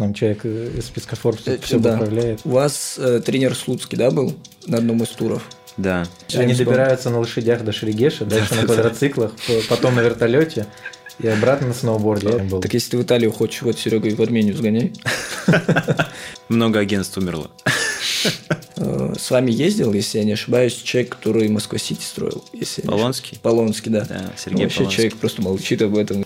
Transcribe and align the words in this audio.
Нам 0.00 0.12
человек 0.12 0.44
из 0.44 0.86
списка 0.86 1.14
Forbes 1.14 1.42
Э, 1.46 1.56
все 1.62 1.78
да. 1.78 1.92
поправляет. 1.92 2.40
У 2.44 2.48
вас 2.48 2.96
э, 2.98 3.20
тренер 3.24 3.54
Слуцкий, 3.54 3.96
да, 3.96 4.10
был 4.10 4.34
на 4.66 4.78
одном 4.78 5.00
из 5.04 5.08
туров? 5.10 5.44
Да. 5.76 6.00
Они 6.32 6.46
Джеймс 6.52 6.58
добираются 6.58 7.10
на 7.10 7.20
лошадях 7.20 7.62
до 7.62 7.70
Шерегеша, 7.70 8.24
дальше 8.24 8.56
на 8.56 8.62
квадроциклах, 8.64 9.34
потом 9.68 9.94
на 9.94 10.00
вертолете 10.00 10.66
и 11.20 11.28
обратно 11.28 11.68
на 11.68 11.74
сноуборде. 11.74 12.44
Так 12.60 12.74
если 12.74 12.90
ты 12.90 12.98
в 12.98 13.02
Италию 13.04 13.30
хочешь, 13.30 13.62
вот 13.62 13.78
Серега 13.78 14.08
и 14.08 14.14
в 14.16 14.20
Армению 14.20 14.56
сгоняй. 14.56 14.92
Много 16.48 16.80
агентств 16.80 17.16
умерло. 17.18 17.52
Э, 18.76 19.14
С 19.16 19.30
вами 19.30 19.52
ездил, 19.52 19.92
если 19.92 20.18
я 20.18 20.24
не 20.24 20.32
ошибаюсь, 20.32 20.74
человек, 20.74 21.14
который 21.18 21.48
Москва-Сити 21.48 22.02
строил. 22.02 22.44
Если 22.52 22.82
Полонский? 22.82 23.38
Полонский, 23.40 23.92
да. 23.92 24.04
Да, 24.08 24.32
Сергей 24.36 24.64
вообще 24.64 24.78
Полонский. 24.78 24.96
человек 24.96 25.16
просто 25.18 25.40
молчит 25.40 25.82
об 25.82 25.96
этом. 25.96 26.24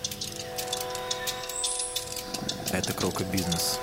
Это 2.89 2.97
Крока 2.97 3.23
Бизнес. 3.31 3.79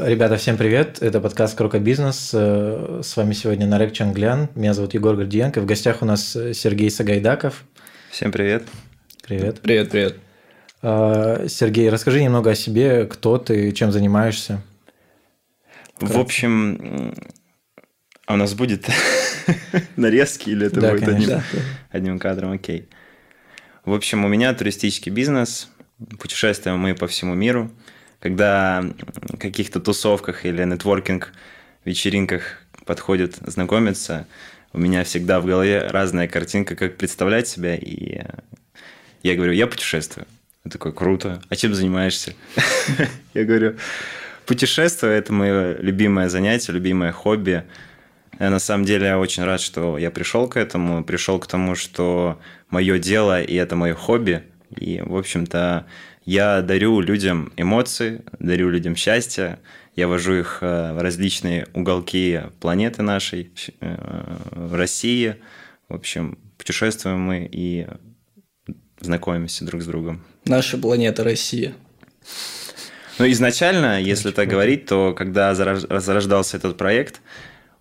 Ребята, 0.00 0.36
всем 0.36 0.56
привет. 0.56 1.00
Это 1.00 1.20
подкаст 1.20 1.56
Крока 1.56 1.78
Бизнес. 1.78 2.32
Э, 2.34 3.02
С 3.04 3.16
вами 3.16 3.34
сегодня 3.34 3.68
Нарек 3.68 3.92
Чанглян. 3.92 4.48
Меня 4.56 4.74
зовут 4.74 4.94
Егор 4.94 5.14
Гордиенко. 5.14 5.60
В 5.60 5.66
гостях 5.66 6.02
у 6.02 6.04
нас 6.04 6.32
Сергей 6.32 6.90
Сагайдаков. 6.90 7.62
Всем 8.10 8.32
привет. 8.32 8.64
Привет. 9.22 9.60
Привет, 9.60 9.90
привет. 9.90 10.16
Э, 10.82 11.46
Сергей, 11.48 11.88
расскажи 11.88 12.20
немного 12.20 12.50
о 12.50 12.54
себе, 12.56 13.06
кто 13.06 13.38
ты, 13.38 13.70
чем 13.70 13.92
занимаешься. 13.92 14.60
В 16.00 16.18
общем, 16.18 17.14
а 18.26 18.34
у 18.34 18.36
нас 18.36 18.54
будет 18.54 18.88
нарезки 19.96 20.50
или 20.50 20.66
это 20.66 20.80
Да, 20.80 20.90
будет 20.90 21.04
конечно. 21.04 21.36
одним, 21.36 21.62
одним 21.90 22.18
кадром? 22.18 22.50
Окей. 22.50 22.88
В 23.84 23.94
общем, 23.94 24.24
у 24.24 24.28
меня 24.28 24.52
туристический 24.52 25.12
бизнес, 25.12 25.68
путешествуем 26.18 26.78
мы 26.78 26.96
по 26.96 27.06
всему 27.06 27.34
миру. 27.34 27.70
Когда 28.24 28.82
в 29.02 29.36
каких-то 29.36 29.80
тусовках 29.80 30.46
или 30.46 30.64
нетворкинг 30.64 31.34
вечеринках 31.84 32.62
подходят 32.86 33.34
знакомиться, 33.44 34.26
у 34.72 34.78
меня 34.78 35.04
всегда 35.04 35.40
в 35.40 35.44
голове 35.44 35.88
разная 35.88 36.26
картинка, 36.26 36.74
как 36.74 36.96
представлять 36.96 37.48
себя, 37.48 37.76
и 37.76 38.22
я 39.22 39.34
говорю, 39.34 39.52
я 39.52 39.66
путешествую. 39.66 40.26
Он 40.64 40.70
такой, 40.70 40.94
круто. 40.94 41.42
А 41.50 41.56
чем 41.56 41.74
занимаешься? 41.74 42.32
Я 43.34 43.44
говорю, 43.44 43.76
путешествие– 44.46 45.12
это 45.18 45.30
мое 45.34 45.76
любимое 45.76 46.30
занятие, 46.30 46.72
любимое 46.72 47.12
хобби. 47.12 47.64
Я 48.40 48.48
на 48.48 48.58
самом 48.58 48.86
деле 48.86 49.16
очень 49.16 49.44
рад, 49.44 49.60
что 49.60 49.98
я 49.98 50.10
пришел 50.10 50.48
к 50.48 50.56
этому, 50.56 51.04
пришел 51.04 51.38
к 51.38 51.46
тому, 51.46 51.74
что 51.74 52.40
мое 52.70 52.98
дело 52.98 53.42
и 53.42 53.54
это 53.54 53.76
мое 53.76 53.92
хобби. 53.92 54.44
И, 54.74 55.02
в 55.04 55.14
общем-то, 55.14 55.84
я 56.24 56.62
дарю 56.62 57.00
людям 57.00 57.52
эмоции, 57.56 58.22
дарю 58.38 58.70
людям 58.70 58.96
счастье, 58.96 59.58
я 59.96 60.08
вожу 60.08 60.34
их 60.34 60.58
э, 60.60 60.92
в 60.92 61.02
различные 61.02 61.68
уголки 61.74 62.42
планеты 62.60 63.02
нашей, 63.02 63.52
э, 63.80 64.36
в 64.50 64.74
России. 64.74 65.36
В 65.88 65.94
общем, 65.94 66.38
путешествуем 66.58 67.20
мы 67.20 67.48
и 67.50 67.86
знакомимся 69.00 69.64
друг 69.64 69.82
с 69.82 69.86
другом. 69.86 70.24
Наша 70.46 70.78
планета 70.78 71.22
Россия. 71.24 71.74
Ну, 73.18 73.30
изначально, 73.30 74.00
если 74.00 74.32
так 74.32 74.48
говорить, 74.48 74.86
то 74.86 75.14
когда 75.14 75.52
зарож- 75.52 76.00
зарождался 76.00 76.56
этот 76.56 76.76
проект, 76.76 77.20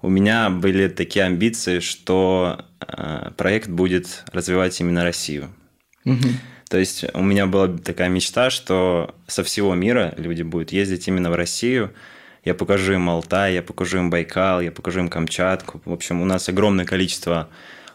у 0.02 0.09
меня 0.09 0.49
были 0.49 0.89
такие 0.89 1.25
амбиции, 1.25 1.80
что 1.80 2.66
э, 2.86 3.31
проект 3.38 3.69
будет 3.69 4.23
развивать 4.31 4.80
именно 4.81 5.03
Россию. 5.03 5.49
Мгм. 6.03 6.38
То 6.69 6.78
есть 6.78 7.06
у 7.14 7.22
меня 7.22 7.45
была 7.45 7.67
такая 7.67 8.09
мечта, 8.09 8.50
что 8.50 9.16
со 9.28 9.44
всего 9.44 9.73
мира 9.75 10.14
люди 10.17 10.42
будут 10.42 10.72
ездить 10.72 11.08
именно 11.08 11.30
в 11.30 11.36
Россию. 11.36 11.94
Я 12.45 12.53
покажу 12.53 12.94
им 12.94 13.09
Алтай, 13.09 13.53
я 13.53 13.61
покажу 13.64 14.00
им 14.00 14.09
Байкал, 14.09 14.61
я 14.61 14.72
покажу 14.72 15.00
им 15.00 15.09
Камчатку. 15.09 15.81
В 15.86 15.94
общем, 15.94 16.22
у 16.22 16.25
нас 16.25 16.50
огромное 16.50 16.86
количество 16.86 17.50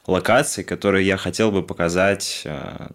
локаций, 0.06 0.64
которые 0.64 1.06
я 1.06 1.16
хотел 1.16 1.52
бы 1.52 1.62
показать 1.62 2.42
э, 2.44 2.88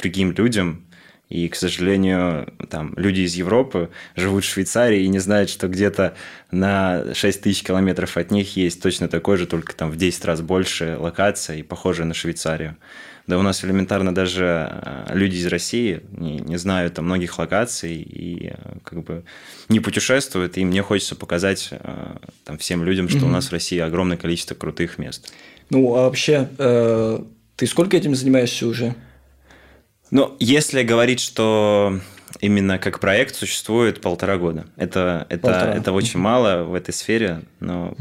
другим 0.00 0.32
людям. 0.32 0.82
И, 1.28 1.48
к 1.48 1.56
сожалению, 1.56 2.52
там 2.70 2.94
люди 2.96 3.22
из 3.22 3.34
Европы 3.34 3.90
живут 4.14 4.44
в 4.44 4.48
Швейцарии 4.48 5.02
и 5.02 5.08
не 5.08 5.18
знают, 5.18 5.50
что 5.50 5.66
где-то 5.66 6.14
на 6.52 7.14
6 7.14 7.42
тысяч 7.42 7.64
километров 7.64 8.16
от 8.16 8.30
них 8.30 8.56
есть 8.56 8.80
точно 8.80 9.08
такой 9.08 9.36
же, 9.36 9.46
только 9.46 9.74
там 9.74 9.90
в 9.90 9.96
10 9.96 10.24
раз 10.24 10.40
больше 10.40 10.96
локация 10.98 11.56
и 11.56 11.62
похожая 11.62 12.06
на 12.06 12.14
Швейцарию. 12.14 12.76
Да 13.26 13.38
у 13.38 13.42
нас 13.42 13.64
элементарно 13.64 14.14
даже 14.14 14.70
э, 14.70 15.06
люди 15.14 15.36
из 15.36 15.46
России 15.46 16.00
не, 16.12 16.38
не 16.38 16.56
знают 16.58 16.94
там 16.94 17.06
многих 17.06 17.38
локаций 17.38 17.96
и 17.96 18.50
э, 18.50 18.78
как 18.84 19.02
бы 19.02 19.24
не 19.68 19.80
путешествуют, 19.80 20.56
и 20.58 20.64
мне 20.64 20.82
хочется 20.82 21.16
показать 21.16 21.68
э, 21.72 22.16
там 22.44 22.58
всем 22.58 22.84
людям, 22.84 23.08
что 23.08 23.26
у 23.26 23.28
нас 23.28 23.48
в 23.48 23.52
России 23.52 23.78
огромное 23.78 24.16
количество 24.16 24.54
крутых 24.54 24.98
мест. 24.98 25.32
Ну, 25.70 25.96
а 25.96 26.02
вообще, 26.02 26.48
э, 26.58 27.18
ты 27.56 27.66
сколько 27.66 27.96
этим 27.96 28.14
занимаешься 28.14 28.66
уже? 28.66 28.94
Ну, 30.12 30.36
если 30.38 30.84
говорить, 30.84 31.18
что 31.18 32.00
именно 32.40 32.78
как 32.78 33.00
проект 33.00 33.36
существует 33.36 34.00
полтора 34.00 34.36
года, 34.36 34.66
это, 34.76 35.26
это, 35.28 35.42
Полтора. 35.42 35.74
это 35.74 35.92
очень 35.92 36.20
мало 36.20 36.64
в 36.64 36.74
этой 36.74 36.92
сфере, 36.92 37.42
но 37.60 37.94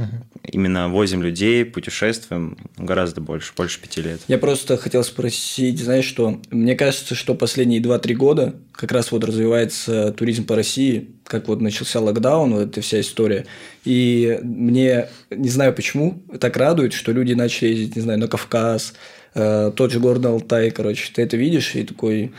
именно 0.44 0.90
возим 0.90 1.22
людей, 1.22 1.66
путешествуем 1.66 2.58
гораздо 2.78 3.22
больше, 3.22 3.54
больше 3.56 3.82
пяти 3.82 4.02
лет. 4.02 4.22
Я 4.28 4.38
просто 4.38 4.78
хотел 4.78 5.04
спросить, 5.04 5.80
знаешь 5.80 6.06
что, 6.06 6.40
мне 6.52 6.76
кажется, 6.76 7.16
что 7.16 7.36
последние 7.36 7.82
2-3 7.82 8.14
года 8.14 8.56
как 8.72 8.92
раз 8.92 9.12
вот 9.12 9.24
развивается 9.24 10.12
туризм 10.12 10.46
по 10.46 10.56
России, 10.56 11.10
как 11.26 11.48
вот 11.48 11.62
начался 11.62 12.00
локдаун, 12.00 12.54
вот 12.54 12.70
эта 12.70 12.82
вся 12.82 13.00
история. 13.00 13.46
И 13.84 14.40
мне, 14.44 15.08
не 15.30 15.50
знаю 15.50 15.74
почему, 15.74 16.22
так 16.40 16.58
радует, 16.58 16.94
что 16.94 17.12
люди 17.12 17.34
начали 17.34 17.70
ездить, 17.70 17.96
не 17.96 18.02
знаю, 18.02 18.20
на 18.20 18.28
Кавказ, 18.28 18.94
э, 19.34 19.72
тот 19.76 19.92
же 19.92 20.00
город 20.00 20.26
Алтай, 20.26 20.72
короче, 20.72 21.12
ты 21.14 21.22
это 21.22 21.38
видишь 21.38 21.76
и 21.76 21.84
такой... 21.84 22.32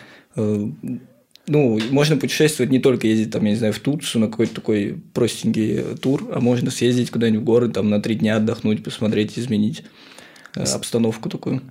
э, 1.47 1.51
ну, 1.51 1.81
можно 1.91 2.17
путешествовать 2.17 2.71
не 2.71 2.79
только 2.79 3.07
ездить, 3.07 3.31
там, 3.31 3.45
я 3.45 3.51
не 3.51 3.57
знаю, 3.57 3.73
в 3.73 3.79
Турцию 3.79 4.23
на 4.23 4.29
какой-то 4.29 4.55
такой 4.55 4.99
простенький 5.15 5.97
тур, 5.97 6.29
а 6.33 6.41
можно 6.41 6.71
съездить 6.71 7.11
куда-нибудь 7.11 7.43
в 7.43 7.45
город, 7.45 7.73
там, 7.75 7.91
на 7.91 8.01
три 8.01 8.15
дня 8.15 8.37
отдохнуть, 8.37 8.83
посмотреть, 8.83 9.39
изменить 9.39 9.85
э, 10.55 10.63
обстановку 10.63 11.29
такую. 11.29 11.63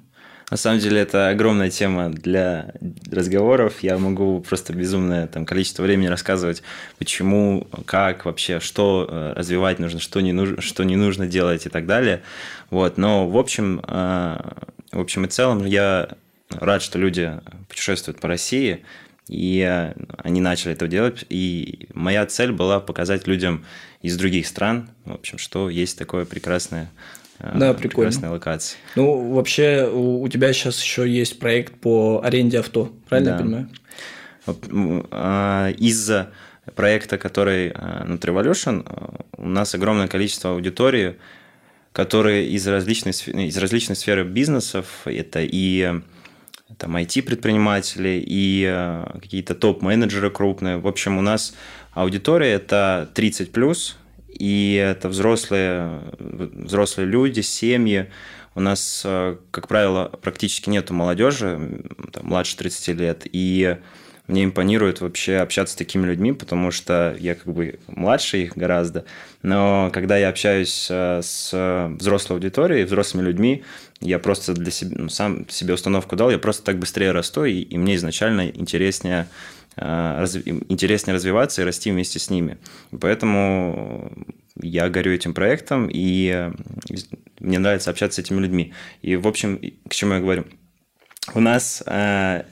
На 0.52 0.58
самом 0.58 0.80
деле 0.80 1.02
это 1.02 1.30
огромная 1.30 1.72
тема 1.72 2.10
для 2.10 2.74
разговоров. 3.12 3.82
Я 3.82 3.98
могу 3.98 4.42
просто 4.42 4.74
безумное 4.74 5.26
там, 5.26 5.44
количество 5.44 5.82
времени 5.82 6.06
рассказывать, 6.06 6.62
почему, 7.00 7.68
как 7.86 8.26
вообще, 8.26 8.60
что 8.60 9.08
э, 9.10 9.34
развивать 9.36 9.80
нужно, 9.80 10.00
что 10.00 10.22
не 10.22 10.34
нужно, 10.34 10.62
что 10.62 10.84
не 10.84 10.96
нужно 10.96 11.26
делать 11.26 11.66
и 11.66 11.70
так 11.70 11.88
далее. 11.88 12.22
Вот. 12.70 12.98
Но 12.98 13.28
в 13.28 13.38
общем, 13.38 13.82
э, 13.88 14.38
в 14.92 15.00
общем 15.00 15.26
и 15.26 15.30
целом 15.30 15.66
я 15.66 16.10
рад, 16.52 16.84
что 16.84 17.00
люди 17.00 17.40
путешествуют 17.68 18.20
по 18.20 18.28
России, 18.28 18.86
и 19.28 19.66
э, 19.68 19.94
они 20.18 20.42
начали 20.42 20.74
это 20.74 20.88
делать. 20.88 21.26
И 21.30 21.88
моя 21.94 22.26
цель 22.26 22.52
была 22.52 22.80
показать 22.80 23.28
людям 23.28 23.66
из 24.02 24.18
других 24.18 24.48
стран, 24.48 24.90
в 25.06 25.14
общем, 25.14 25.38
что 25.38 25.70
есть 25.70 25.98
такое 25.98 26.26
прекрасное 26.26 26.92
э, 27.40 27.52
Да, 27.58 27.74
прикольно. 27.74 28.10
прекрасная 28.12 28.30
локация. 28.32 28.78
Ну, 28.96 29.34
вообще, 29.34 29.90
у, 29.92 30.22
у 30.22 30.28
тебя 30.28 30.54
сейчас 30.54 30.82
еще 30.82 31.10
есть 31.10 31.40
проект 31.40 31.74
по 31.80 32.22
аренде 32.24 32.60
авто, 32.60 32.92
правильно 33.10 33.30
я 33.30 33.36
Да. 33.38 33.44
понимаю? 33.44 33.70
Вот, 34.46 34.68
м, 34.70 35.08
а, 35.10 35.70
Из-за 35.72 36.32
проекта, 36.76 37.18
который 37.18 37.72
а, 37.74 38.06
Nutrivolution, 38.08 38.84
а, 38.86 39.22
у 39.38 39.48
нас 39.48 39.74
огромное 39.74 40.08
количество 40.08 40.52
аудитории, 40.52 41.16
которые 41.94 42.48
из 42.50 42.68
различной, 42.68 43.12
из 43.48 43.58
различной 43.58 43.96
сферы 43.96 44.24
бизнесов, 44.24 44.86
это 45.06 45.40
и 45.42 45.82
э, 45.82 46.02
там 46.78 46.98
IT-предприниматели, 46.98 48.24
и 48.26 48.66
э, 48.68 49.06
какие-то 49.22 49.56
топ-менеджеры 49.56 50.32
крупные. 50.32 50.78
В 50.78 50.88
общем, 50.88 51.18
у 51.18 51.22
нас 51.22 51.54
аудитория– 51.94 52.54
это 52.54 53.10
30+, 53.14 53.52
плюс, 53.52 53.98
и 54.28 54.74
это 54.74 55.08
взрослые, 55.10 56.02
взрослые 56.20 57.08
люди, 57.08 57.42
семьи. 57.42 58.10
У 58.56 58.62
нас, 58.62 59.04
э, 59.06 59.38
как 59.52 59.68
правило, 59.68 60.12
практически 60.22 60.70
нету 60.70 60.94
молодежи, 60.94 61.84
там, 62.12 62.26
младше 62.26 62.58
30 62.58 62.88
лет, 63.00 63.22
и 63.32 63.78
мне 64.28 64.44
импонирует 64.44 65.02
вообще 65.02 65.38
общаться 65.38 65.74
с 65.74 65.78
такими 65.78 66.08
людьми, 66.08 66.34
потому 66.34 66.72
что 66.72 67.16
я 67.20 67.36
как 67.36 67.54
бы 67.54 67.80
младше 67.88 68.40
их 68.42 68.58
гораздо, 68.58 69.06
но 69.44 69.92
когда 69.94 70.18
я 70.18 70.30
общаюсь 70.30 70.88
э, 70.90 71.22
с 71.22 71.90
взрослой 72.00 72.38
аудиторией, 72.38 72.86
взрослыми 72.86 73.24
людьми, 73.24 73.64
я 74.02 74.20
просто 74.20 74.54
для 74.54 74.72
себя, 74.72 74.96
ну, 74.98 75.10
сам 75.10 75.48
себе 75.50 75.74
установку 75.74 76.16
дал, 76.16 76.30
я 76.30 76.38
просто 76.38 76.64
так 76.64 76.80
быстрее 76.80 77.12
расту, 77.12 77.46
и, 77.46 77.62
и 77.62 77.78
мне 77.78 77.96
изначально 77.96 78.48
интереснее, 78.50 79.28
э, 79.78 80.26
интереснее 80.70 81.16
развиваться 81.16 81.62
и 81.62 81.66
расти 81.66 81.92
вместе 81.92 82.20
с 82.20 82.30
ними. 82.30 82.58
Поэтому 83.00 84.12
я 84.62 84.90
горю 84.90 85.14
этим 85.14 85.34
проектом, 85.34 85.90
и 85.92 86.30
э, 86.30 86.52
мне 87.40 87.60
нравится 87.60 87.90
общаться 87.90 88.22
с 88.22 88.26
этими 88.26 88.40
людьми. 88.40 88.74
И, 89.02 89.16
в 89.16 89.28
общем, 89.28 89.60
к 89.88 89.94
чему 89.94 90.16
я 90.16 90.20
говорю? 90.20 90.46
У 91.34 91.40
нас 91.40 91.82
э, 91.86 92.44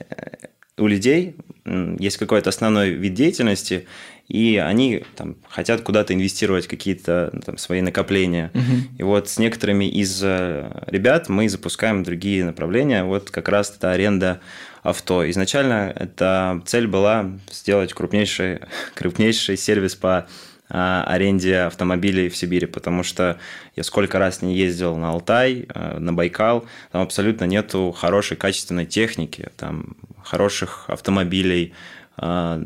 у 0.76 0.86
людей 0.86 1.36
есть 1.64 2.16
какой-то 2.16 2.50
основной 2.50 2.90
вид 2.90 3.14
деятельности, 3.14 3.86
и 4.28 4.56
они 4.56 5.04
там, 5.16 5.36
хотят 5.48 5.82
куда-то 5.82 6.14
инвестировать 6.14 6.66
какие-то 6.66 7.30
ну, 7.32 7.40
там, 7.40 7.58
свои 7.58 7.82
накопления. 7.82 8.50
Мгм. 8.54 8.88
И 8.98 9.02
вот 9.02 9.28
с 9.28 9.38
некоторыми 9.38 9.84
из 9.84 10.20
э, 10.22 10.84
ребят 10.86 11.28
мы 11.28 11.48
запускаем 11.48 12.02
другие 12.02 12.44
направления. 12.44 13.04
Вот 13.04 13.30
как 13.30 13.48
раз 13.48 13.74
это 13.76 13.92
аренда 13.92 14.40
авто. 14.82 15.28
Изначально 15.30 15.92
эта 15.94 16.62
цель 16.66 16.86
была 16.86 17.32
сделать 17.50 17.92
крупнейший, 17.92 18.60
крупнейший 18.94 19.56
сервис 19.56 19.94
по 19.94 20.26
а, 20.70 21.04
аренде 21.06 21.58
автомобилей 21.58 22.30
в 22.30 22.36
Сибири, 22.36 22.66
потому 22.66 23.02
что 23.02 23.38
я 23.76 23.82
сколько 23.82 24.18
раз 24.18 24.40
не 24.40 24.56
ездил 24.56 24.96
на 24.96 25.10
Алтай, 25.10 25.66
э, 25.68 25.98
на 25.98 26.14
Байкал, 26.14 26.64
там 26.90 27.02
абсолютно 27.02 27.44
нету 27.44 27.92
хорошей 27.92 28.38
качественной 28.38 28.86
техники, 28.86 29.50
там 29.58 29.96
хороших 30.22 30.86
автомобилей 30.88 31.74
а, 32.16 32.62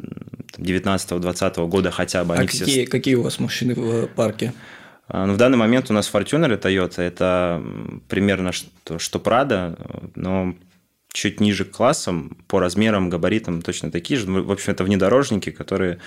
19-20 0.57 1.69
года 1.69 1.91
хотя 1.91 2.25
бы. 2.25 2.35
А 2.35 2.39
Они 2.39 2.49
все 2.49 2.61
какие, 2.61 2.85
какие 2.85 3.15
у 3.17 3.23
вас 3.23 3.39
машины 3.39 3.75
в 3.75 4.05
э, 4.05 4.07
парке? 4.07 4.53
а, 5.09 5.27
Ну, 5.27 5.35
в 5.35 5.37
данный 5.37 5.59
момент 5.59 5.91
у 5.91 5.95
нас 5.95 6.07
и 6.53 6.57
Toyota. 6.57 7.03
Это 7.03 7.63
примерно 8.09 8.53
что, 8.53 8.99
что 8.99 9.19
Prado, 9.19 10.11
но 10.15 10.55
чуть 11.13 11.41
ниже 11.41 11.65
классом, 11.65 12.37
по 12.47 12.61
размерам, 12.61 13.11
габаритам 13.11 13.63
точно 13.63 13.91
такие 13.91 14.19
же. 14.19 14.29
Ну, 14.29 14.43
В 14.43 14.53
общем, 14.53 14.73
это 14.73 14.85
внедорожники, 14.85 15.51
которые 15.51 15.99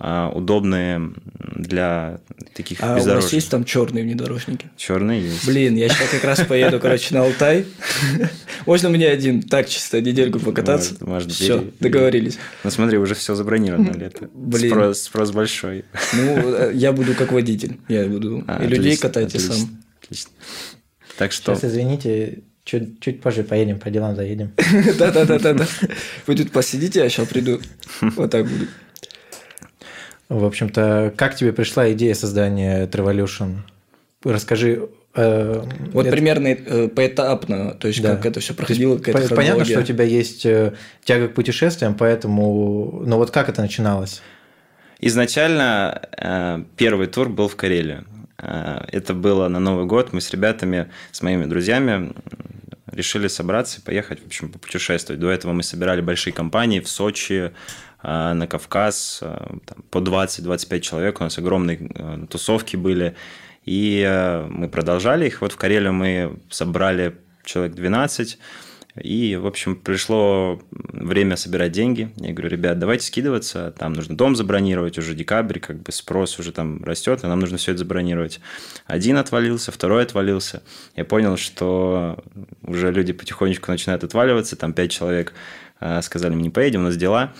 а, 0.00 0.30
удобные 0.30 1.12
для 1.56 2.20
таких 2.54 2.78
А 2.80 2.96
у 2.96 3.02
вас 3.02 3.32
есть 3.32 3.50
там 3.50 3.64
черные 3.64 4.04
внедорожники? 4.04 4.70
Черные 4.76 5.22
есть. 5.22 5.46
Блин, 5.46 5.74
я 5.76 5.88
сейчас 5.88 6.10
как 6.10 6.24
раз 6.24 6.40
поеду, 6.42 6.78
короче, 6.80 7.14
на 7.14 7.22
Алтай. 7.22 7.66
Можно 8.66 8.90
мне 8.90 9.08
один 9.08 9.42
так 9.42 9.68
чисто 9.68 10.00
недельку 10.00 10.38
покататься? 10.38 10.96
Может, 11.00 11.32
Все, 11.32 11.64
договорились. 11.80 12.38
Ну, 12.62 12.70
смотри, 12.70 12.98
уже 12.98 13.14
все 13.14 13.34
забронировано 13.34 13.90
лето. 13.92 14.28
Блин. 14.34 14.70
Спрос, 14.70 15.02
спрос 15.02 15.30
большой. 15.32 15.84
Ну, 16.12 16.54
э, 16.54 16.72
я 16.74 16.92
буду 16.92 17.14
как 17.14 17.32
водитель. 17.32 17.78
Я 17.88 18.06
буду 18.06 18.44
А, 18.46 18.62
и 18.62 18.68
людей 18.68 18.92
отлично, 18.94 19.08
катать, 19.08 19.34
и 19.34 19.38
сам. 19.38 19.82
Отлично. 20.02 20.30
Так 21.16 21.32
что... 21.32 21.54
Сейчас, 21.54 21.72
извините, 21.72 22.42
чуть, 22.68 23.00
чуть 23.00 23.20
позже 23.22 23.42
поедем, 23.44 23.78
по 23.78 23.90
делам 23.90 24.14
заедем. 24.14 24.52
Да-да-да-да. 24.98 25.66
Вы 26.26 26.34
тут 26.36 26.52
посидите, 26.52 27.00
я 27.00 27.08
сейчас 27.08 27.26
приду. 27.28 27.60
Вот 28.00 28.30
так 28.30 28.44
буду. 28.46 28.66
В 30.28 30.44
общем-то, 30.44 31.14
как 31.16 31.34
тебе 31.34 31.52
пришла 31.54 31.90
идея 31.92 32.14
создания 32.14 32.86
Trevolution? 32.86 33.60
Расскажи. 34.22 34.88
э, 35.14 35.64
Вот 35.92 36.06
это- 36.06 36.14
примерно 36.14 36.48
э, 36.48 36.88
поэтапно, 36.88 37.72
то 37.74 37.88
есть 37.88 38.02
Да. 38.02 38.14
как 38.16 38.26
это 38.26 38.40
все 38.40 38.52
проходило, 38.52 38.98
какая-то 38.98 39.30
По- 39.30 39.36
Понятно, 39.36 39.64
что 39.64 39.80
у 39.80 39.82
тебя 39.82 40.04
есть 40.04 40.44
э, 40.44 40.74
тяга 41.04 41.28
к 41.28 41.34
путешествиям, 41.34 41.94
поэтому... 41.94 43.02
Но 43.06 43.16
вот 43.16 43.30
как 43.30 43.48
это 43.48 43.62
начиналось? 43.62 44.20
Изначально 45.00 46.02
э, 46.18 46.62
первый 46.76 47.06
тур 47.06 47.30
был 47.30 47.48
в 47.48 47.56
Карелию. 47.56 48.04
Э, 48.36 48.80
Это 48.92 49.14
было 49.14 49.48
на 49.48 49.58
Новый 49.60 49.86
год. 49.86 50.12
Мы 50.12 50.20
с 50.20 50.30
ребятами, 50.30 50.88
с 51.10 51.22
моими 51.22 51.46
друзьями 51.46 52.12
решили 52.92 53.28
собраться 53.28 53.80
и 53.80 53.82
поехать, 53.82 54.22
в 54.22 54.26
общем, 54.26 54.50
попутешествовать. 54.50 55.20
До 55.20 55.30
этого 55.30 55.52
мы 55.52 55.62
собирали 55.62 56.00
большие 56.00 56.32
компании 56.32 56.80
в 56.80 56.88
Сочи, 56.88 57.52
э, 58.02 58.32
на 58.32 58.46
Кавказ, 58.46 59.20
э, 59.22 59.56
там, 59.66 59.82
по 59.90 59.98
20-25 59.98 60.80
человек. 60.80 61.20
У 61.20 61.24
нас 61.24 61.38
огромные 61.38 61.78
э, 61.94 62.26
тусовки 62.30 62.76
были. 62.76 63.14
И 63.64 64.02
мы 64.48 64.68
продолжали 64.70 65.26
их. 65.26 65.42
Вот 65.42 65.52
в 65.52 65.56
Карелию 65.56 65.92
мы 65.92 66.38
собрали 66.48 67.16
человек 67.44 67.74
12. 67.74 68.38
И, 68.96 69.36
в 69.36 69.46
общем, 69.46 69.76
пришло 69.76 70.60
время 70.70 71.36
собирать 71.36 71.72
деньги. 71.72 72.10
Я 72.16 72.32
говорю, 72.32 72.50
ребят, 72.50 72.78
давайте 72.78 73.06
скидываться, 73.06 73.72
там 73.78 73.92
нужно 73.92 74.16
дом 74.16 74.34
забронировать, 74.34 74.98
уже 74.98 75.14
декабрь, 75.14 75.58
как 75.60 75.82
бы 75.82 75.92
спрос 75.92 76.38
уже 76.38 76.52
там 76.52 76.82
растет, 76.84 77.20
а 77.22 77.28
нам 77.28 77.38
нужно 77.38 77.58
все 77.58 77.72
это 77.72 77.80
забронировать. 77.80 78.40
Один 78.86 79.16
отвалился, 79.16 79.72
второй 79.72 80.02
отвалился. 80.02 80.62
Я 80.96 81.04
понял, 81.04 81.36
что 81.36 82.22
уже 82.62 82.90
люди 82.90 83.12
потихонечку 83.12 83.70
начинают 83.70 84.04
отваливаться, 84.04 84.56
там 84.56 84.72
пять 84.72 84.90
человек 84.90 85.32
э, 85.80 86.02
сказали, 86.02 86.34
мы 86.34 86.42
не 86.42 86.50
поедем, 86.50 86.80
у 86.80 86.84
нас 86.84 86.96
дела. 86.96 87.34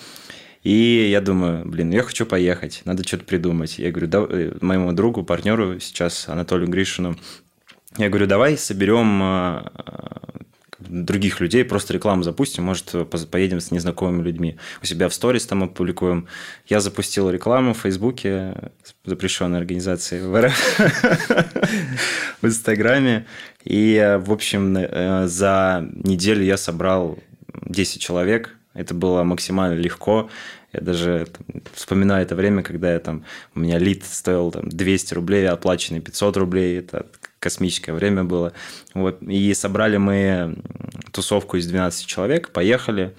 И 0.63 1.07
я 1.09 1.21
думаю, 1.21 1.65
блин, 1.65 1.89
я 1.91 2.03
хочу 2.03 2.25
поехать, 2.25 2.81
надо 2.85 3.05
что-то 3.05 3.23
придумать. 3.23 3.79
Я 3.79 3.91
говорю, 3.91 4.07
да, 4.07 4.25
э, 4.29 4.53
моему 4.61 4.91
другу, 4.93 5.23
партнеру 5.23 5.79
сейчас, 5.79 6.29
Анатолию 6.29 6.69
Гришину, 6.69 7.17
я 7.97 8.09
говорю, 8.09 8.27
давай 8.27 8.57
соберем 8.57 9.21
э, 9.23 9.61
других 10.79 11.39
людей, 11.39 11.63
просто 11.63 11.93
рекламу 11.93 12.23
запустим, 12.23 12.63
может, 12.63 12.93
поедем 13.29 13.59
с 13.59 13.71
незнакомыми 13.71 14.23
людьми. 14.23 14.57
У 14.81 14.85
себя 14.85 15.09
в 15.09 15.13
сторис 15.13 15.45
там 15.45 15.63
опубликуем. 15.63 16.27
Я 16.67 16.79
запустил 16.79 17.29
рекламу 17.29 17.73
в 17.73 17.79
Фейсбуке, 17.79 18.55
запрещенной 19.05 19.59
организации 19.59 20.21
в 20.21 20.41
РФ, 20.41 20.79
в 22.41 22.45
Инстаграме. 22.45 23.25
И, 23.63 23.95
э, 23.95 24.17
в 24.17 24.31
общем, 24.31 24.77
э, 24.77 25.27
за 25.27 25.87
неделю 26.03 26.43
я 26.43 26.57
собрал 26.57 27.19
10 27.65 28.01
человек. 28.01 28.55
Это 28.73 28.93
было 28.93 29.23
максимально 29.23 29.79
легко. 29.79 30.29
Я 30.71 30.81
даже 30.81 31.27
там, 31.35 31.61
вспоминаю 31.73 32.23
это 32.23 32.35
время, 32.35 32.61
когда 32.61 32.93
я 32.93 32.99
там, 32.99 33.25
у 33.55 33.59
меня 33.59 33.79
лид 33.79 34.05
стоил 34.05 34.51
там 34.51 34.69
200 34.69 35.15
рублей, 35.15 35.49
оплаченный 35.49 35.99
500 35.99 36.37
рублей. 36.37 36.79
Это 36.79 37.07
космическое 37.39 37.93
время 37.93 38.23
было. 38.23 38.53
Вот. 38.93 39.21
И 39.21 39.53
собрали 39.53 39.97
мы 39.97 40.57
тусовку 41.11 41.57
из 41.57 41.67
12 41.67 42.05
человек, 42.05 42.51
поехали. 42.51 43.15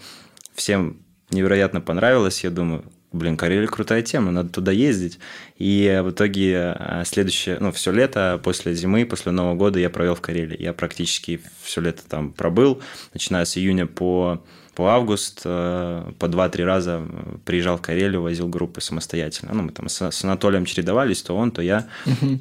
Всем 0.55 0.99
невероятно 1.31 1.81
понравилось. 1.81 2.45
Я 2.45 2.51
думаю, 2.51 2.85
блин, 3.13 3.37
Карелия 3.37 3.67
крутая 3.67 4.03
тема, 4.03 4.31
надо 4.31 4.51
туда 4.51 4.73
ездить. 4.73 5.19
И 5.57 6.01
в 6.05 6.11
итоге 6.11 6.75
а, 6.77 7.03
следующее, 7.05 7.59
ну, 7.61 7.73
все 7.73 7.93
лето, 7.93 8.41
после 8.43 8.75
зимы, 8.75 9.05
после 9.07 9.33
Нового 9.33 9.55
года 9.55 9.79
я 9.79 9.91
провел 9.91 10.15
в 10.15 10.21
Карелии. 10.21 10.61
Я 10.61 10.73
практически 10.73 11.41
все 11.63 11.81
лето 11.81 12.03
там 12.09 12.33
пробыл, 12.33 12.83
начиная 13.13 13.45
с 13.45 13.57
июня 13.57 13.87
по, 13.87 14.43
по 14.81 14.94
август, 14.94 15.43
э, 15.44 16.12
по 16.19 16.25
2-3 16.25 16.65
раза 16.65 17.06
приезжал 17.44 17.77
в 17.77 17.82
Карелию, 17.82 18.23
возил 18.23 18.49
группы 18.49 18.81
самостоятельно. 18.81 19.53
Ну, 19.53 19.65
мы 19.65 19.73
там 19.73 19.91
с, 19.91 20.25
Анатолием 20.25 20.65
чередовались, 20.65 21.23
то 21.23 21.37
он, 21.37 21.50
то 21.50 21.61
я. 21.61 21.87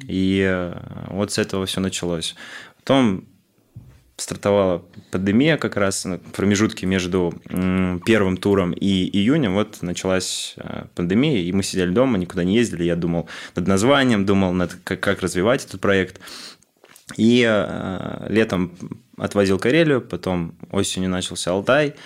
И 0.08 0.42
э, 0.48 0.74
вот 1.08 1.32
с 1.32 1.36
этого 1.36 1.66
все 1.66 1.80
началось. 1.80 2.34
Потом 2.78 3.24
стартовала 4.16 4.82
пандемия 5.10 5.58
как 5.58 5.76
раз 5.76 6.06
на 6.06 6.16
промежутке 6.16 6.86
между 6.86 7.34
первым 8.06 8.38
туром 8.38 8.72
и 8.72 9.10
июнем. 9.18 9.52
Вот 9.52 9.82
началась 9.82 10.54
э, 10.56 10.84
пандемия, 10.94 11.42
и 11.42 11.52
мы 11.52 11.62
сидели 11.62 11.90
дома, 11.90 12.16
никуда 12.16 12.42
не 12.42 12.56
ездили. 12.56 12.84
Я 12.84 12.96
думал 12.96 13.28
над 13.54 13.66
названием, 13.66 14.24
думал 14.24 14.54
над 14.54 14.78
как, 14.82 15.00
как 15.00 15.20
развивать 15.20 15.66
этот 15.66 15.82
проект. 15.82 16.20
И 17.18 17.46
э, 17.46 18.26
летом 18.30 18.72
отвозил 19.18 19.58
Карелию, 19.58 20.00
потом 20.00 20.54
осенью 20.70 21.10
начался 21.10 21.50
Алтай. 21.50 21.96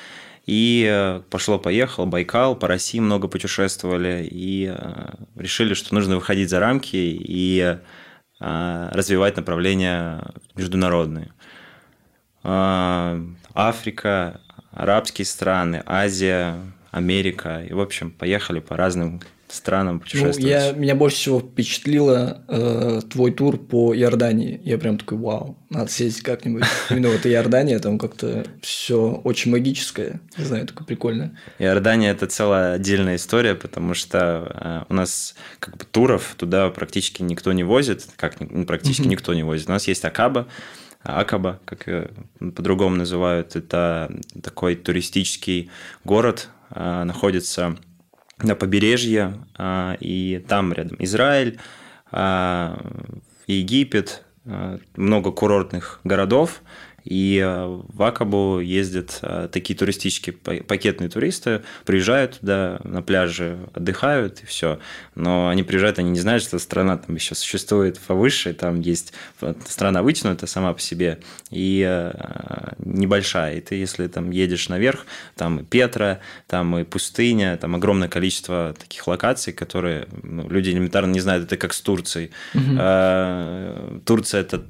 И 0.47 0.87
э, 0.91 1.23
пошло-поехало, 1.31 2.05
Байкал, 2.05 2.55
по 2.55 2.69
России 2.69 3.01
много 3.01 3.29
путешествовали. 3.29 4.29
И 4.31 4.73
э, 4.77 5.15
решили, 5.37 5.75
что 5.75 5.95
нужно 5.95 6.17
выходить 6.17 6.51
за 6.51 6.61
рамки 6.61 6.97
и 6.97 7.79
э, 8.41 8.89
развивать 8.93 9.37
направления 9.37 10.23
международные. 10.55 11.33
Африка, 12.47 14.43
арабские 14.71 15.25
страны, 15.25 15.83
Азия, 15.87 16.57
Америка. 16.91 17.65
И, 17.65 17.73
в 17.73 17.81
общем, 17.81 18.11
поехали 18.11 18.61
по 18.61 18.77
разным 18.77 19.23
странам 19.55 19.95
Ну, 19.97 20.01
путешествовать. 20.01 20.45
я, 20.45 20.73
меня 20.73 20.95
больше 20.95 21.17
всего 21.17 21.41
впечатлило 21.41 22.43
э, 22.49 23.01
твой 23.11 23.33
тур 23.33 23.57
по 23.59 23.95
Иордании. 23.95 24.61
Я 24.65 24.79
прям 24.79 24.99
такой, 24.99 25.19
вау, 25.19 25.59
надо 25.71 25.91
съездить 25.91 26.23
как-нибудь. 26.23 26.65
Именно 26.91 27.09
вот 27.11 27.27
Иордания, 27.27 27.79
там 27.79 27.99
как-то 27.99 28.45
все 28.63 29.21
очень 29.25 29.51
магическое. 29.51 30.21
Не 30.37 30.45
знаю, 30.45 30.67
такое 30.67 30.87
прикольное. 30.87 31.39
Иордания– 31.59 32.11
это 32.13 32.27
целая 32.27 32.75
отдельная 32.75 33.17
история, 33.17 33.55
потому 33.55 33.95
что 33.95 34.85
э, 34.89 34.93
у 34.93 34.95
нас 34.95 35.35
как 35.59 35.77
бы 35.77 35.85
туров 35.85 36.35
туда 36.37 36.71
практически 36.71 37.23
никто 37.23 37.53
не 37.53 37.65
возит, 37.65 38.07
как 38.17 38.41
ну, 38.41 38.65
практически 38.67 39.07
никто 39.07 39.35
не 39.35 39.43
возит. 39.43 39.69
У 39.69 39.73
нас 39.73 39.87
есть 39.89 40.05
Акаба, 40.05 40.47
Акаба, 41.03 41.61
как 41.65 41.87
по-другому 42.39 42.97
называют. 42.97 43.57
Это 43.57 44.11
такой 44.43 44.75
туристический 44.75 45.71
город, 46.05 46.49
э, 46.71 47.05
находится 47.05 47.77
на 48.43 48.55
побережье, 48.55 49.35
э, 49.59 49.97
и 50.01 50.45
там 50.49 50.73
рядом 50.73 50.97
Израиль, 51.01 51.59
э, 52.13 52.77
Египет, 53.47 54.25
э, 54.45 54.79
много 54.97 55.33
курортных 55.33 56.01
городов, 56.05 56.63
И 57.05 57.39
э, 57.45 57.67
в 57.67 58.03
Акабу 58.03 58.61
ездят 58.61 59.19
э, 59.23 59.49
такие 59.53 59.77
туристические 59.79 60.35
пакетные 60.35 61.11
туристы, 61.11 61.63
приезжают 61.85 62.41
туда 62.41 62.81
на 62.83 63.03
пляже, 63.03 63.59
отдыхают 63.75 64.43
и 64.43 64.47
все. 64.47 64.79
Но 65.15 65.49
они 65.49 65.63
приезжают, 65.63 65.99
они 65.99 66.11
не 66.11 66.21
знают, 66.21 66.43
что 66.43 66.59
страна 66.59 66.97
там 66.97 67.15
еще 67.15 67.35
существует 67.35 68.01
повыше, 68.01 68.55
там 68.55 68.81
есть 68.81 69.13
страна 69.67 70.03
вытянутая 70.03 70.49
сама 70.49 70.73
по 70.73 70.81
себе 70.81 71.21
и 71.51 72.11
небольшая. 72.79 73.59
И 73.59 73.61
ты, 73.61 73.75
если 73.75 74.07
там 74.07 74.31
едешь 74.31 74.69
наверх, 74.71 75.05
там 75.37 75.61
и 75.61 75.65
Петра, 75.65 76.21
там 76.47 76.79
и 76.79 76.85
пустыня, 76.85 77.59
там 77.59 77.75
огромное 77.75 78.09
количество 78.09 78.75
таких 78.79 79.07
локаций, 79.07 79.53
которые 79.53 80.09
ну, 80.23 80.49
люди 80.49 80.71
элементарно 80.71 81.13
не 81.13 81.21
знают, 81.21 81.45
это 81.45 81.57
как 81.59 81.75
с 81.75 81.81
Турцией. 81.81 82.31
Угу. 82.55 84.01
Турция 84.05 84.41
это 84.41 84.65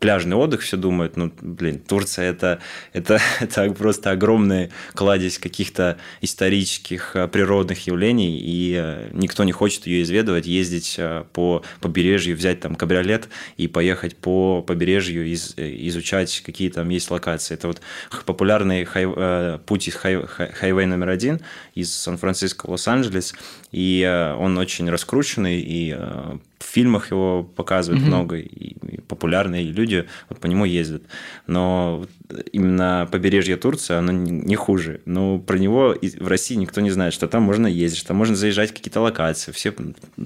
пляжный 0.00 0.36
отдых, 0.36 0.62
все 0.62 0.78
думают, 0.78 1.16
ну, 1.16 1.30
блин, 1.42 1.78
Турция 1.78 2.30
это, 2.30 2.58
это, 2.92 3.20
это 3.40 3.70
просто 3.72 4.10
огромный 4.10 4.70
кладезь 4.94 5.38
каких-то 5.38 5.98
исторических 6.22 7.14
э, 7.14 7.28
природных 7.28 7.86
явлений, 7.86 8.38
и 8.40 8.74
э, 8.76 9.10
никто 9.12 9.44
не 9.44 9.52
хочет 9.52 9.86
ее 9.86 10.02
изведывать, 10.02 10.46
ездить 10.46 10.96
э, 10.98 11.24
по 11.34 11.62
побережью, 11.80 12.34
взять 12.34 12.60
там 12.60 12.74
кабриолет 12.74 13.28
и 13.58 13.68
поехать 13.68 14.16
по 14.16 14.62
побережью, 14.62 15.26
из, 15.26 15.54
изучать, 15.56 16.42
какие 16.44 16.70
там 16.70 16.88
есть 16.88 17.10
локации. 17.10 17.54
Это 17.54 17.68
вот 17.68 17.82
популярный 18.24 18.84
хай, 18.84 19.06
путь 19.58 19.88
из 19.88 19.94
хай, 19.94 20.16
хайвей 20.26 20.86
номер 20.86 21.10
один 21.10 21.40
из 21.74 21.94
Сан-Франциско 21.94 22.66
в 22.66 22.70
Лос-Анджелес, 22.70 23.34
и 23.70 24.34
он 24.38 24.56
очень 24.56 24.88
раскрученный, 24.88 25.60
и 25.60 25.94
в 26.60 26.64
фильмах 26.64 27.10
его 27.10 27.42
показывают 27.42 28.02
mm-hmm. 28.02 28.06
много, 28.06 28.36
и, 28.36 28.46
и 28.46 29.00
популярные 29.00 29.64
люди 29.64 29.89
вот 30.28 30.40
по 30.40 30.46
нему 30.46 30.64
ездят. 30.64 31.02
Но 31.46 32.06
именно 32.52 33.08
побережье 33.10 33.56
Турции, 33.56 33.94
оно 33.94 34.12
не 34.12 34.56
хуже. 34.56 35.00
Но 35.04 35.38
про 35.38 35.58
него 35.58 35.94
в 36.18 36.28
России 36.28 36.54
никто 36.54 36.80
не 36.80 36.90
знает, 36.90 37.12
что 37.12 37.28
там 37.28 37.42
можно 37.42 37.66
ездить, 37.66 37.98
что 37.98 38.08
там 38.08 38.16
можно 38.16 38.36
заезжать 38.36 38.70
в 38.70 38.74
какие-то 38.74 39.00
локации. 39.00 39.52
Все 39.52 39.74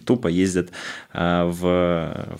тупо 0.04 0.28
ездят 0.28 0.70
а, 1.12 1.46
в, 1.46 2.38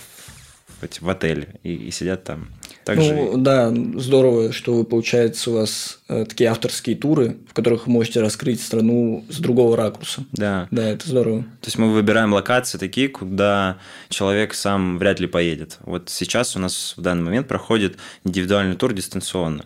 в, 0.87 1.03
в 1.03 1.09
отеле 1.09 1.49
и, 1.63 1.75
и 1.75 1.91
сидят 1.91 2.25
там. 2.25 2.49
Также... 2.85 3.15
Ну, 3.15 3.39
да, 3.39 3.73
здорово, 3.97 4.53
что 4.53 4.75
вы, 4.75 4.85
получается, 4.85 5.51
у 5.51 5.55
вас 5.55 6.01
э, 6.09 6.27
такие 6.29 6.51
авторские 6.51 6.97
туры, 6.97 7.39
в 7.49 7.55
которых 7.55 7.87
вы 7.87 7.93
можете 7.93 8.21
раскрыть 8.21 8.61
страну 8.61 9.25
с 9.31 9.39
другого 9.39 9.77
ракурса. 9.77 10.25
Да. 10.33 10.69
Да, 10.71 10.87
это 10.89 11.09
здорово. 11.09 11.43
То 11.61 11.67
есть 11.67 11.79
мы 11.79 11.93
выбираем 11.93 12.33
локации 12.33 12.77
такие, 12.77 13.09
куда 13.09 13.79
человек 14.11 14.53
сам 14.53 14.99
вряд 14.99 15.19
ли 15.19 15.27
поедет. 15.27 15.79
Вот 15.81 16.11
сейчас 16.11 16.57
у 16.57 16.59
нас 16.59 16.95
в 16.97 17.01
данный 17.01 17.25
момент 17.25 17.49
проходит 17.49 17.97
индивидуальный 18.25 18.77
тур 18.77 18.93
дистанционно. 18.93 19.65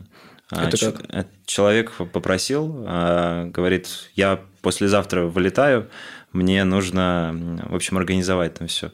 А, 0.50 0.68
это 0.68 0.92
как? 0.92 1.04
Э, 1.12 1.25
человек 1.44 1.92
попросил, 2.12 2.84
а, 2.87 3.46
говорит, 3.46 3.88
я 4.14 4.40
послезавтра 4.62 5.25
вылетаю, 5.25 5.88
мне 6.32 6.64
нужно, 6.64 7.60
в 7.68 7.75
общем, 7.75 7.98
организовать 7.98 8.54
там 8.54 8.68
все. 8.68 8.92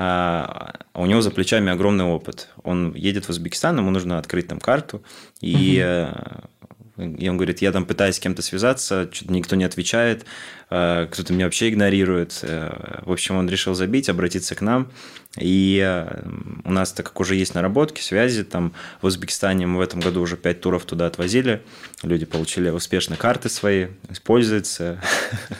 А 0.00 0.74
у 0.94 1.06
него 1.06 1.22
за 1.22 1.32
плечами 1.32 1.72
огромный 1.72 2.04
опыт. 2.04 2.50
Он 2.62 2.94
едет 2.94 3.24
в 3.24 3.30
Узбекистан, 3.30 3.78
ему 3.78 3.90
нужно 3.90 4.18
открыть 4.18 4.46
там 4.46 4.60
карту, 4.60 5.02
и 5.40 5.84
угу. 5.84 6.67
И 6.98 7.28
он 7.28 7.36
говорит, 7.36 7.62
я 7.62 7.70
там 7.70 7.86
пытаюсь 7.86 8.16
с 8.16 8.20
кем-то 8.20 8.42
связаться, 8.42 9.08
что-то 9.12 9.32
никто 9.32 9.54
не 9.54 9.64
отвечает, 9.64 10.24
э, 10.68 11.06
кто-то 11.10 11.32
меня 11.32 11.44
вообще 11.44 11.68
игнорирует. 11.68 12.40
Э, 12.42 13.02
в 13.04 13.12
общем, 13.12 13.36
он 13.36 13.48
решил 13.48 13.74
забить, 13.74 14.08
обратиться 14.08 14.56
к 14.56 14.60
нам. 14.60 14.90
И 15.38 15.80
э, 15.84 16.22
у 16.64 16.72
нас, 16.72 16.92
так 16.92 17.06
как 17.06 17.20
уже 17.20 17.36
есть 17.36 17.54
наработки, 17.54 18.00
связи, 18.00 18.42
там 18.42 18.72
в 19.00 19.06
Узбекистане 19.06 19.66
мы 19.68 19.78
в 19.78 19.80
этом 19.80 20.00
году 20.00 20.20
уже 20.20 20.36
пять 20.36 20.60
туров 20.60 20.84
туда 20.86 21.06
отвозили. 21.06 21.62
Люди 22.02 22.26
получили 22.26 22.70
успешно 22.70 23.16
карты 23.16 23.48
свои, 23.48 23.86
используются. 24.10 25.00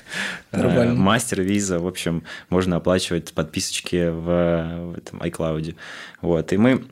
Мастер, 0.53 1.43
виза, 1.43 1.79
в 1.79 1.87
общем, 1.87 2.25
можно 2.51 2.77
оплачивать 2.77 3.33
подписочки 3.33 4.09
в, 4.09 4.93
в 4.93 4.99
этом 4.99 5.21
iCloud. 5.21 5.77
Вот. 6.21 6.53
И 6.53 6.57
мы 6.57 6.85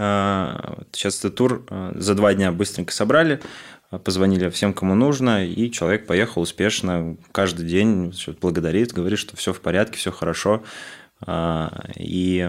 Сейчас 0.00 1.18
этот 1.18 1.34
тур 1.34 1.66
а, 1.68 1.92
за 1.94 2.14
два 2.14 2.32
дня 2.32 2.52
быстренько 2.52 2.90
собрали, 2.90 3.40
а, 3.90 3.98
позвонили 3.98 4.48
всем, 4.48 4.72
кому 4.72 4.94
нужно, 4.94 5.44
и 5.44 5.70
человек 5.70 6.06
поехал 6.06 6.40
успешно 6.40 7.18
каждый 7.32 7.66
день, 7.66 8.14
благодарит, 8.40 8.92
говорит, 8.92 9.18
что 9.18 9.36
все 9.36 9.52
в 9.52 9.60
порядке, 9.60 9.98
все 9.98 10.10
хорошо. 10.10 10.62
А, 11.26 11.84
и 11.96 12.48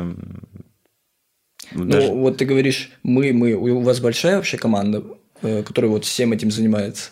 ну, 1.73 1.85
даже... 1.85 2.07
вот 2.07 2.37
ты 2.37 2.45
говоришь, 2.45 2.91
мы, 3.03 3.33
мы, 3.33 3.53
у 3.53 3.81
вас 3.81 3.99
большая 3.99 4.37
вообще 4.37 4.57
команда, 4.57 5.03
э, 5.41 5.63
которая 5.63 5.91
вот 5.91 6.05
всем 6.05 6.31
этим 6.31 6.51
занимается? 6.51 7.11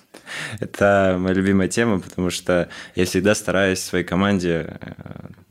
Это 0.59 1.17
моя 1.19 1.33
любимая 1.33 1.67
тема, 1.67 1.99
потому 1.99 2.29
что 2.29 2.69
я 2.95 3.05
всегда 3.05 3.35
стараюсь 3.35 3.79
в 3.79 3.83
своей 3.83 4.05
команде, 4.05 4.79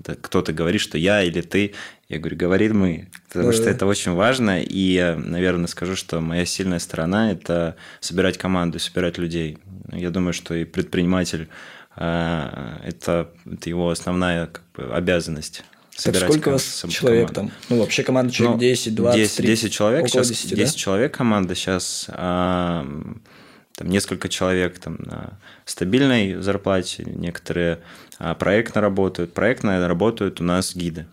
э, 0.05 0.15
кто-то 0.21 0.53
говорит, 0.53 0.81
что 0.81 0.97
я 0.97 1.23
или 1.23 1.43
ты, 1.43 1.75
я 2.09 2.19
говорю, 2.19 2.37
говорит 2.39 2.73
мы, 2.73 3.09
потому 3.29 3.53
что 3.53 3.69
это 3.69 3.85
очень 3.85 4.13
важно, 4.13 4.63
и 4.63 5.15
наверное, 5.19 5.67
скажу, 5.67 5.95
что 5.95 6.21
моя 6.21 6.47
сильная 6.47 6.79
сторона– 6.79 7.31
это 7.33 7.77
собирать 8.01 8.39
команду, 8.39 8.79
собирать 8.79 9.19
людей. 9.19 9.59
Я 9.93 10.11
думаю, 10.11 10.33
что 10.33 10.55
и 10.55 10.65
предприниматель 10.65 11.49
э, 11.97 12.79
это, 12.85 13.31
это 13.45 13.69
его 13.69 13.91
основная 13.91 14.47
как 14.47 14.63
бы, 14.75 14.95
обязанность. 14.95 15.65
Так 16.03 16.17
сколько 16.17 16.49
у 16.49 16.53
вас 16.53 16.85
человек 16.89 17.29
команду. 17.29 17.35
там? 17.35 17.51
Ну, 17.69 17.81
вообще 17.81 18.03
команда 18.05 18.33
человек 18.33 18.55
ну, 18.55 18.61
10, 18.61 18.95
20, 18.95 19.21
10, 19.21 19.37
30, 19.37 19.63
10 19.63 19.73
человек. 19.73 20.05
Около 20.07 20.25
сейчас 20.25 20.29
10, 20.29 20.57
10 20.57 20.73
да? 20.73 20.79
человек 20.79 21.15
команда 21.15 21.55
сейчас. 21.55 22.07
А, 22.09 22.87
там 23.75 23.89
несколько 23.89 24.29
человек 24.29 24.79
там 24.79 24.97
на 25.01 25.39
стабильной 25.65 26.41
зарплате, 26.41 27.05
некоторые 27.05 27.81
а, 28.19 28.35
проектно 28.35 28.81
работают. 28.81 29.35
Проектно 29.35 29.87
работают 29.87 30.41
у 30.41 30.45
нас 30.45 30.75
гиды. 30.75 31.07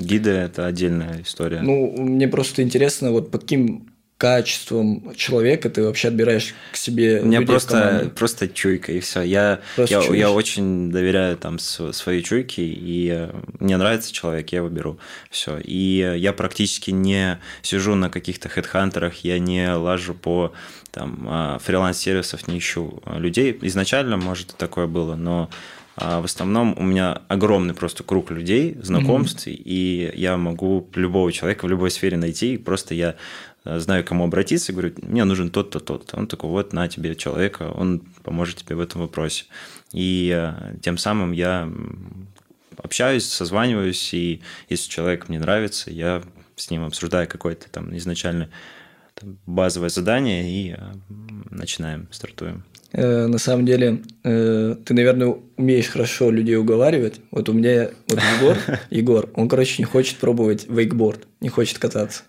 Гиды– 0.00 0.30
это 0.30 0.66
отдельная 0.66 1.22
история. 1.22 1.60
Ну, 1.60 1.94
мне 1.96 2.28
просто 2.28 2.62
интересно, 2.62 3.12
вот 3.12 3.30
по 3.30 3.38
каким 3.38 3.90
качеством 4.20 5.14
человека 5.16 5.70
ты 5.70 5.82
вообще 5.82 6.08
отбираешь 6.08 6.54
к 6.72 6.76
себе 6.76 7.22
У 7.22 7.24
меня 7.24 7.40
просто, 7.40 8.12
просто 8.14 8.48
чуйка, 8.48 8.92
и 8.92 9.00
все. 9.00 9.22
Я, 9.22 9.60
я, 9.78 10.00
я 10.02 10.30
очень 10.30 10.90
доверяю 10.90 11.38
там 11.38 11.58
своей 11.58 12.22
чуйке, 12.22 12.62
и 12.62 13.08
э, 13.10 13.30
мне 13.60 13.78
нравится 13.78 14.12
человек, 14.12 14.50
я 14.50 14.58
его 14.58 14.68
беру. 14.68 14.98
Все. 15.30 15.58
И 15.64 16.16
я 16.18 16.34
практически 16.34 16.90
не 16.90 17.40
сижу 17.62 17.94
на 17.94 18.10
каких-то 18.10 18.50
хедхантерах, 18.50 19.24
я 19.24 19.38
не 19.38 19.72
лажу 19.72 20.12
по 20.12 20.52
там, 20.90 21.26
а, 21.26 21.58
фриланс-сервисов, 21.58 22.46
не 22.46 22.58
ищу 22.58 23.02
людей. 23.06 23.58
Изначально, 23.62 24.18
может, 24.18 24.54
такое 24.54 24.86
было, 24.86 25.14
но 25.14 25.48
а 25.50 25.54
в 26.00 26.24
основном 26.24 26.74
у 26.78 26.82
меня 26.82 27.20
огромный 27.28 27.74
просто 27.74 28.02
круг 28.04 28.30
людей, 28.30 28.76
знакомств, 28.82 29.46
mm-hmm. 29.46 29.62
и 29.64 30.12
я 30.14 30.36
могу 30.36 30.88
любого 30.94 31.30
человека 31.30 31.66
в 31.66 31.68
любой 31.68 31.90
сфере 31.90 32.16
найти. 32.16 32.56
Просто 32.56 32.94
я 32.94 33.16
э, 33.64 33.78
знаю, 33.78 34.02
к 34.02 34.08
кому 34.08 34.24
обратиться, 34.24 34.72
говорю, 34.72 34.94
мне 35.02 35.24
нужен 35.24 35.50
тот-то, 35.50 35.78
тот-то. 35.78 36.16
Он 36.16 36.26
такой, 36.26 36.48
вот, 36.48 36.72
на 36.72 36.88
тебе 36.88 37.14
человека, 37.14 37.70
он 37.74 38.00
поможет 38.22 38.58
тебе 38.58 38.76
в 38.76 38.80
этом 38.80 39.02
вопросе. 39.02 39.44
И 39.92 40.32
э, 40.34 40.76
тем 40.80 40.96
самым 40.96 41.32
я 41.32 41.70
общаюсь, 42.78 43.26
созваниваюсь, 43.26 44.14
и 44.14 44.40
если 44.70 44.88
человек 44.90 45.28
мне 45.28 45.38
нравится, 45.38 45.90
я 45.90 46.22
с 46.56 46.70
ним 46.70 46.84
обсуждаю 46.84 47.28
какое-то 47.28 47.68
там 47.70 47.94
изначально 47.96 48.48
там, 49.14 49.36
базовое 49.44 49.90
задание 49.90 50.50
и 50.50 50.72
э, 50.72 50.76
начинаем, 51.50 52.08
стартуем. 52.10 52.64
На 52.92 53.38
самом 53.38 53.66
деле, 53.66 54.02
ты, 54.24 54.94
наверное, 54.94 55.36
умеешь 55.60 55.88
хорошо 55.88 56.30
людей 56.30 56.56
уговаривать. 56.56 57.20
Вот 57.30 57.48
у 57.48 57.52
меня 57.52 57.90
вот 58.08 58.20
Егор, 58.38 58.56
Егор, 58.90 59.28
он, 59.34 59.48
короче, 59.48 59.76
не 59.78 59.84
хочет 59.84 60.16
пробовать 60.16 60.66
вейкборд, 60.68 61.20
не 61.40 61.48
хочет 61.48 61.78
кататься. 61.78 62.22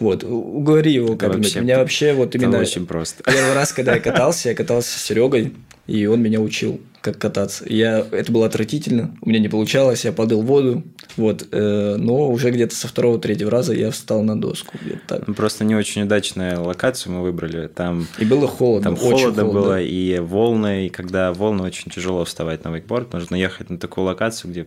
Вот, 0.00 0.24
уговори 0.24 0.92
его 0.92 1.16
как-нибудь. 1.16 1.56
Меня 1.56 1.78
вообще 1.78 2.12
вот 2.12 2.34
именно... 2.34 2.58
очень 2.58 2.86
просто. 2.86 3.22
Первый 3.24 3.54
раз, 3.54 3.72
когда 3.72 3.94
я 3.94 4.00
катался, 4.00 4.50
я 4.50 4.54
катался 4.54 4.98
с 4.98 5.02
Серегой, 5.02 5.52
и 5.86 6.06
он 6.06 6.22
меня 6.22 6.40
учил 6.40 6.80
как 7.04 7.18
кататься. 7.18 7.64
Я, 7.68 8.06
это 8.10 8.32
было 8.32 8.46
отвратительно, 8.46 9.14
у 9.20 9.28
меня 9.28 9.38
не 9.38 9.50
получалось, 9.50 10.06
я 10.06 10.12
падал 10.12 10.40
в 10.40 10.46
воду, 10.46 10.82
вот, 11.18 11.46
э, 11.52 11.96
но 11.98 12.30
уже 12.30 12.50
где-то 12.50 12.74
со 12.74 12.88
второго-третьего 12.88 13.50
раза 13.50 13.74
я 13.74 13.90
встал 13.90 14.22
на 14.22 14.40
доску. 14.40 14.78
Так. 15.06 15.28
Ну, 15.28 15.34
просто 15.34 15.64
не 15.64 15.76
очень 15.76 16.04
удачную 16.04 16.64
локацию 16.64 17.12
мы 17.12 17.22
выбрали, 17.22 17.66
там... 17.66 18.06
И 18.18 18.24
было 18.24 18.48
холодно, 18.48 18.84
Там 18.84 18.96
холодно, 18.96 19.18
холодно 19.18 19.44
было, 19.44 19.82
и 19.82 20.18
волны, 20.18 20.86
и 20.86 20.88
когда 20.88 21.34
волны, 21.34 21.64
очень 21.64 21.90
тяжело 21.90 22.24
вставать 22.24 22.64
на 22.64 22.70
вейкборд, 22.74 23.12
нужно 23.12 23.36
ехать 23.36 23.70
на 23.70 23.78
такую 23.78 24.04
локацию, 24.04 24.50
где 24.50 24.66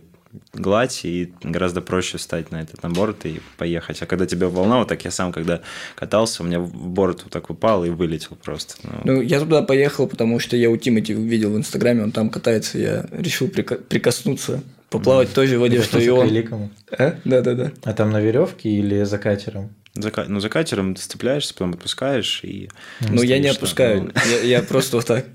гладь, 0.52 1.04
и 1.04 1.32
гораздо 1.42 1.80
проще 1.80 2.18
встать 2.18 2.50
на 2.50 2.60
этот 2.60 2.80
борт 2.92 3.24
и 3.26 3.40
поехать. 3.56 4.02
А 4.02 4.06
когда 4.06 4.26
тебя 4.26 4.48
волна, 4.48 4.78
вот 4.78 4.88
так 4.88 5.04
я 5.04 5.10
сам, 5.10 5.32
когда 5.32 5.62
катался, 5.94 6.42
у 6.42 6.46
меня 6.46 6.60
в 6.60 6.70
борт 6.70 7.22
вот 7.24 7.32
так 7.32 7.50
упал 7.50 7.84
и 7.84 7.90
вылетел 7.90 8.36
просто. 8.42 8.74
Ну, 8.82 8.90
ну 9.04 9.22
я 9.22 9.40
туда 9.40 9.62
поехал, 9.62 10.06
потому 10.06 10.38
что 10.38 10.56
я 10.56 10.70
у 10.70 10.76
Тимати 10.76 11.14
видел 11.14 11.52
в 11.52 11.56
Инстаграме, 11.56 12.02
он 12.02 12.12
там 12.12 12.30
катается, 12.30 12.78
я 12.78 13.06
решил 13.10 13.48
прикоснуться 13.48 14.62
поплавать 14.90 15.28
в 15.28 15.34
той 15.34 15.46
же 15.46 15.58
воде, 15.58 15.82
что 15.82 15.98
и 15.98 16.08
он. 16.08 16.26
Великому. 16.28 16.70
А? 16.90 17.18
Да, 17.24 17.40
да, 17.40 17.54
да. 17.54 17.72
А 17.84 17.92
там 17.92 18.10
на 18.10 18.20
веревке 18.20 18.70
или 18.70 19.02
за 19.04 19.18
катером? 19.18 19.70
За, 19.94 20.12
ну, 20.28 20.40
за 20.40 20.48
катером 20.48 20.94
ты 20.94 21.02
цепляешься, 21.02 21.54
потом 21.54 21.72
отпускаешь 21.72 22.40
и... 22.44 22.70
Ну, 23.00 23.22
я 23.22 23.38
не 23.38 23.48
отпускаю. 23.48 24.04
ну, 24.04 24.12
Я, 24.30 24.58
я 24.58 24.62
просто 24.62 24.96
вот 24.96 25.06
так. 25.06 25.26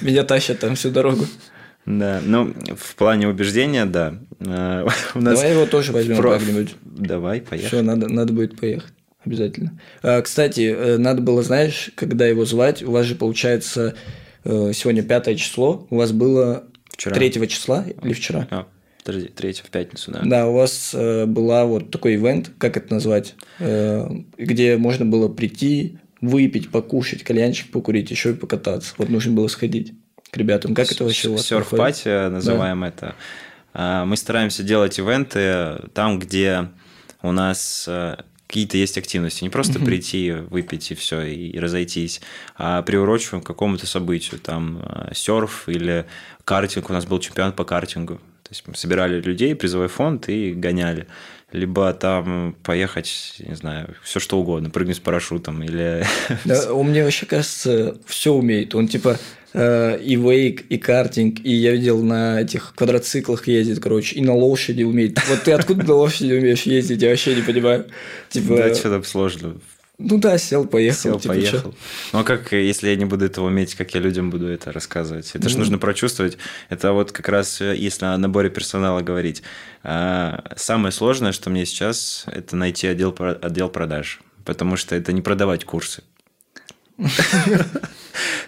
Меня 0.00 0.24
тащат 0.24 0.60
там 0.60 0.76
всю 0.76 0.90
дорогу. 0.90 1.26
Да, 1.86 2.20
ну, 2.24 2.52
в 2.76 2.96
плане 2.96 3.28
убеждения, 3.28 3.86
да. 3.86 4.18
Э, 4.40 4.84
У 5.14 5.20
нас 5.20 5.38
Давай 5.38 5.52
его 5.52 5.66
тоже 5.66 5.92
возьмем 5.92 6.16
проф- 6.16 6.40
как-нибудь. 6.40 6.74
Давай, 6.82 7.40
поехали. 7.40 7.68
Все, 7.68 7.82
надо, 7.82 8.08
надо 8.08 8.32
будет 8.32 8.58
поехать. 8.58 8.92
Обязательно. 9.24 9.78
А, 10.02 10.20
кстати, 10.20 10.74
э, 10.76 10.98
надо 10.98 11.22
было, 11.22 11.42
знаешь, 11.42 11.90
когда 11.94 12.26
его 12.26 12.44
звать, 12.44 12.82
у 12.82 12.90
вас 12.90 13.06
же 13.06 13.14
получается 13.14 13.94
э, 14.44 14.72
сегодня 14.74 15.02
пятое 15.02 15.36
число, 15.36 15.86
у 15.90 15.96
вас 15.96 16.12
было 16.12 16.64
Вчера. 16.90 17.14
3 17.14 17.48
числа 17.48 17.84
или 18.02 18.12
вчера? 18.12 18.48
А, 18.50 18.66
подожди, 19.04 19.28
третья 19.28 19.62
в 19.64 19.70
пятницу, 19.70 20.10
да. 20.10 20.22
Да, 20.24 20.48
у 20.48 20.54
вас 20.54 20.94
была 20.94 21.66
вот 21.66 21.90
такой 21.90 22.14
ивент, 22.16 22.50
как 22.58 22.76
это 22.76 22.94
назвать, 22.94 23.34
где 23.58 24.76
можно 24.76 25.04
было 25.04 25.28
прийти, 25.28 25.98
выпить, 26.20 26.70
покушать, 26.70 27.22
кальянчик 27.22 27.70
покурить, 27.70 28.10
еще 28.10 28.30
и 28.30 28.34
покататься. 28.34 28.94
Вот 28.98 29.08
нужно 29.10 29.32
было 29.32 29.48
сходить 29.48 29.92
к 30.36 30.38
ребятам. 30.38 30.74
Как 30.74 30.92
это 30.92 31.04
вообще 31.04 31.28
у 31.28 31.32
вас? 31.32 31.46
Серф-пати 31.46 32.28
называем 32.28 32.84
это. 32.84 33.14
А, 33.72 34.04
Мы 34.04 34.16
стараемся 34.16 34.62
делать 34.62 34.98
ивенты 34.98 35.88
там, 35.94 36.18
где 36.18 36.68
у 37.22 37.32
нас 37.32 37.86
э, 37.88 38.16
какие-то 38.46 38.76
есть 38.76 38.98
активности. 38.98 39.42
Не 39.44 39.50
просто 39.50 39.80
прийти, 39.80 40.32
выпить 40.32 40.90
и 40.90 40.94
все, 40.94 41.22
и 41.22 41.58
разойтись, 41.58 42.20
а 42.56 42.82
приурочиваем 42.82 43.42
к 43.42 43.46
какому-то 43.46 43.86
событию. 43.86 44.38
Там 44.40 44.82
э, 44.82 45.14
серф 45.14 45.68
или 45.68 46.04
картинг. 46.44 46.90
У 46.90 46.92
нас 46.92 47.06
был 47.06 47.18
чемпионат 47.18 47.56
по 47.56 47.64
картингу. 47.64 48.16
То 48.42 48.50
есть 48.50 48.62
мы 48.66 48.76
собирали 48.76 49.20
людей, 49.20 49.56
призовой 49.56 49.88
фонд 49.88 50.28
и 50.28 50.52
гоняли. 50.52 51.06
Либо 51.50 51.92
там 51.94 52.54
поехать, 52.62 53.36
не 53.38 53.54
знаю, 53.54 53.94
все 54.02 54.20
что 54.20 54.38
угодно, 54.38 54.68
прыгнуть 54.68 54.96
с 54.96 55.00
парашютом 55.00 55.62
или... 55.62 56.04
Да, 56.44 56.72
он 56.74 56.90
мне 56.90 57.02
вообще 57.02 57.24
кажется, 57.24 57.96
все 58.04 58.32
умеет. 58.32 58.74
Он 58.74 58.86
типа 58.88 59.18
э, 59.56 59.98
и 60.02 60.14
вейк, 60.16 60.66
и 60.68 60.78
картинг, 60.78 61.40
и 61.44 61.52
я 61.52 61.72
видел 61.72 62.02
на 62.02 62.40
этих 62.42 62.74
квадроциклах 62.76 63.48
ездит, 63.48 63.80
короче, 63.80 64.14
и 64.16 64.20
на 64.22 64.34
лошади 64.34 64.82
умеет. 64.84 65.18
Вот 65.28 65.42
ты 65.42 65.52
откуда 65.52 65.84
на 65.84 65.94
лошади 65.94 66.32
умеешь 66.34 66.62
ездить, 66.62 67.02
я 67.02 67.08
вообще 67.10 67.34
не 67.34 67.42
понимаю. 67.42 67.86
Типа, 68.28 68.56
Да, 68.56 68.74
что 68.74 68.90
там 68.90 69.04
сложно. 69.04 69.56
ну 69.98 70.18
да, 70.18 70.36
сел, 70.38 70.66
поехал. 70.66 71.00
Сел, 71.00 71.20
типа, 71.20 71.34
поехал. 71.34 71.70
чё? 71.72 71.78
Ну 72.12 72.18
а 72.18 72.24
как, 72.24 72.52
если 72.52 72.90
я 72.90 72.96
не 72.96 73.06
буду 73.06 73.24
этого 73.24 73.46
уметь, 73.46 73.74
как 73.74 73.94
я 73.94 74.00
людям 74.00 74.30
буду 74.30 74.46
это 74.46 74.70
рассказывать? 74.72 75.30
Это 75.34 75.48
же 75.48 75.54
Ну. 75.56 75.60
нужно 75.60 75.78
прочувствовать. 75.78 76.36
Это 76.68 76.92
вот 76.92 77.12
как 77.12 77.28
раз, 77.30 77.60
э, 77.62 77.74
если 77.76 78.04
о 78.04 78.18
наборе 78.18 78.50
персонала 78.50 79.00
говорить. 79.00 79.42
А, 79.82 80.52
Самое 80.56 80.92
сложное, 80.92 81.32
что 81.32 81.48
мне 81.50 81.64
сейчас, 81.64 82.26
это 82.30 82.56
найти 82.56 82.86
отдел, 82.88 83.16
отдел 83.42 83.68
продаж. 83.70 84.20
Потому 84.44 84.76
что 84.76 84.94
это 84.94 85.12
не 85.12 85.22
продавать 85.22 85.64
курсы. 85.64 86.02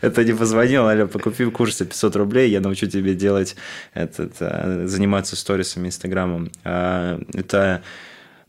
Это 0.00 0.24
не 0.24 0.32
позвонил, 0.32 0.86
Аля, 0.86 1.06
покупи 1.06 1.44
курсы 1.50 1.84
500 1.84 2.16
рублей, 2.16 2.50
я 2.50 2.60
научу 2.60 2.86
тебе 2.86 3.14
делать 3.14 3.56
этот, 3.94 4.32
а, 4.40 4.84
заниматься 4.86 5.36
сторисами, 5.36 5.88
инстаграмом. 5.88 6.50
А, 6.64 7.20
Это 7.34 7.82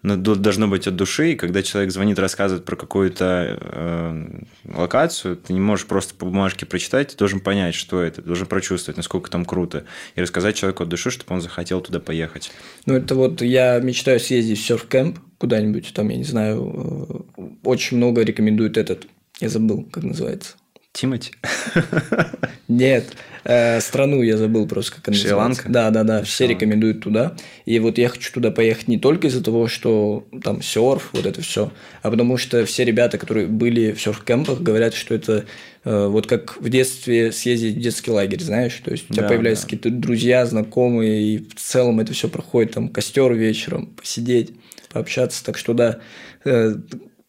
ну, 0.01 0.15
д- 0.15 0.35
должно 0.35 0.67
быть 0.67 0.87
от 0.87 0.95
души, 0.95 1.33
и 1.33 1.35
когда 1.35 1.61
человек 1.61 1.91
звонит, 1.91 2.19
рассказывает 2.19 2.63
про 2.63 2.77
какую-то 2.77 3.57
э, 3.59 4.41
локацию, 4.73 5.35
ты 5.35 5.51
не 5.51 5.59
можешь 5.59 5.87
просто 5.87 6.13
по 6.15 6.25
бумажке 6.25 6.65
прочитать, 6.65 7.09
ты 7.09 7.17
должен 7.17 7.41
понять, 7.41 7.75
что 7.75 8.01
это, 8.01 8.21
ты 8.21 8.27
должен 8.27 8.47
прочувствовать, 8.47 8.95
насколько 8.95 9.29
там 9.29 9.43
круто, 9.43 9.83
и 10.15 10.21
рассказать 10.21 10.55
человеку 10.55 10.83
от 10.83 10.89
души, 10.89 11.11
чтобы 11.11 11.35
он 11.35 11.41
захотел 11.41 11.81
туда 11.81 11.99
поехать. 11.99 12.49
Ну, 12.85 12.93
это 12.93 13.13
вот 13.15 13.41
я 13.41 13.77
мечтаю 13.79 14.21
съездить 14.21 14.59
в 14.59 14.69
серф-кэмп 14.69 15.17
куда-нибудь, 15.37 15.91
там, 15.93 16.07
я 16.07 16.15
не 16.17 16.23
знаю, 16.23 17.25
э, 17.37 17.43
очень 17.63 17.97
много 17.97 18.21
рекомендуют 18.23 18.77
этот, 18.77 19.05
я 19.39 19.49
забыл, 19.49 19.83
как 19.91 20.03
называется. 20.03 20.55
Тимати? 20.91 21.31
Нет, 22.67 23.05
э, 23.43 23.79
страну 23.79 24.23
я 24.23 24.37
забыл 24.37 24.67
просто, 24.67 24.95
как 24.95 25.07
она 25.07 25.17
Шри-Ланка? 25.17 25.69
Да, 25.69 25.91
да, 25.91 26.03
да, 26.03 26.23
все 26.23 26.47
рекомендуют 26.47 27.01
туда. 27.01 27.35
И 27.65 27.77
вот 27.79 27.99
я 27.99 28.09
хочу 28.09 28.33
туда 28.33 28.49
поехать 28.49 28.87
не 28.87 28.97
только 28.97 29.27
из-за 29.27 29.43
того, 29.43 29.67
что 29.67 30.27
там 30.43 30.63
серф, 30.63 31.09
вот 31.13 31.27
это 31.27 31.41
все, 31.41 31.71
а 32.01 32.09
потому 32.09 32.37
что 32.37 32.65
все 32.65 32.85
ребята, 32.85 33.19
которые 33.19 33.45
были 33.47 33.91
в 33.91 34.01
серф-кемпах, 34.01 34.61
говорят, 34.61 34.95
что 34.95 35.13
это 35.13 35.45
э, 35.83 36.07
вот 36.07 36.25
как 36.25 36.59
в 36.59 36.69
детстве 36.69 37.31
съездить 37.31 37.75
в 37.75 37.79
детский 37.79 38.09
лагерь, 38.09 38.41
знаешь, 38.41 38.73
то 38.83 38.91
есть 38.91 39.09
у 39.09 39.13
тебя 39.13 39.23
Да, 39.23 39.29
появляются 39.29 39.65
да. 39.65 39.67
какие-то 39.67 39.91
друзья, 39.91 40.45
знакомые, 40.45 41.21
и 41.21 41.37
в 41.37 41.55
целом 41.55 41.99
это 41.99 42.13
все 42.13 42.29
проходит, 42.29 42.73
там 42.73 42.89
костер 42.89 43.31
вечером, 43.33 43.87
посидеть, 43.95 44.53
пообщаться, 44.91 45.45
так 45.45 45.57
что 45.57 45.73
да, 45.73 45.99
э, 46.45 46.73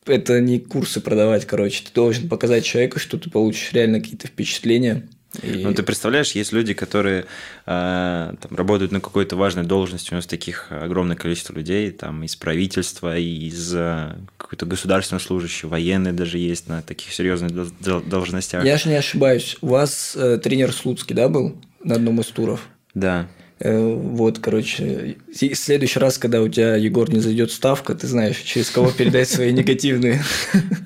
это 0.07 0.41
не 0.41 0.59
курсы 0.59 1.01
продавать, 1.01 1.47
короче, 1.47 1.85
ты 1.85 1.91
должен 1.95 2.29
показать 2.29 2.65
человеку, 2.65 2.99
что 2.99 3.19
ты 3.19 3.31
получишь 3.31 3.73
реально 3.73 4.01
какие-то 4.01 4.27
впечатления. 4.29 5.09
И- 5.45 5.63
Ну, 5.63 5.73
ты 5.75 5.85
представляешь, 5.85 6.33
есть 6.33 6.53
люди, 6.53 6.75
которые 6.75 7.25
э, 7.67 8.35
там, 8.41 8.57
работают 8.57 8.91
на 8.91 9.01
какой-то 9.01 9.37
важной 9.37 9.63
должности, 9.63 10.13
у 10.13 10.17
нас 10.17 10.27
таких 10.27 10.67
огромное 10.73 11.15
количество 11.17 11.53
людей, 11.53 11.93
там, 11.93 12.25
из 12.25 12.35
правительства, 12.35 13.17
из 13.17 13.73
э, 13.75 14.17
какой-то 14.37 14.67
государственного 14.67 15.23
служащего, 15.23 15.71
военные 15.71 16.13
даже 16.13 16.39
есть 16.39 16.67
на 16.67 16.83
таких 16.83 17.13
серьезных 17.13 17.53
дол- 17.55 17.71
дол- 17.79 18.01
должностях. 18.01 18.65
Я 18.65 18.77
же 18.77 18.89
не 18.89 18.97
ошибаюсь, 18.97 19.57
у 19.61 19.69
вас 19.69 20.17
э, 20.17 20.39
тренер 20.39 20.73
Слуцкий, 20.73 21.15
да, 21.15 21.29
был 21.29 21.57
на 21.85 21.95
одном 21.95 22.21
из 22.21 22.27
туров? 22.27 22.67
Да. 22.95 23.29
Э, 23.63 23.95
вот, 23.95 24.39
короче, 24.39 25.19
в 25.29 25.55
следующий 25.55 25.99
раз, 25.99 26.17
когда 26.17 26.41
у 26.41 26.49
тебя, 26.49 26.77
Егор, 26.77 27.11
не 27.11 27.21
зайдет 27.21 27.53
ставка, 27.53 27.95
ты 27.95 28.07
знаешь, 28.07 28.39
через 28.39 28.71
кого 28.71 28.91
передать 28.91 29.29
свои 29.29 29.53
негативные. 29.53 30.23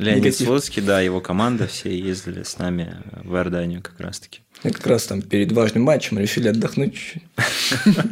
Леонид. 0.00 0.36
Слуцкий, 0.36 0.82
да, 0.82 1.00
его 1.00 1.20
команда, 1.20 1.68
все 1.68 1.96
ездили 1.96 2.42
с 2.42 2.58
нами 2.58 2.96
в 3.22 3.34
Иорданию 3.36 3.80
как 3.80 4.00
раз-таки. 4.00 4.40
Мы 4.64 4.70
как 4.70 4.86
раз 4.86 5.04
там 5.04 5.20
перед 5.20 5.52
важным 5.52 5.82
матчем 5.84 6.18
решили 6.18 6.48
отдохнуть 6.48 6.94
чуть-чуть. 6.94 7.22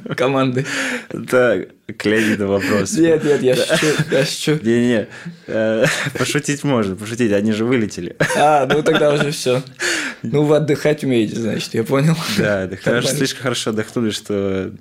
Команды. 0.16 0.66
Это 1.08 1.66
к 1.96 2.04
Леониду 2.04 2.46
вопрос. 2.46 2.92
Нет, 2.92 3.24
нет, 3.24 3.42
я 3.42 3.56
шучу, 3.56 3.86
я 4.10 4.24
шучу. 4.26 4.58
Не-не, 4.62 5.08
э, 5.46 5.86
пошутить 6.18 6.62
можно, 6.62 6.94
пошутить, 6.94 7.32
они 7.32 7.52
же 7.52 7.64
вылетели. 7.64 8.16
А, 8.36 8.66
ну 8.66 8.82
тогда 8.82 9.14
уже 9.14 9.30
все. 9.30 9.62
Ну, 10.22 10.42
вы 10.42 10.56
отдыхать 10.56 11.02
умеете, 11.02 11.40
значит, 11.40 11.72
я 11.72 11.84
понял. 11.84 12.16
Да, 12.36 12.68
хорошо, 12.82 13.08
слишком 13.08 13.44
хорошо 13.44 13.70
отдохнули, 13.70 14.10
что 14.10 14.72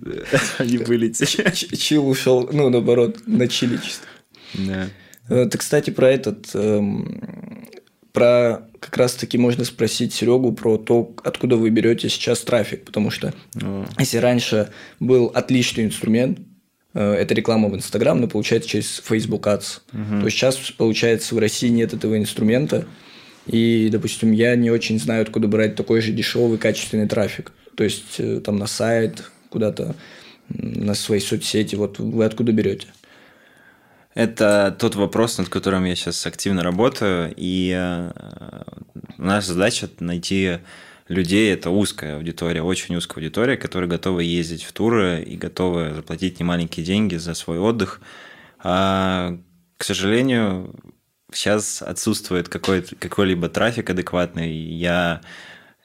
они 0.58 0.78
вылетели. 0.78 1.52
Чил 1.76 2.08
ушел, 2.08 2.50
ну, 2.52 2.70
наоборот, 2.70 3.18
на 3.26 3.48
чили 3.48 3.78
чисто. 3.78 4.06
Да. 4.54 4.88
Э, 5.30 5.46
Ты, 5.50 5.58
кстати, 5.58 5.90
про 5.90 6.12
этот, 6.12 6.50
эм, 6.54 7.68
про 8.12 8.68
как 8.82 8.98
раз-таки 8.98 9.38
можно 9.38 9.64
спросить 9.64 10.12
Серегу 10.12 10.52
про 10.54 10.78
то, 10.78 11.14
откуда 11.24 11.56
вы 11.56 11.70
берете 11.70 12.10
сейчас 12.10 12.42
трафик, 12.42 12.84
потому 12.84 13.12
что 13.12 13.32
Ну, 13.54 13.86
если 14.00 14.18
раньше 14.18 14.72
был 15.00 15.28
отличный 15.28 15.86
инструмент, 15.86 16.40
э, 16.96 17.14
это 17.14 17.36
реклама 17.36 17.70
в 17.70 17.76
Инстаграм, 17.76 18.20
но 18.20 18.28
получается 18.28 18.68
через 18.68 19.00
Facebook 19.06 19.46
Ads, 19.46 19.82
то 20.22 20.30
сейчас, 20.30 20.58
получается, 20.72 21.36
в 21.36 21.38
России 21.38 21.70
нет 21.70 21.94
этого 21.94 22.18
инструмента, 22.18 22.88
и, 23.46 23.88
допустим, 23.92 24.32
я 24.32 24.56
не 24.56 24.72
очень 24.72 25.00
знаю, 25.00 25.22
откуда 25.22 25.48
брать 25.48 25.76
такой 25.76 26.02
же 26.02 26.12
дешевый, 26.12 26.58
качественный 26.58 27.08
трафик. 27.08 27.52
То 27.76 27.84
есть, 27.84 28.16
э, 28.18 28.42
там 28.44 28.58
на 28.58 28.66
сайт, 28.66 29.30
куда-то 29.50 29.96
на 30.50 30.96
свои 30.96 31.20
соцсети, 31.20 31.76
вот 31.76 32.00
вы 32.00 32.26
откуда 32.26 32.52
берете? 32.52 32.88
Это 34.14 34.76
тот 34.78 34.96
вопрос, 34.96 35.38
над 35.38 35.48
которым 35.50 35.86
я 35.86 35.96
сейчас 35.96 36.26
активно 36.26 36.64
работаю, 36.64 37.34
и 37.36 37.74
э, 37.74 38.12
наша 39.18 39.54
задача 39.54 39.90
найти 40.00 40.60
людей, 41.08 41.54
это 41.54 41.70
узкая 41.70 42.18
аудитория, 42.18 42.62
очень 42.62 42.96
узкая 42.96 43.24
аудитория, 43.24 43.56
которая 43.56 43.90
готова 43.90 44.20
ездить 44.20 44.64
в 44.64 44.74
туры 44.74 45.22
и 45.22 45.38
готова 45.38 45.94
заплатить 45.94 46.40
немаленькие 46.40 46.86
деньги 46.86 47.16
за 47.16 47.34
свой 47.34 47.60
отдых. 47.60 48.02
А, 48.60 49.38
к 49.78 49.84
сожалению, 49.84 50.76
сейчас 51.32 51.82
отсутствует 51.82 52.50
какой-то- 52.50 52.96
какой-либо 52.98 53.48
трафик 53.50 53.90
адекватный. 53.90 54.52
Я 54.52 55.22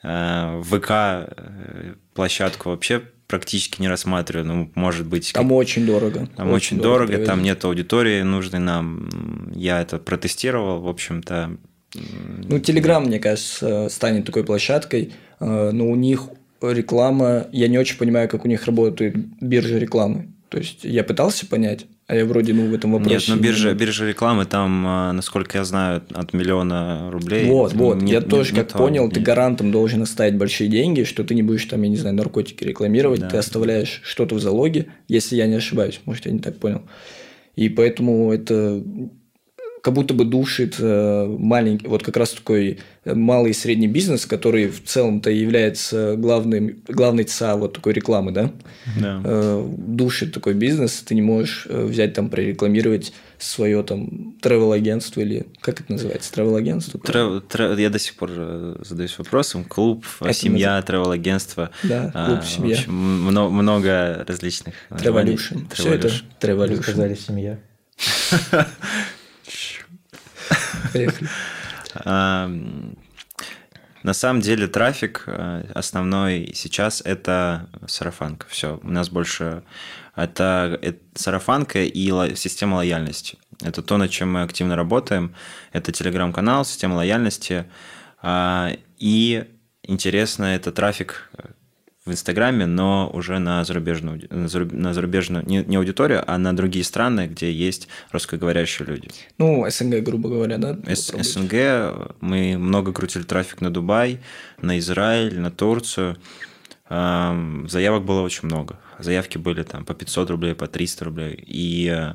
э, 0.03 0.61
в 0.61 0.79
ВК 0.79 0.91
э, 0.91 1.95
площадку 2.15 2.71
вообще 2.71 3.03
практически 3.27 3.81
не 3.81 3.89
рассматриваю. 3.89 4.47
Ну, 4.47 4.71
может 4.75 5.07
быть, 5.07 5.33
Там 5.33 5.53
очень 5.53 5.87
дорого. 5.87 6.29
там 6.37 6.51
очень, 6.51 6.79
дорого, 6.79 7.15
там 7.15 7.25
проводить. 7.25 7.45
нет 7.45 7.65
аудитории 7.65 8.23
нужной 8.23 8.61
нам. 8.61 9.09
Я 9.55 9.81
это 9.81 9.99
протестировал, 9.99 10.81
в 10.81 10.89
общем-то. 10.89 11.57
Ну, 11.95 12.59
Телеграм, 12.59 13.05
мне 13.05 13.19
кажется, 13.19 13.89
станет 13.89 14.27
такой 14.27 14.45
площадкой, 14.45 15.13
э, 15.41 15.71
но 15.73 15.89
у 15.89 15.97
них 15.97 16.29
реклама, 16.61 17.47
я 17.53 17.69
не 17.69 17.79
очень 17.79 17.97
понимаю, 17.99 18.29
как 18.29 18.45
у 18.45 18.49
них 18.49 18.65
работает 18.67 19.17
биржа 19.41 19.79
рекламы. 19.79 20.29
То 20.49 20.59
есть 20.59 20.85
я 20.85 21.05
пытался 21.05 21.47
понять, 21.47 21.87
а 22.09 22.15
я 22.15 22.25
вроде 22.25 22.53
ну 22.55 22.67
в 22.69 22.75
этом 22.75 22.93
вопросе. 22.93 23.15
Нет, 23.15 23.25
ну 23.29 23.35
не- 23.37 23.43
биржа, 23.43 23.75
биржа 23.75 24.07
рекламы 24.07 24.45
там, 24.45 24.85
а, 24.87 25.13
насколько 25.13 25.59
я 25.59 25.65
знаю, 25.65 26.03
от 26.15 26.33
миллиона 26.33 27.11
рублей. 27.11 27.47
Вот, 27.51 27.73
вот. 27.73 27.97
Нет- 28.03 28.11
я 28.11 28.21
нет- 28.21 28.29
тоже 28.29 28.51
как 28.55 28.67
нету- 28.69 28.79
понял, 28.79 29.09
ты 29.11 29.17
нет. 29.21 29.27
гарантом 29.27 29.73
должен 29.73 30.03
оставить 30.03 30.37
большие 30.37 30.69
деньги, 30.69 31.03
что 31.05 31.25
ты 31.25 31.35
не 31.35 31.43
будешь 31.43 31.65
там, 31.65 31.83
я 31.83 31.89
не 31.89 31.97
знаю, 31.97 32.15
наркотики 32.15 32.63
рекламировать, 32.65 33.21
Да. 33.21 33.29
ты 33.31 33.37
оставляешь 33.39 34.01
что-то 34.05 34.35
в 34.37 34.41
залоге, 34.41 34.87
если 35.09 35.37
я 35.37 35.47
не 35.47 35.55
ошибаюсь, 35.57 36.01
может, 36.05 36.27
я 36.27 36.33
не 36.33 36.39
так 36.39 36.57
понял. 36.59 36.83
И 37.57 37.69
поэтому 37.69 38.33
это 38.33 38.83
как 39.87 39.95
будто 39.95 40.15
бы 40.15 40.25
душит 40.25 40.77
э, 40.81 41.37
маленький, 41.39 41.87
вот 41.87 42.03
как 42.03 42.17
раз 42.17 42.31
такой 42.33 42.81
малый 43.05 43.53
и 43.53 43.55
средний 43.55 43.87
бизнес, 43.87 44.27
который 44.27 44.67
в 44.67 44.83
целом-то 44.83 45.31
является 45.31 46.17
главным, 46.17 46.83
главной 46.89 47.23
ЦА 47.23 47.55
вот 47.55 47.75
такой 47.75 47.93
рекламы, 47.93 48.33
да? 48.33 48.51
Да. 49.01 49.21
Э, 49.25 49.65
душит 49.79 50.35
такой 50.35 50.55
бизнес, 50.55 51.03
ты 51.07 51.15
не 51.15 51.23
можешь 51.23 51.69
э, 51.71 51.85
взять 51.85 52.15
там 52.15 52.31
прорекламировать 52.31 53.13
свое 53.39 53.81
там 53.85 54.35
travel 54.43 54.75
агентство 54.75 55.21
или 55.21 55.47
как 55.61 55.81
это 55.81 55.93
называется 55.93 56.33
travel 56.35 56.57
агентство 56.59 56.99
Трев- 56.99 57.45
трев- 57.49 57.79
я 57.79 57.89
до 57.89 58.01
сих 58.01 58.17
пор 58.17 58.31
э, 58.35 58.77
задаюсь 58.85 59.17
вопросом 59.19 59.63
клуб 59.63 60.05
Это 60.21 60.33
семья 60.33 60.83
travel 60.85 61.13
агентство 61.13 61.71
Да, 61.85 62.11
клуб, 62.27 62.43
семья. 62.45 62.77
много, 62.89 63.51
много 63.53 64.25
различных. 64.27 64.75
Travolution. 64.91 65.73
Все 65.73 65.95
это 65.95 66.11
Travolution. 66.41 66.83
сказали 66.83 67.15
семья. 67.15 67.61
На 74.03 74.13
самом 74.13 74.41
деле 74.41 74.69
трафик 74.69 75.25
э, 75.27 75.65
основной 75.75 76.53
сейчас 76.55 77.03
это 77.05 77.69
сарафанка. 77.89 78.47
Все, 78.49 78.79
у 78.85 78.89
нас 78.89 79.09
больше 79.09 79.65
это, 80.15 80.79
это 80.81 81.01
сарафанка 81.15 81.83
и 81.83 82.11
ло- 82.13 82.37
система 82.37 82.77
лояльности. 82.77 83.37
Это 83.63 83.83
то, 83.83 83.97
над 83.97 84.11
чем 84.11 84.33
мы 84.33 84.43
активно 84.43 84.77
работаем. 84.77 85.35
Это 85.73 85.91
телеграм-канал, 85.91 86.65
система 86.65 86.95
лояльности. 86.95 87.65
А, 88.23 88.71
И 88.99 89.45
интересно, 89.83 90.45
это 90.55 90.71
трафик 90.71 91.29
в 92.07 92.13
Инстаграме, 92.13 92.67
но 92.67 93.11
уже 93.13 93.39
на 93.41 93.65
зарубежную, 93.65 94.17
ауди- 94.17 94.33
на 94.35 94.47
заруб- 94.47 94.73
на 94.75 94.95
зарубежную 94.95 95.45
не, 95.45 95.65
не 95.65 95.77
аудиторию, 95.77 96.23
а 96.27 96.39
на 96.39 96.57
другие 96.57 96.85
страны, 96.85 97.27
где 97.27 97.53
есть 97.53 97.89
русскоговорящие 98.13 98.87
люди. 98.87 99.09
Ну, 99.39 99.67
СНГ, 99.69 100.03
грубо 100.03 100.29
говоря, 100.29 100.57
да? 100.59 100.79
С-. 100.87 101.13
СНГ 101.13 102.15
мы 102.21 102.57
много 102.57 102.93
крутили 102.93 103.25
трафик 103.25 103.61
на 103.61 103.71
Дубай, 103.73 104.21
на 104.63 104.79
Израиль, 104.79 105.39
на 105.41 105.51
Турцию. 105.51 106.17
Заявок 106.89 108.05
было 108.05 108.21
очень 108.23 108.47
много. 108.47 108.79
Заявки 108.99 109.39
были 109.39 109.63
там 109.65 109.85
по 109.85 109.93
500 109.93 110.31
рублей, 110.31 110.55
по 110.55 110.69
300 110.69 111.05
рублей. 111.05 111.45
И 111.47 111.89
э, 111.93 112.15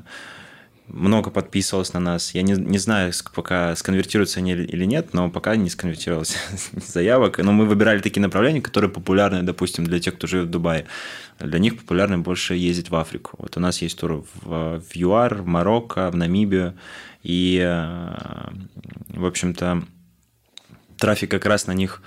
много 0.92 1.30
подписывалось 1.30 1.92
на 1.94 2.00
нас. 2.00 2.34
Я 2.34 2.42
не, 2.42 2.52
не 2.52 2.78
знаю, 2.78 3.12
пока 3.34 3.74
сконвертируются 3.74 4.40
они 4.40 4.52
или 4.52 4.84
нет, 4.84 5.14
но 5.14 5.30
пока 5.30 5.56
не 5.56 5.70
сконвертировалось 5.70 6.36
заявок. 6.72 7.38
Но 7.38 7.52
мы 7.52 7.66
выбирали 7.66 8.00
такие 8.00 8.20
направления, 8.20 8.60
которые 8.60 8.90
популярны, 8.90 9.42
допустим, 9.42 9.84
для 9.84 9.98
тех, 10.00 10.14
кто 10.14 10.26
живет 10.26 10.46
в 10.46 10.50
Дубае. 10.50 10.86
Для 11.38 11.58
них 11.58 11.78
популярно 11.78 12.18
больше 12.18 12.54
ездить 12.54 12.90
в 12.90 12.96
Африку. 12.96 13.36
Вот 13.38 13.56
у 13.56 13.60
нас 13.60 13.82
есть 13.82 13.98
тур 13.98 14.24
в, 14.42 14.80
в 14.80 14.94
ЮАР, 14.96 15.42
в 15.42 15.46
Марокко, 15.46 16.10
в 16.10 16.16
Намибию. 16.16 16.74
И, 17.22 17.58
э, 17.64 18.50
в 19.08 19.24
общем-то, 19.24 19.82
трафик 20.98 21.30
как 21.30 21.46
раз 21.46 21.66
на 21.66 21.72
них 21.72 22.02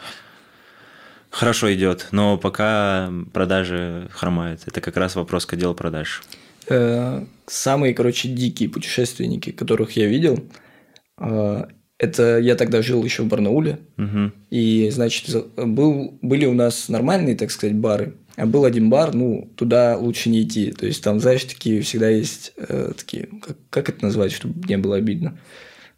хорошо 1.31 1.73
идет, 1.73 2.07
но 2.11 2.37
пока 2.37 3.11
продажи 3.33 4.07
хромают. 4.11 4.61
Это 4.67 4.79
как 4.79 4.95
раз 4.95 5.15
вопрос 5.15 5.45
к 5.45 5.53
отделу 5.53 5.73
продаж. 5.73 6.23
Э, 6.69 7.23
Самые, 7.47 7.93
короче, 7.93 8.27
дикие 8.27 8.69
путешественники, 8.69 9.51
которых 9.51 9.91
я 9.97 10.07
видел, 10.07 10.39
э, 11.19 11.65
это 11.99 12.39
я 12.39 12.55
тогда 12.55 12.81
жил 12.81 13.03
еще 13.03 13.21
в 13.21 13.27
Барнауле, 13.27 13.77
Мгм. 13.97 14.33
и, 14.49 14.89
значит, 14.89 15.29
был, 15.55 16.17
были 16.23 16.45
у 16.47 16.53
нас 16.53 16.89
нормальные, 16.89 17.35
так 17.35 17.51
сказать, 17.51 17.75
бары, 17.75 18.15
а 18.35 18.47
был 18.47 18.65
один 18.65 18.89
бар, 18.89 19.13
ну, 19.13 19.49
туда 19.55 19.95
лучше 19.97 20.29
не 20.29 20.41
идти. 20.41 20.71
То 20.71 20.87
есть 20.87 21.03
там, 21.03 21.19
знаешь, 21.19 21.43
такие 21.43 21.81
всегда 21.81 22.09
есть 22.09 22.51
э, 22.57 22.93
такие, 22.97 23.29
как, 23.41 23.57
как 23.69 23.89
это 23.89 24.03
назвать, 24.03 24.31
чтобы 24.31 24.67
не 24.67 24.77
было 24.79 24.95
обидно? 24.95 25.37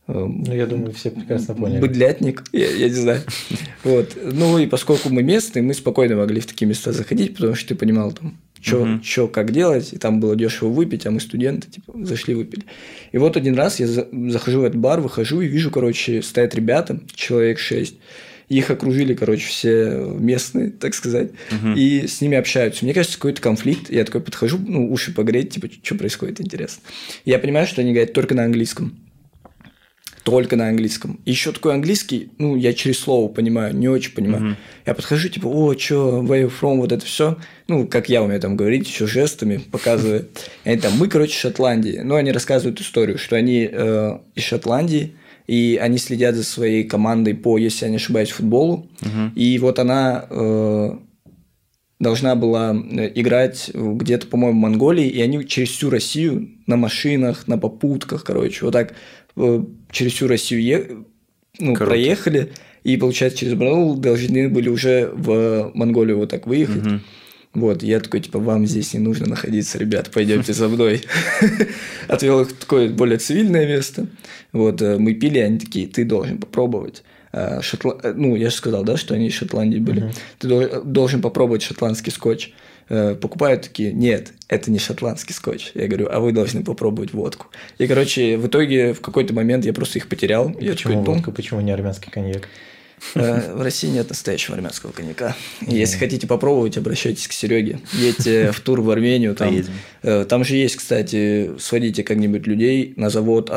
Эм, 0.08 0.44
Ну, 0.46 0.54
я 0.54 0.68
думаю, 0.68 0.92
все 0.94 1.12
прекрасно 1.12 1.56
поняли. 1.56 1.80
Быдлятник, 1.82 2.44
я, 2.52 2.70
я 2.70 2.88
не 2.90 2.94
знаю. 2.94 3.22
Вот. 3.84 4.18
Ну 4.22 4.60
и 4.60 4.68
поскольку 4.68 5.10
мы 5.10 5.24
местные, 5.24 5.64
мы 5.64 5.74
спокойно 5.74 6.18
могли 6.18 6.42
в 6.42 6.46
такие 6.46 6.68
места 6.68 6.92
заходить, 6.92 7.36
потому 7.36 7.56
что 7.56 7.70
ты 7.70 7.76
понимал 7.76 8.12
там, 8.12 8.38
что, 8.62 8.86
Мгм. 8.86 9.02
как 9.32 9.52
делать, 9.52 9.94
и 9.94 9.98
там 9.98 10.20
было 10.20 10.36
дешево 10.36 10.70
выпить, 10.70 11.06
а 11.06 11.12
мы 11.12 11.20
студенты, 11.20 11.70
типа, 11.70 11.94
зашли 12.06 12.34
выпили. 12.34 12.64
И 13.12 13.18
вот 13.18 13.38
один 13.38 13.56
раз 13.56 13.80
я 13.80 13.88
за- 13.88 14.08
захожу 14.30 14.62
в 14.62 14.64
этот 14.64 14.80
бар, 14.80 15.00
выхожу 15.02 15.42
и 15.42 15.48
вижу, 15.48 15.72
короче, 15.72 16.22
стоят 16.22 16.56
ребята, 16.56 17.00
человек 17.16 17.60
шесть, 17.60 17.96
их 18.50 18.70
окружили, 18.72 19.14
короче, 19.14 19.46
все 19.48 20.06
местные, 20.18 20.70
так 20.72 20.94
сказать, 20.96 21.32
и 21.76 22.08
с 22.08 22.22
ними 22.22 22.38
общаются. 22.38 22.86
Мне 22.86 22.94
кажется, 22.94 23.18
какой-то 23.18 23.42
конфликт. 23.42 23.90
Я 23.92 24.06
такой 24.06 24.22
подхожу, 24.22 24.58
ну, 24.58 24.90
уши 24.92 25.14
погреть, 25.14 25.50
типа, 25.52 25.68
что 25.84 25.96
происходит, 25.96 26.40
интересно. 26.40 26.82
Я 27.26 27.40
понимаю, 27.40 27.68
что 27.68 27.82
они 27.82 27.92
говорят 27.92 28.14
только 28.14 28.36
на 28.36 28.46
английском 28.46 28.96
только 30.28 30.58
на 30.58 30.68
английском. 30.68 31.22
И 31.24 31.32
еще 31.32 31.54
такой 31.54 31.74
английский, 31.74 32.32
ну, 32.38 32.58
я 32.58 32.74
через 32.74 33.00
слово 33.00 33.30
понимаю, 33.30 33.74
не 33.74 33.88
очень 33.88 34.12
понимаю. 34.12 34.58
Я 34.86 34.94
подхожу, 34.94 35.30
типа, 35.30 35.48
о, 35.48 35.74
чё, 35.74 36.22
where 36.22 36.44
you 36.44 36.52
from, 36.52 36.80
вот 36.80 36.92
это 36.92 37.06
все. 37.06 37.38
Ну, 37.70 37.88
как 37.88 38.10
я 38.10 38.22
умею 38.22 38.42
там 38.42 38.58
говорить, 38.58 38.86
еще 38.86 39.08
жестами 39.08 39.62
показываю. 39.72 40.28
И 40.66 40.70
они 40.70 40.82
там, 40.82 40.98
мы, 40.98 41.08
короче, 41.08 41.32
Шотландии. 41.32 42.02
Ну, 42.04 42.16
они 42.16 42.34
рассказывают 42.34 42.82
историю, 42.82 43.18
что 43.18 43.38
они 43.38 43.70
э, 43.72 44.18
из 44.36 44.44
Шотландии, 44.44 45.16
и 45.48 45.80
они 45.82 45.98
следят 45.98 46.36
за 46.36 46.44
своей 46.44 46.84
командой 46.84 47.34
по, 47.34 47.58
если 47.58 47.86
я 47.86 47.90
не 47.90 47.96
ошибаюсь, 47.96 48.32
футболу. 48.32 48.90
И 49.34 49.58
вот 49.60 49.80
она 49.80 50.26
э, 50.30 50.92
должна 52.02 52.36
была 52.36 52.76
э, 52.76 53.12
играть 53.16 53.72
где-то, 53.74 54.28
по-моему, 54.28 54.60
в 54.60 54.62
Монголии, 54.62 55.08
и 55.08 55.22
они 55.22 55.48
через 55.48 55.70
всю 55.70 55.90
Россию 55.90 56.50
на 56.68 56.76
машинах, 56.76 57.48
на 57.48 57.58
попутках, 57.58 58.26
короче, 58.26 58.66
вот 58.66 58.74
так 58.74 58.94
через 59.92 60.14
всю 60.14 60.28
Россию 60.28 60.62
е- 60.62 60.88
ну, 61.60 61.74
Круто. 61.74 61.92
проехали, 61.92 62.52
и, 62.84 62.98
получается, 62.98 63.40
через 63.40 63.54
Барнаул 63.56 63.96
должны 63.98 64.50
были 64.50 64.70
уже 64.70 65.10
в 65.14 65.72
Монголию 65.74 66.18
вот 66.18 66.30
так 66.30 66.48
выехать. 66.48 66.84
Мгм. 66.84 67.02
Вот, 67.54 67.82
я 67.82 68.00
такой, 68.00 68.20
типа, 68.20 68.38
вам 68.40 68.68
здесь 68.68 68.94
не 68.94 69.00
нужно 69.00 69.26
находиться, 69.28 69.80
ребят, 69.80 70.12
пойдемте 70.14 70.54
за 70.54 70.68
мной. 70.68 71.02
Отвел 72.08 72.42
их 72.42 72.50
в 72.50 72.54
такое 72.54 72.90
более 72.90 73.18
цивильное 73.18 73.66
место. 73.68 74.08
Вот, 74.54 74.82
э, 74.82 74.98
мы 74.98 75.14
пили, 75.14 75.40
они 75.40 75.58
такие, 75.60 75.88
ты 75.88 76.06
должен 76.06 76.38
попробовать. 76.38 77.04
А, 77.34 77.60
Шотла- 77.62 78.00
э, 78.04 78.14
Ну, 78.16 78.36
я 78.36 78.50
же 78.50 78.56
сказал, 78.56 78.84
да, 78.84 78.96
что 78.98 79.16
они 79.16 79.28
из 79.28 79.34
Шотландии 79.34 79.80
были. 79.80 80.14
Ты 80.40 80.48
дол- 80.48 80.84
должен 80.84 81.22
попробовать 81.22 81.64
шотландский 81.64 82.12
скотч. 82.12 82.52
Э, 82.90 83.16
Покупают 83.16 83.64
такие, 83.64 83.92
нет, 83.92 84.34
это 84.48 84.72
не 84.72 84.80
шотландский 84.80 85.34
скотч. 85.34 85.72
Я 85.74 85.88
говорю, 85.88 86.08
а 86.12 86.20
вы 86.20 86.32
должны 86.32 86.64
попробовать 86.64 87.14
водку. 87.14 87.48
И, 87.78 87.88
короче, 87.88 88.38
в 88.38 88.48
итоге 88.48 88.94
в 88.94 89.02
какой-то 89.02 89.34
момент 89.34 89.66
я 89.66 89.74
просто 89.74 90.00
их 90.00 90.08
потерял. 90.08 90.56
Я 90.60 90.72
Почему 90.72 90.94
«Ну, 90.94 91.02
водка, 91.04 91.32
почему 91.32 91.62
не 91.62 91.72
армянский 91.72 92.12
коньяк? 92.12 92.48
Э, 93.16 93.54
В 93.54 93.62
России 93.62 93.90
нет 93.90 94.10
настоящего 94.10 94.56
армянского 94.56 94.92
коньяка. 94.92 95.36
Если 95.62 95.98
хотите 95.98 96.28
попробовать, 96.28 96.78
обращайтесь 96.78 97.28
к 97.28 97.32
Сереге. 97.32 97.80
Едьте 97.94 98.52
в 98.54 98.60
тур 98.62 98.82
в 98.82 98.90
Армению. 98.90 99.36
Там, 99.36 99.56
э, 100.04 100.26
там 100.28 100.44
же 100.44 100.56
есть, 100.56 100.78
кстати, 100.78 101.52
сводите 101.60 102.04
как-нибудь 102.04 102.48
людей 102.48 102.94
на 102.96 103.10
завод. 103.10 103.52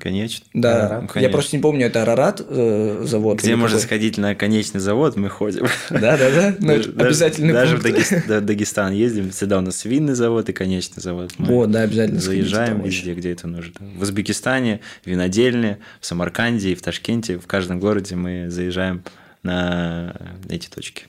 Конечно. 0.00 0.44
Да, 0.54 0.98
Ну, 1.00 1.02
я 1.02 1.08
конечно. 1.08 1.32
просто 1.32 1.56
не 1.56 1.62
помню, 1.62 1.86
это 1.86 2.02
Арарат 2.02 2.40
э, 2.48 3.02
завод. 3.04 3.38
Где 3.40 3.56
можно 3.56 3.76
какой? 3.76 3.86
сходить 3.86 4.18
на 4.18 4.34
конечный 4.34 4.80
завод, 4.80 5.16
мы 5.16 5.28
ходим. 5.28 5.66
Да, 5.90 6.16
да, 6.16 6.30
да. 6.30 6.54
Ну, 6.58 6.66
Даже- 6.68 6.90
обязательный 6.96 7.52
Даже 7.52 7.76
в 7.76 7.82
пункт. 7.82 8.26
Дагестан 8.46 8.92
ездим. 8.92 9.30
Всегда 9.30 9.58
у 9.58 9.60
нас 9.62 9.84
винный 9.84 10.14
завод 10.14 10.48
и 10.48 10.52
конечный 10.52 11.00
завод. 11.02 11.32
Мы 11.38 11.46
Вот, 11.46 11.70
да, 11.70 11.82
обязательно 11.82 12.20
Заезжаем 12.20 12.82
везде, 12.82 13.14
где 13.14 13.32
это 13.32 13.46
нужно. 13.48 13.74
В 13.96 14.02
Узбекистане, 14.02 14.80
винодельне, 15.04 15.78
в 16.00 16.06
Самарканде 16.06 16.72
и 16.72 16.74
в 16.74 16.82
Ташкенте. 16.82 17.38
В 17.38 17.46
каждом 17.46 17.80
городе 17.80 18.14
мы 18.16 18.50
заезжаем 18.50 19.02
на 19.42 20.14
эти 20.48 20.68
точки. 20.68 21.04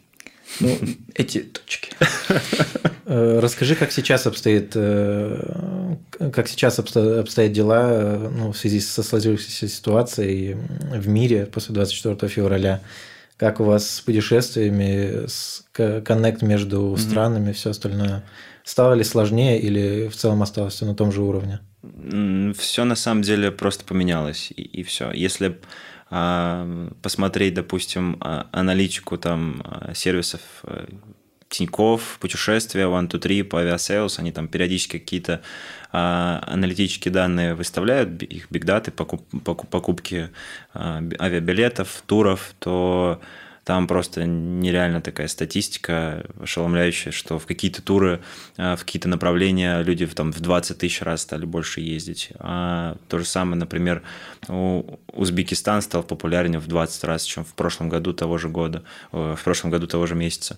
Ну, 0.60 0.78
эти 1.14 1.40
точки. 1.40 1.92
Э, 3.06 3.40
Расскажи, 3.42 3.76
как 3.76 3.92
сейчас 3.92 4.28
обстоит, 4.28 4.72
э, 4.76 5.96
как 6.34 6.48
сейчас 6.48 6.78
обсто- 6.80 7.20
обстоят 7.22 7.52
дела 7.54 8.30
ну, 8.36 8.52
в 8.52 8.58
связи 8.58 8.80
со 8.82 9.02
сложившейся 9.04 9.68
ситуацией 9.68 10.56
в 10.92 11.08
мире 11.08 11.46
после 11.46 11.74
24 11.76 12.30
февраля. 12.30 12.82
Как 13.38 13.60
у 13.60 13.64
вас 13.64 13.90
с 13.90 14.02
путешествиями, 14.02 15.28
с 15.28 15.64
ко- 15.72 16.02
коннект 16.02 16.42
между 16.42 16.98
странами, 16.98 17.52
все 17.54 17.70
остальное? 17.70 18.24
Стало 18.64 18.94
ли 18.94 19.04
сложнее 19.04 19.60
или 19.62 20.08
в 20.10 20.16
целом 20.16 20.42
осталось 20.44 20.74
все 20.74 20.86
на 20.86 20.96
том 20.96 21.12
же 21.12 21.22
уровне? 21.22 21.60
Все 22.58 22.84
на 22.84 22.96
самом 22.96 23.22
деле 23.22 23.52
просто 23.52 23.86
поменялось, 23.86 24.52
и, 24.54 24.82
все. 24.84 25.12
Если 25.12 25.58
посмотреть, 26.10 27.54
допустим, 27.54 28.18
а, 28.22 28.48
аналитику 28.52 29.18
там 29.18 29.62
а, 29.66 29.94
сервисов 29.94 30.42
э, 30.64 30.88
Тинькофф, 31.50 32.18
путешествия, 32.20 32.84
OneTwoTrip, 32.84 33.60
Aviasales, 33.60 34.20
они 34.20 34.32
там 34.32 34.48
периодически 34.48 35.00
какие-то 35.00 35.42
а, 35.92 36.44
аналитические 36.48 37.14
данные 37.14 37.56
выставляют, 37.56 38.22
их 38.24 38.50
бигдаты, 38.50 38.92
покуп, 38.92 39.22
покуп- 39.44 39.68
покупки 39.68 40.30
а, 40.74 41.02
би- 41.02 41.18
авиабилетов, 41.20 42.04
туров, 42.06 42.54
то 42.60 43.22
Там 43.68 43.86
просто 43.86 44.24
нереально 44.24 45.02
такая 45.02 45.28
статистика 45.28 46.26
ошеломляющая, 46.40 47.12
что 47.12 47.38
в 47.38 47.46
какие-то 47.46 47.82
туры, 47.82 48.22
э, 48.56 48.78
в 48.78 48.86
какие-то 48.86 49.10
направления 49.10 49.82
люди 49.82 50.08
там 50.08 50.32
в 50.32 50.40
20 50.40 50.78
тысяч 50.78 51.02
раз 51.02 51.24
стали 51.24 51.44
больше 51.44 51.82
ездить. 51.82 52.30
А 52.40 52.96
то 53.10 53.20
же 53.20 53.26
самое, 53.26 53.58
например, 53.58 54.04
Узбекистан 54.48 55.82
стал 55.82 56.04
популярнее 56.04 56.62
в 56.62 56.68
20 56.68 57.04
раз, 57.04 57.24
чем 57.24 57.44
в 57.44 57.54
прошлом 57.56 57.90
году 57.90 58.14
того 58.14 58.38
же 58.38 58.48
года, 58.48 58.84
в 59.12 59.40
прошлом 59.44 59.70
году 59.70 59.86
того 59.86 60.06
же 60.06 60.16
месяца. 60.16 60.58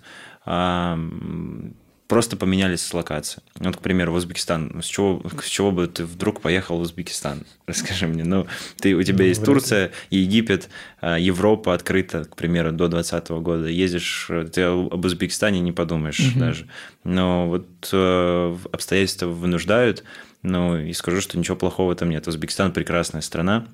Просто 2.10 2.38
поменялись 2.38 2.92
локации. 2.92 3.44
Вот, 3.60 3.78
к 3.78 3.82
примеру, 3.82 4.12
в 4.12 4.16
Узбекистан. 4.16 4.82
С 4.82 4.88
чего, 4.88 5.22
с 5.44 5.48
чего 5.48 5.72
бы 5.72 5.86
ты 5.86 6.06
вдруг 6.06 6.42
поехал 6.42 6.80
в 6.80 6.82
Узбекистан? 6.82 7.46
Расскажи 7.68 8.08
мне. 8.08 8.24
Ну, 8.24 8.48
ты, 8.78 8.96
у 8.96 9.04
тебя 9.04 9.20
ну, 9.20 9.26
есть 9.26 9.46
Турция, 9.46 9.92
Египет, 10.10 10.70
а, 11.02 11.20
Европа 11.20 11.76
открыта, 11.76 12.26
к 12.26 12.36
примеру, 12.36 12.72
до 12.72 12.88
2020 12.88 13.30
года. 13.44 13.68
Ездишь, 13.68 14.28
ты 14.52 14.64
об 14.64 15.06
Узбекистане 15.06 15.60
не 15.60 15.72
подумаешь 15.72 16.20
угу. 16.20 16.40
даже. 16.40 16.68
Но 17.04 17.48
вот 17.48 17.68
э, 17.94 18.58
обстоятельства 18.72 19.28
вынуждают. 19.28 20.04
Ну, 20.42 20.80
и 20.80 20.94
скажу, 20.94 21.22
что 21.22 21.38
ничего 21.38 21.58
плохого 21.58 21.94
там 21.94 22.10
нет. 22.10 22.28
Узбекистан 22.28 22.72
прекрасная 22.72 23.22
страна. 23.22 23.68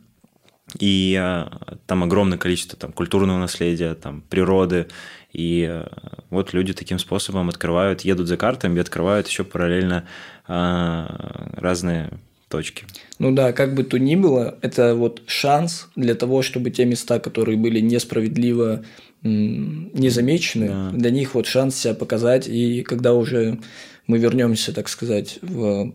И 0.80 1.18
а, 1.20 1.78
там 1.88 2.04
огромное 2.04 2.38
количество 2.38 2.78
там, 2.78 2.92
культурного 2.92 3.40
наследия, 3.40 3.94
там, 3.96 4.22
природы, 4.30 4.88
и 5.32 5.68
э, 5.70 5.88
вот 6.30 6.54
люди 6.54 6.72
таким 6.74 6.98
способом 6.98 7.50
открывают, 7.50 8.02
едут 8.02 8.28
за 8.28 8.38
картами 8.38 8.78
и 8.78 8.82
открывают 8.82 9.28
еще 9.28 9.44
параллельно 9.44 10.08
а, 10.48 11.52
разные 11.58 12.10
точки. 12.48 12.86
Ну 13.20 13.34
да, 13.34 13.52
как 13.52 13.76
бы 13.76 13.84
то 13.84 13.98
ни 13.98 14.16
было, 14.16 14.58
это 14.62 14.96
вот 14.96 15.24
шанс 15.28 15.90
для 15.96 16.16
того, 16.16 16.42
чтобы 16.42 16.70
те 16.70 16.86
места, 16.86 17.20
которые 17.20 17.58
были 17.58 17.82
несправедливо 17.82 18.86
не 19.24 20.10
замечены, 20.10 20.68
да. 20.68 20.92
для 20.92 21.10
них 21.10 21.34
вот 21.34 21.48
шанс 21.48 21.76
себя 21.76 21.96
показать. 21.96 22.48
И 22.48 22.84
когда 22.84 23.14
уже 23.14 23.60
мы 24.06 24.20
вернемся, 24.20 24.72
так 24.72 24.88
сказать, 24.88 25.40
в 25.42 25.94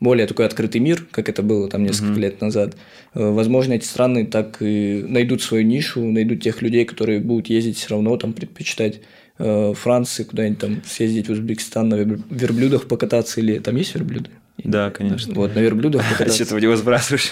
более 0.00 0.26
такой 0.26 0.46
открытый 0.46 0.80
мир, 0.80 1.06
как 1.10 1.28
это 1.28 1.42
было 1.42 1.68
там 1.68 1.82
несколько 1.84 2.12
mm-hmm. 2.12 2.20
лет 2.20 2.40
назад, 2.40 2.76
э, 3.14 3.30
возможно, 3.30 3.74
эти 3.74 3.84
страны 3.84 4.26
так 4.26 4.58
и 4.60 5.04
найдут 5.06 5.42
свою 5.42 5.64
нишу, 5.64 6.00
найдут 6.00 6.42
тех 6.42 6.62
людей, 6.62 6.84
которые 6.84 7.20
будут 7.20 7.48
ездить 7.48 7.78
все 7.78 7.90
равно, 7.90 8.16
там 8.16 8.32
предпочитать 8.32 9.00
э, 9.38 9.72
Франции, 9.74 10.24
куда-нибудь 10.24 10.58
там 10.58 10.82
съездить 10.86 11.28
в 11.28 11.32
Узбекистан 11.32 11.88
на 11.88 11.96
верблюдах 11.96 12.86
покататься, 12.88 13.40
или 13.40 13.58
там 13.58 13.76
есть 13.76 13.94
верблюды? 13.94 14.30
Да, 14.58 14.90
конечно. 14.90 15.34
Вот, 15.34 15.54
на 15.54 15.60
верблюдах 15.60 16.02
покататься. 16.02 16.34
Что 16.34 16.46
ты 16.46 16.54
в 16.56 16.60
него 16.60 16.76
сбрасываешь? 16.76 17.30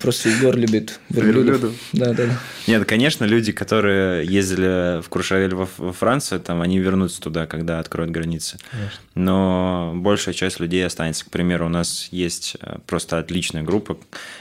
Просто 0.00 0.28
Егор 0.28 0.56
любит 0.56 0.98
верблюдов. 1.08 1.72
Да, 1.92 2.12
да, 2.12 2.26
да. 2.26 2.38
Нет, 2.66 2.84
конечно, 2.84 3.24
люди, 3.24 3.52
которые 3.52 4.26
ездили 4.26 5.00
в 5.02 5.08
Куршавель 5.08 5.54
во 5.54 5.66
Францию, 5.92 6.40
там, 6.40 6.62
они 6.62 6.78
вернутся 6.78 7.20
туда, 7.20 7.46
когда 7.46 7.78
откроют 7.78 8.10
границы. 8.10 8.58
Конечно. 8.70 8.98
Но 9.14 9.92
большая 9.94 10.34
часть 10.34 10.60
людей 10.60 10.84
останется. 10.84 11.24
К 11.24 11.30
примеру, 11.30 11.66
у 11.66 11.70
нас 11.70 12.08
есть 12.10 12.56
э, 12.60 12.78
просто 12.86 13.18
отличная 13.18 13.62
группа, 13.62 13.96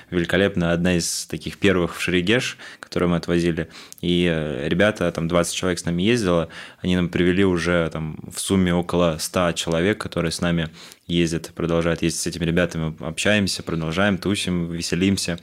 великолепная, 0.10 0.72
одна 0.72 0.98
из 0.98 1.26
таких 1.26 1.58
первых 1.58 1.96
в 1.96 2.02
Шерегеш, 2.02 2.58
которую 2.80 3.10
мы 3.10 3.18
отвозили. 3.18 3.70
И 4.02 4.30
э, 4.32 4.68
ребята, 4.68 5.12
там 5.12 5.28
20 5.28 5.54
человек 5.54 5.80
с 5.80 5.86
нами 5.86 6.04
ездило, 6.04 6.50
они 6.80 6.96
нам 6.96 7.10
привели 7.10 7.44
уже 7.44 7.90
там 7.92 8.18
в 8.32 8.40
сумме 8.40 8.74
около 8.74 9.18
100 9.20 9.54
человек, 9.54 9.98
которые 9.98 10.32
с 10.32 10.42
нами 10.42 10.70
ездят, 11.08 11.52
продолжают 11.56 12.02
ездить 12.02 12.22
с 12.22 12.28
этими 12.28 12.46
ребятами, 12.46 12.96
общаемся, 13.00 13.64
продолжаем, 13.64 14.18
тусим, 14.18 14.72
веселимся. 14.72 15.40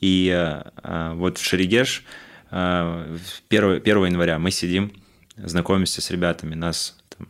И 0.00 0.30
а, 0.34 1.14
вот 1.14 1.38
в 1.38 1.44
Шерегеш 1.44 2.04
1, 2.50 3.20
1 3.50 4.04
января 4.04 4.38
мы 4.38 4.50
сидим, 4.50 4.92
знакомимся 5.36 6.02
с 6.02 6.10
ребятами, 6.10 6.54
нас 6.54 6.98
там, 7.16 7.28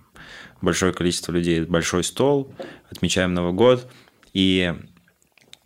большое 0.60 0.92
количество 0.92 1.32
людей, 1.32 1.60
большой 1.60 2.02
стол, 2.02 2.52
отмечаем 2.90 3.34
Новый 3.34 3.52
год, 3.52 3.90
и 4.32 4.74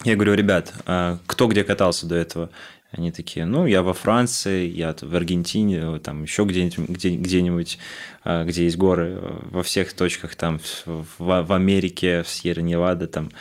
я 0.06 0.14
говорю, 0.14 0.34
ребят, 0.34 0.72
а 0.86 1.18
кто 1.26 1.48
где 1.48 1.64
катался 1.64 2.06
до 2.06 2.14
этого? 2.14 2.50
Они 2.92 3.10
такие, 3.10 3.44
ну, 3.44 3.66
я 3.66 3.82
во 3.82 3.92
Франции, 3.92 4.68
я 4.68 4.94
в 5.00 5.14
Аргентине, 5.16 5.98
там 5.98 6.22
еще 6.22 6.44
где-нибудь, 6.44 6.88
где, 6.88 7.16
где-нибудь, 7.16 7.78
а, 8.22 8.44
где 8.44 8.64
есть 8.64 8.76
горы, 8.76 9.20
во 9.50 9.64
всех 9.64 9.92
точках, 9.92 10.36
там, 10.36 10.60
в, 10.86 11.04
в 11.18 11.52
Америке, 11.52 12.22
в 12.22 12.28
Сьерра-Невада, 12.28 13.08
там. 13.08 13.32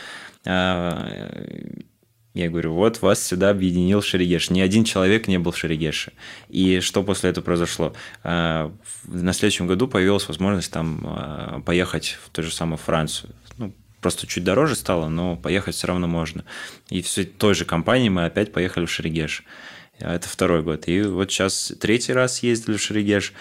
А, 0.45 1.08
я 2.34 2.49
говорю, 2.49 2.73
вот 2.73 3.01
вас 3.01 3.23
сюда 3.23 3.51
объединил 3.51 4.01
Шерегеш. 4.01 4.49
Ни 4.49 4.60
один 4.60 4.84
человек 4.84 5.28
не 5.28 5.38
был 5.38 5.51
в 5.51 5.58
Шерегеше. 5.58 6.12
И 6.49 6.82
что 6.82 7.01
после 7.01 7.30
этого 7.30 7.45
произошло? 7.45 7.93
На 8.23 8.71
следующем 9.32 9.67
году 9.67 9.88
появилась 9.88 10.28
возможность 10.28 10.69
там 10.69 11.63
поехать 11.65 12.17
в 12.25 12.30
ту 12.32 12.43
же 12.43 12.51
самую 12.51 12.78
Францию. 12.78 13.34
Ну, 14.05 14.11
Просто 14.11 14.27
чуть 14.27 14.43
дороже 14.43 14.75
стало, 14.75 15.09
но 15.09 15.35
поехать 15.35 15.73
все 15.73 15.87
равно 15.87 16.07
можно. 16.07 16.43
И 16.91 17.01
в 17.01 17.09
той 17.39 17.55
же 17.55 17.65
компании 17.65 18.09
мы 18.09 18.25
опять 18.25 18.51
поехали 18.51 18.85
в 18.85 18.91
Шерегеш. 18.91 19.43
Это 19.97 20.29
второй 20.29 20.61
год. 20.61 20.87
И 20.87 21.01
вот 21.01 21.31
сейчас 21.31 21.73
третий 21.81 22.13
раз 22.13 22.43
ездили 22.43 22.77
в 22.77 22.81
Шерегеш. 22.81 23.33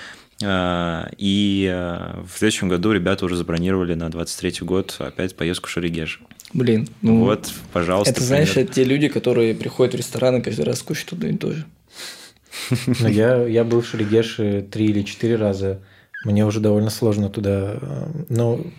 А, 0.42 1.10
и 1.18 1.70
а, 1.70 2.24
в 2.26 2.38
следующем 2.38 2.70
году 2.70 2.92
ребята 2.92 3.26
уже 3.26 3.36
забронировали 3.36 3.92
на 3.92 4.08
23 4.08 4.66
год 4.66 4.96
опять 5.00 5.36
поездку 5.36 5.68
в 5.68 5.70
Шерегеш. 5.70 6.22
Блин. 6.54 6.88
Ну, 7.02 7.18
вот, 7.18 7.52
пожалуйста. 7.74 8.14
Это, 8.14 8.24
знаешь, 8.24 8.56
это 8.56 8.72
те 8.72 8.84
люди, 8.84 9.08
которые 9.08 9.54
приходят 9.54 9.92
в 9.92 9.98
рестораны 9.98 10.40
каждый 10.40 10.64
раз 10.64 10.80
кушать 10.82 11.08
туда 11.08 11.28
и 11.28 11.36
тоже. 11.36 11.66
Но 13.00 13.08
я, 13.08 13.46
я 13.46 13.64
был 13.64 13.82
в 13.82 13.86
Шерегеше 13.86 14.62
три 14.62 14.86
или 14.86 15.02
четыре 15.02 15.36
раза. 15.36 15.82
Мне 16.24 16.46
уже 16.46 16.60
довольно 16.60 16.88
сложно 16.88 17.28
туда. 17.28 17.76
Э, 17.82 18.06
ну, 18.30 18.72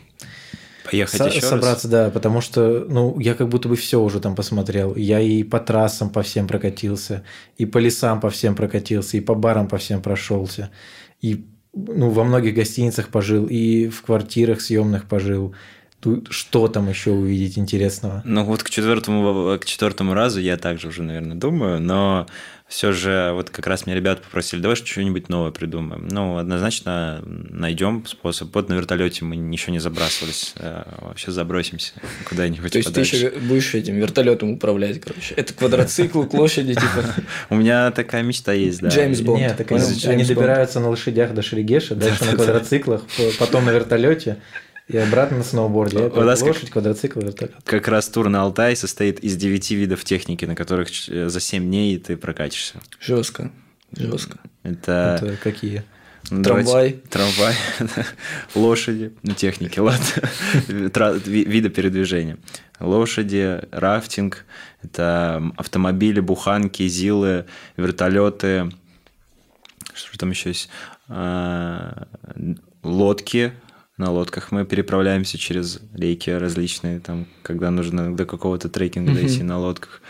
Поехать 0.89 1.17
Со- 1.17 1.27
еще 1.27 1.41
собраться, 1.41 1.87
раз? 1.87 1.91
да, 1.91 2.09
потому 2.09 2.41
что, 2.41 2.85
ну, 2.87 3.19
я 3.19 3.33
как 3.33 3.49
будто 3.49 3.67
бы 3.67 3.75
все 3.75 4.01
уже 4.01 4.19
там 4.19 4.35
посмотрел. 4.35 4.95
Я 4.95 5.19
и 5.19 5.43
по 5.43 5.59
трассам 5.59 6.09
по 6.09 6.21
всем 6.21 6.47
прокатился, 6.47 7.23
и 7.57 7.65
по 7.65 7.77
лесам 7.79 8.19
по 8.19 8.29
всем 8.29 8.55
прокатился, 8.55 9.17
и 9.17 9.21
по 9.21 9.35
барам 9.35 9.67
по 9.67 9.77
всем 9.77 10.01
прошелся, 10.01 10.69
и 11.21 11.45
ну, 11.73 12.09
во 12.09 12.23
многих 12.23 12.55
гостиницах 12.55 13.09
пожил, 13.09 13.47
и 13.47 13.89
в 13.89 14.01
квартирах 14.01 14.61
съемных 14.61 15.05
пожил. 15.05 15.53
Тут 15.99 16.27
что 16.29 16.67
там 16.67 16.87
еще 16.87 17.11
увидеть 17.11 17.57
интересного? 17.57 18.21
Ну 18.25 18.43
вот 18.43 18.61
к 18.61 18.69
четвертому, 18.69 19.57
к 19.57 19.65
четвертому 19.65 20.13
разу 20.13 20.39
я 20.39 20.55
также 20.55 20.89
уже, 20.89 21.01
наверное, 21.01 21.35
думаю, 21.35 21.81
но 21.81 22.27
все 22.67 22.91
же 22.91 23.31
вот 23.33 23.51
как 23.51 23.67
раз 23.67 23.85
меня 23.85 23.95
ребята 23.95 24.23
попросили, 24.23 24.59
давай 24.59 24.75
что-нибудь 24.75 25.29
новое 25.29 25.51
придумаем. 25.51 26.07
Ну, 26.09 26.37
однозначно 26.37 27.21
найдем 27.23 28.05
способ. 28.07 28.53
Вот 28.55 28.69
на 28.69 28.73
вертолете 28.73 29.23
мы 29.23 29.35
еще 29.35 29.71
не 29.71 29.77
забрасывались, 29.77 30.53
э, 30.57 30.83
вообще 31.01 31.31
забросимся 31.31 31.93
куда-нибудь 32.29 32.71
То 32.71 32.79
есть 32.79 32.89
подальше. 32.89 33.11
ты 33.11 33.17
еще 33.17 33.39
будешь 33.39 33.75
этим 33.75 33.95
вертолетом 33.95 34.51
управлять, 34.51 34.99
короче. 34.99 35.35
Это 35.35 35.53
квадроцикл 35.53 36.23
к 36.23 36.33
лошади, 36.33 36.73
типа. 36.73 37.05
У 37.51 37.55
меня 37.55 37.91
такая 37.91 38.23
мечта 38.23 38.53
есть, 38.53 38.81
да. 38.81 38.89
Джеймс 38.89 39.21
Бонд. 39.21 39.41
Нет, 39.41 39.71
они 40.05 40.23
добираются 40.23 40.79
на 40.79 40.89
лошадях 40.89 41.33
до 41.35 41.43
Шерегеша, 41.43 41.93
дальше 41.93 42.25
на 42.25 42.33
квадроциклах, 42.33 43.03
потом 43.37 43.65
на 43.65 43.71
вертолете. 43.71 44.37
И 44.87 44.97
обратно 44.97 45.37
на 45.37 45.43
сноуборде. 45.43 45.97
Это 45.97 46.19
лошадь, 46.19 46.59
как, 46.59 46.69
квадроцикл, 46.69 47.19
вертолет. 47.19 47.55
Как 47.63 47.87
раз 47.87 48.07
тур 48.07 48.29
на 48.29 48.43
Алтай 48.43 48.75
состоит 48.75 49.19
из 49.19 49.35
девяти 49.35 49.75
видов 49.75 50.03
техники, 50.03 50.45
на 50.45 50.55
которых 50.55 50.89
э, 51.09 51.27
за 51.27 51.39
7 51.39 51.63
дней 51.63 51.97
ты 51.97 52.17
прокатишься. 52.17 52.79
Жестко. 52.99 53.51
Жестко. 53.97 54.37
Это... 54.63 55.19
Это 55.21 55.37
какие? 55.37 55.83
Ну, 56.31 56.43
трамвай. 56.43 56.93
Трамвай, 57.09 57.53
лошади, 58.55 59.13
ну, 59.21 59.33
техники, 59.33 59.77
ладно, 59.79 60.05
вида 61.27 61.69
передвижения. 61.69 62.37
Лошади, 62.79 63.61
рафтинг, 63.71 64.45
это 64.81 65.51
автомобили, 65.55 66.19
буханки, 66.19 66.87
зилы, 66.87 67.45
вертолеты, 67.77 68.71
что 69.93 70.17
там 70.17 70.31
еще 70.31 70.49
есть, 70.49 70.69
а, 71.07 72.07
лодки, 72.81 73.53
на 73.97 74.11
лодках 74.11 74.51
мы 74.51 74.65
переправляемся 74.65 75.37
через 75.37 75.79
реки 75.93 76.29
различные, 76.29 76.99
там, 76.99 77.27
когда 77.43 77.71
нужно 77.71 78.15
до 78.15 78.25
какого-то 78.25 78.69
трекинга 78.69 79.11
mm-hmm. 79.11 79.15
дойти 79.15 79.43
на 79.43 79.59
лодках. 79.59 80.01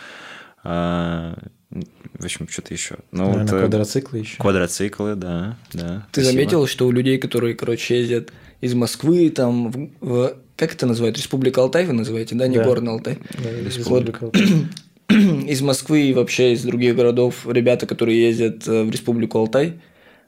А, 0.63 1.37
в 1.69 2.23
общем, 2.23 2.47
что-то 2.47 2.73
еще. 2.73 2.97
Ну, 3.11 3.25
Наверное, 3.25 3.43
вот, 3.43 3.53
э, 3.53 3.59
квадроциклы 3.59 4.19
еще. 4.19 4.37
Квадроциклы, 4.37 5.15
да, 5.15 5.57
да. 5.73 6.07
Ты 6.11 6.21
спасибо. 6.21 6.31
заметил, 6.31 6.67
что 6.67 6.87
у 6.87 6.91
людей, 6.91 7.17
которые, 7.19 7.53
короче, 7.53 7.99
ездят 7.99 8.31
из 8.61 8.73
Москвы, 8.73 9.29
там, 9.29 9.71
в, 9.71 9.89
в 10.01 10.37
как 10.55 10.73
это 10.73 10.85
называют? 10.85 11.17
Республика 11.17 11.61
Алтай 11.61 11.85
вы 11.85 11.93
называете, 11.93 12.33
да? 12.35 12.47
Не 12.47 12.57
да. 12.57 12.63
горный 12.63 12.93
Алтай. 12.93 13.19
Да, 13.43 13.51
Республика 13.51 14.25
вот. 14.25 14.35
Алтай. 14.35 14.67
из 15.47 15.61
Москвы 15.61 16.03
и 16.03 16.13
вообще 16.13 16.53
из 16.53 16.63
других 16.63 16.95
городов 16.95 17.45
ребята, 17.47 17.85
которые 17.85 18.21
ездят 18.21 18.67
э, 18.67 18.83
в 18.83 18.89
Республику 18.89 19.37
Алтай, 19.39 19.79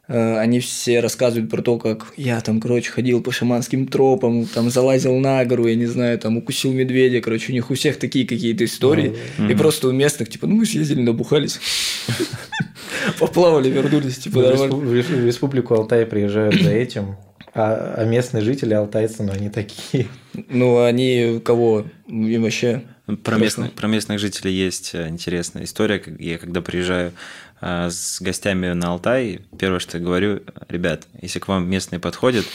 они 0.07 0.59
все 0.59 0.99
рассказывают 1.01 1.49
про 1.49 1.61
то, 1.61 1.77
как 1.77 2.13
я 2.15 2.39
там, 2.41 2.61
короче, 2.61 2.91
ходил 2.91 3.21
по 3.21 3.31
шаманским 3.31 3.87
тропам, 3.87 4.45
там 4.45 4.69
залазил 4.69 5.17
на 5.19 5.43
гору, 5.45 5.67
я 5.67 5.75
не 5.75 5.85
знаю, 5.85 6.17
там 6.17 6.37
укусил 6.37 6.71
медведя, 6.71 7.21
короче, 7.21 7.51
у 7.51 7.55
них 7.55 7.69
у 7.69 7.75
всех 7.75 7.97
такие 7.97 8.25
какие-то 8.25 8.65
истории, 8.65 9.15
mm-hmm. 9.37 9.51
и 9.51 9.55
просто 9.55 9.89
у 9.89 9.91
местных, 9.91 10.29
типа, 10.29 10.47
ну 10.47 10.55
мы 10.55 10.65
съездили, 10.65 11.01
набухались. 11.01 11.59
Поплавали, 13.19 13.69
вернулись, 13.69 14.17
типа 14.17 14.39
В 14.39 14.43
нормально. 14.43 15.25
республику 15.25 15.73
Алтай 15.75 16.05
приезжают 16.05 16.61
за 16.61 16.71
этим, 16.71 17.17
а, 17.53 17.95
а 17.97 18.05
местные 18.05 18.43
жители 18.43 18.75
алтайцы, 18.75 19.23
ну, 19.23 19.31
они 19.31 19.49
такие. 19.49 20.07
Ну, 20.49 20.83
они 20.83 21.41
кого? 21.43 21.85
Им 22.07 22.43
вообще... 22.43 22.83
Про 23.23 23.37
местных, 23.37 23.71
про 23.71 23.87
местных 23.87 24.19
жителей 24.19 24.53
есть 24.53 24.91
э, 24.93 25.07
интересная 25.07 25.63
история. 25.63 25.97
Как 25.97 26.19
Я 26.19 26.37
когда 26.37 26.61
приезжаю 26.61 27.13
э, 27.13 27.13
с 27.61 28.21
гостями 28.21 28.71
на 28.73 28.91
Алтай, 28.91 29.41
первое, 29.57 29.79
что 29.79 29.97
я 29.97 30.03
говорю, 30.03 30.41
ребят, 30.69 31.07
если 31.21 31.39
к 31.39 31.47
вам 31.47 31.69
местные 31.69 31.99
подходят, 31.99 32.45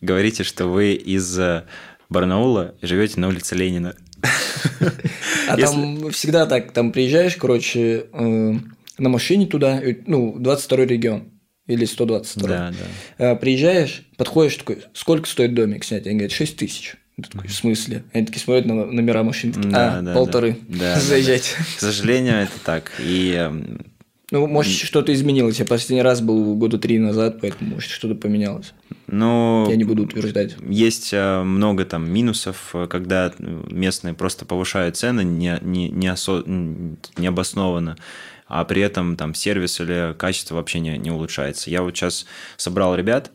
говорите, 0.00 0.44
что 0.44 0.66
вы 0.66 0.94
из 0.94 1.38
э, 1.38 1.64
Барнаула 2.08 2.74
и 2.80 2.86
живете 2.86 3.20
на 3.20 3.28
улице 3.28 3.54
Ленина. 3.54 3.94
А 5.48 5.56
там 5.56 6.10
всегда 6.10 6.46
так, 6.46 6.72
там 6.72 6.92
приезжаешь, 6.92 7.36
короче, 7.36 8.06
э, 8.12 8.54
на 8.98 9.08
машине 9.08 9.46
туда, 9.46 9.80
ну, 10.06 10.36
22 10.38 10.84
регион 10.84 11.30
или 11.66 11.84
122. 11.84 12.48
Да, 12.48 12.72
да. 13.18 13.30
А, 13.30 13.34
Приезжаешь, 13.36 14.06
подходишь 14.16 14.56
такой, 14.56 14.78
сколько 14.92 15.28
стоит 15.28 15.54
домик 15.54 15.84
снять? 15.84 16.06
Они 16.06 16.16
говорят, 16.16 16.32
6 16.32 16.56
тысяч. 16.56 16.96
Такой, 17.32 17.48
в 17.48 17.54
смысле? 17.54 18.04
Они 18.12 18.24
такие 18.24 18.42
смотрят 18.42 18.64
на 18.66 18.86
номера 18.86 19.22
машин, 19.22 19.52
такие, 19.52 19.70
Да, 19.70 19.98
а, 19.98 20.02
да, 20.02 20.14
полторы, 20.14 20.56
да. 20.68 20.78
Да, 20.78 20.94
да, 20.94 21.00
заезжайте. 21.00 21.50
К 21.76 21.80
сожалению, 21.80 22.36
это 22.36 22.58
так. 22.64 22.92
И 22.98 23.32
эм, 23.32 23.89
Ну, 24.30 24.46
может, 24.46 24.72
что-то 24.72 25.12
изменилось. 25.12 25.58
Я 25.58 25.64
последний 25.64 26.02
раз 26.02 26.20
был 26.20 26.54
года 26.54 26.78
три 26.78 26.98
назад, 26.98 27.38
поэтому, 27.40 27.74
может, 27.74 27.90
что-то 27.90 28.14
поменялось. 28.14 28.72
ну, 29.08 29.66
Я 29.68 29.76
не 29.76 29.84
буду 29.84 30.04
утверждать. 30.04 30.56
Есть 30.68 31.10
э, 31.12 31.42
много 31.42 31.84
там 31.84 32.10
минусов, 32.10 32.70
э, 32.74 32.86
когда 32.88 33.32
э, 33.36 33.62
местные 33.70 34.14
просто 34.14 34.44
повышают 34.46 34.96
цены 34.96 35.24
не, 35.24 35.58
не, 35.62 35.88
не 35.88 36.06
осо- 36.06 36.44
необоснованно, 37.16 37.96
а 38.46 38.64
при 38.64 38.82
этом 38.82 39.16
там 39.16 39.34
сервис 39.34 39.80
или 39.80 40.14
качество 40.16 40.54
вообще 40.56 40.80
не, 40.80 40.96
не 40.98 41.10
улучшается. 41.10 41.70
Я 41.70 41.82
вот 41.82 41.96
сейчас 41.96 42.26
собрал 42.56 42.94
ребят 42.94 43.32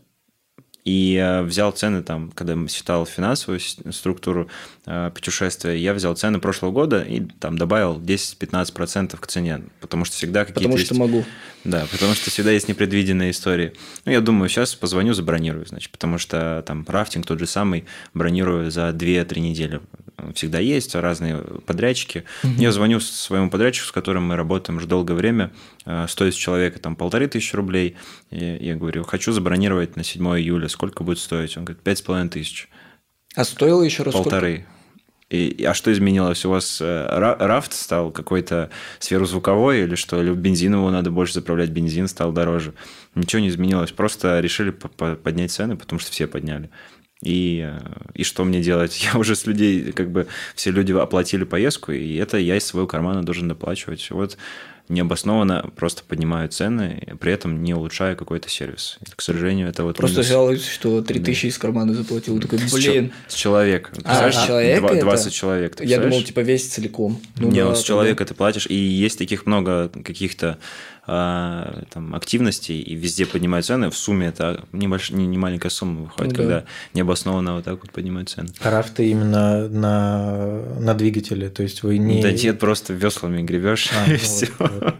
и 0.85 1.15
э, 1.15 1.41
взял 1.41 1.71
цены 1.71 2.03
там, 2.03 2.31
когда 2.35 2.55
считал 2.67 3.05
финансовую 3.07 3.59
структуру 3.59 4.47
э, 4.85 5.11
путешествия, 5.13 5.73
я 5.77 5.93
взял 5.95 6.15
цены 6.15 6.39
прошлого 6.39 6.71
года 6.71 7.01
и 7.01 7.21
там 7.39 7.57
добавил 7.57 7.99
10-15% 7.99 9.17
к 9.19 9.27
цене, 9.27 9.61
потому 9.81 10.05
что 10.05 10.15
всегда 10.15 10.41
какие-то 10.45 10.59
Потому 10.61 10.75
есть- 10.75 10.85
что 10.85 10.95
могу. 10.95 11.25
да, 11.63 11.87
потому 11.91 12.13
что 12.13 12.29
всегда 12.29 12.51
есть 12.51 12.67
непредвиденные 12.69 13.31
истории. 13.31 13.73
Ну, 14.05 14.11
я 14.11 14.21
думаю, 14.21 14.47
сейчас 14.49 14.75
позвоню, 14.75 15.13
забронирую, 15.13 15.65
значит, 15.65 15.91
потому 15.91 16.17
что 16.19 16.63
там 16.67 16.85
рафтинг 16.87 17.25
тот 17.25 17.39
же 17.39 17.47
самый 17.47 17.85
бронирую 18.13 18.69
за 18.69 18.89
2-3 18.91 19.39
недели. 19.39 19.81
Всегда 20.33 20.59
есть 20.59 20.95
разные 20.95 21.37
подрядчики. 21.65 22.23
Я 22.43 22.71
звоню 22.71 23.01
своему 23.01 23.49
подрядчику, 23.49 23.87
с 23.87 23.91
которым 23.91 24.23
мы 24.27 24.37
работаем 24.37 24.77
уже 24.77 24.87
долгое 24.87 25.13
время, 25.13 25.51
э, 25.85 26.05
стоит 26.07 26.33
с 26.33 26.37
человека 26.37 26.79
там 26.79 26.95
полторы 26.95 27.27
тысячи 27.27 27.53
рублей. 27.55 27.97
И 28.31 28.57
я 28.61 28.75
говорю, 28.75 29.03
хочу 29.03 29.33
забронировать 29.33 29.97
на 29.97 30.03
7 30.05 30.25
июля, 30.39 30.69
сколько 30.75 31.03
будет 31.03 31.19
стоить? 31.19 31.57
Он 31.57 31.65
говорит, 31.65 31.81
пять 31.83 31.97
с 31.97 32.01
половиной 32.01 32.29
тысяч. 32.29 32.69
А 33.35 33.43
стоило 33.43 33.81
еще 33.81 34.03
раз? 34.03 34.13
Полторы. 34.13 34.65
И, 35.29 35.63
а 35.65 35.73
что 35.73 35.91
изменилось? 35.91 36.45
У 36.45 36.51
вас 36.51 36.79
э, 36.79 36.85
ра- 36.85 37.37
рафт 37.39 37.73
стал 37.73 38.11
какой-то 38.11 38.69
сферозвуковой 38.99 39.81
или 39.81 39.95
что? 39.95 40.21
Или 40.21 40.31
бензин 40.31 40.75
его 40.75 40.91
надо 40.91 41.09
больше 41.09 41.33
заправлять, 41.33 41.71
бензин 41.71 42.07
стал 42.07 42.31
дороже? 42.31 42.73
Ничего 43.15 43.41
не 43.41 43.47
изменилось. 43.47 43.91
Просто 43.91 44.39
решили 44.39 44.69
по- 44.69 44.87
по- 44.87 45.15
поднять 45.15 45.51
цены, 45.51 45.77
потому 45.77 45.99
что 45.99 46.11
все 46.11 46.27
подняли. 46.27 46.69
И, 47.23 47.67
э, 47.67 47.79
и 48.13 48.23
что 48.23 48.43
мне 48.43 48.61
делать? 48.61 49.01
Я 49.13 49.19
уже 49.19 49.35
с 49.35 49.47
людей, 49.47 49.93
как 49.93 50.11
бы, 50.11 50.27
все 50.53 50.69
люди 50.69 50.93
оплатили 50.93 51.43
поездку, 51.43 51.91
и 51.91 52.15
это 52.15 52.37
я 52.37 52.55
из 52.57 52.65
своего 52.65 52.87
кармана 52.87 53.23
должен 53.23 53.47
доплачивать. 53.47 54.11
Вот 54.11 54.37
необоснованно 54.89 55.69
просто 55.75 56.03
поднимаю 56.07 56.49
цены, 56.49 57.15
при 57.19 57.31
этом 57.33 57.63
не 57.63 57.73
улучшая 57.73 58.15
какой-то 58.15 58.49
сервис. 58.49 58.97
К 59.15 59.21
сожалению, 59.21 59.67
это 59.69 59.83
вот 59.83 59.97
Просто 59.97 60.17
минус. 60.17 60.27
жалуюсь, 60.27 60.65
что 60.67 61.01
3000 61.01 61.47
из 61.47 61.57
кармана 61.57 61.93
заплатил. 61.93 62.39
Такой, 62.39 62.59
С 62.59 62.71
блин. 62.73 63.11
С 63.27 63.33
человека. 63.33 63.91
А, 64.03 64.31
с 64.31 64.45
человека 64.45 64.81
два- 64.81 64.91
это? 64.95 65.01
20 65.05 65.33
человек. 65.33 65.81
Я 65.81 65.99
думал, 65.99 66.21
типа, 66.21 66.41
весь 66.41 66.67
целиком. 66.67 67.19
Ну 67.37 67.49
не, 67.49 67.61
да, 67.61 67.67
вот 67.67 67.77
с 67.79 67.83
человека 67.83 68.25
ты 68.25 68.33
платишь, 68.33 68.67
и 68.67 68.75
есть 68.75 69.17
таких 69.17 69.45
много 69.45 69.89
каких-то 69.89 70.59
там, 71.05 72.15
активностей, 72.15 72.79
и 72.81 72.95
везде 72.95 73.25
поднимают 73.25 73.65
цены. 73.65 73.89
В 73.89 73.97
сумме 73.97 74.27
это 74.27 74.65
небольш... 74.71 75.11
не, 75.11 75.27
не 75.27 75.37
маленькая 75.37 75.69
сумма 75.69 76.03
выходит, 76.03 76.31
Ну 76.31 76.37
да. 76.37 76.43
когда 76.43 76.65
необоснованно 76.93 77.55
вот 77.55 77.65
так 77.65 77.79
вот 77.81 77.91
поднимают 77.91 78.29
цены. 78.29 78.49
А 78.61 78.71
рафты 78.71 79.09
именно 79.09 79.67
на, 79.67 80.61
на 80.79 80.93
двигателе, 80.95 81.49
то 81.49 81.61
есть 81.63 81.83
вы 81.83 81.99
не... 81.99 82.21
Да 82.21 82.31
нет, 82.31 82.59
просто 82.59 82.93
веслами 82.93 83.43
гребешь, 83.43 83.91
А, 83.93 84.05
и 84.09 84.13
ну 84.13 84.17
все. 84.17 84.47
вот, 84.57 84.71
вот. 84.83 84.95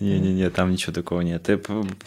Не-не-не, 0.00 0.50
там 0.50 0.72
ничего 0.72 0.92
такого 0.92 1.20
нет. 1.20 1.44
Ты 1.44 1.60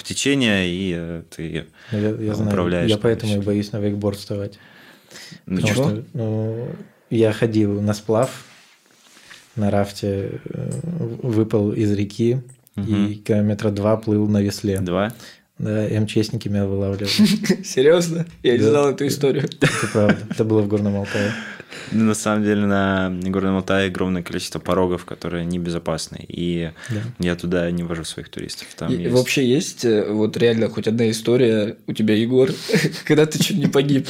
течение, 0.03 0.69
и 0.69 0.93
э, 0.95 1.23
ты 1.33 1.65
Я, 1.91 2.09
я 2.09 2.35
знаю, 2.35 2.49
управляешь. 2.49 2.89
я 2.89 2.97
поэтому 2.97 3.35
и 3.35 3.39
боюсь 3.39 3.71
на 3.71 3.77
вейкборд 3.77 4.17
вставать. 4.17 4.59
Ну, 5.45 5.61
Потому 5.61 5.73
что 5.73 6.03
ну, 6.13 6.69
я 7.09 7.31
ходил 7.31 7.81
на 7.81 7.93
сплав, 7.93 8.43
на 9.55 9.71
рафте, 9.71 10.41
э, 10.43 10.79
выпал 11.23 11.71
из 11.71 11.93
реки, 11.93 12.41
и 12.77 13.15
километра 13.15 13.71
два 13.71 13.97
плыл 13.97 14.27
на 14.27 14.41
весле. 14.41 14.79
Два? 14.79 15.13
Да, 15.59 15.87
МЧСники 16.01 16.47
меня 16.49 16.65
вылавливали. 16.65 17.07
Серьезно? 17.63 18.25
Я 18.43 18.53
не 18.57 18.63
знал 18.63 18.91
эту 18.91 19.07
историю. 19.07 19.45
Это 19.45 19.67
правда. 19.91 20.17
Это 20.29 20.43
было 20.45 20.61
в 20.61 20.67
Горном 20.67 20.97
Алтае. 20.97 21.31
Ну, 21.91 22.05
на 22.05 22.13
самом 22.13 22.43
деле 22.43 22.65
на 22.65 23.09
Горном 23.23 23.57
Алтае 23.57 23.87
огромное 23.87 24.21
количество 24.23 24.59
порогов, 24.59 25.05
которые 25.05 25.45
небезопасны. 25.45 26.23
И 26.27 26.71
я 27.19 27.35
туда 27.35 27.69
не 27.71 27.83
вожу 27.83 28.03
своих 28.03 28.29
туристов. 28.29 28.67
Там 28.77 28.93
Вообще 29.09 29.45
есть 29.47 29.83
э, 29.83 30.09
вот 30.11 30.37
реально 30.37 30.69
хоть 30.69 30.87
одна 30.87 31.09
история 31.09 31.75
у 31.87 31.93
тебя, 31.93 32.13
Егор, 32.13 32.49
когда 33.05 33.25
ты 33.25 33.39
чуть 33.43 33.57
не 33.57 33.67
погиб. 33.67 34.07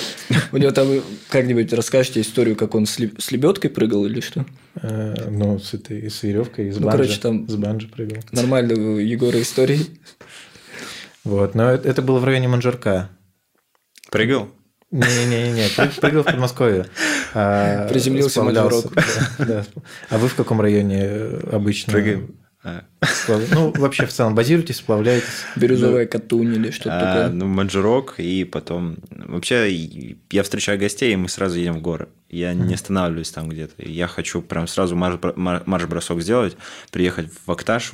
У 0.52 0.58
него 0.58 0.72
там 0.72 0.88
как-нибудь 1.30 1.72
расскажете 1.74 2.22
историю, 2.22 2.56
как 2.56 2.76
он 2.76 2.86
с 2.86 3.00
леб- 3.00 3.20
с 3.20 3.32
лебедкой 3.32 3.70
прыгал 3.70 4.06
или 4.06 4.20
что? 4.20 4.46
Э, 4.82 5.30
Ну, 5.30 5.60
с 5.60 5.74
этой, 5.74 6.10
с 6.12 6.24
веревкой, 6.24 6.72
с 6.72 6.78
Ну, 6.78 6.86
банджи. 6.88 7.04
короче, 7.04 7.22
там- 7.22 7.48
С 7.50 7.56
банджи 7.56 7.88
прыгал. 7.88 8.18
Нормально 8.32 8.74
у 8.76 8.98
Егора 8.98 9.42
истории. 9.42 9.80
Вот, 11.28 11.56
но 11.56 11.72
это 11.72 11.90
это 11.90 12.02
было 12.02 12.20
в 12.20 12.24
районе 12.24 12.48
Манжурка. 12.48 13.10
Прыгал? 14.10 14.48
Не-не-не, 14.92 15.68
пры- 15.76 16.00
прыгал 16.00 16.24
в 16.24 16.26
Подмосковье. 16.26 16.86
А, 17.34 17.86
Приземлился 17.90 18.42
да. 19.38 19.66
А 20.10 20.18
вы 20.18 20.30
в 20.30 20.36
каком 20.36 20.62
районе 20.62 21.02
э, 21.04 21.50
обычно? 21.52 21.92
Прыгаем. 21.92 22.40
Сплав- 23.02 23.52
Ну, 23.52 23.72
вообще 23.78 24.06
в 24.06 24.12
целом 24.12 24.36
базируетесь, 24.36 24.78
сплавляетесь? 24.78 25.28
Бирюзовая 25.56 26.06
катунь 26.08 26.54
или 26.56 26.72
что-то 26.72 26.98
А, 26.98 27.02
такое. 27.24 27.30
ну, 27.30 27.46
Манжурок, 27.46 28.16
и 28.20 28.44
потом... 28.44 28.98
Вообще, 29.12 29.72
я 30.32 30.44
встречаю 30.44 30.80
гостей, 30.80 31.14
и 31.14 31.16
мы 31.16 31.30
сразу 31.30 31.58
едем 31.58 31.76
в 31.78 31.82
горы. 31.82 32.08
Я 32.30 32.54
не 32.54 32.74
останавливаюсь 32.74 33.32
там 33.32 33.48
где-то. 33.50 33.74
Я 33.88 34.08
хочу 34.08 34.42
прям 34.42 34.68
сразу 34.68 34.96
марш- 34.96 35.34
мар- 35.38 35.64
марш-бросок 35.66 36.22
сделать, 36.22 36.58
приехать 36.92 37.30
в 37.46 37.52
Акташ, 37.52 37.94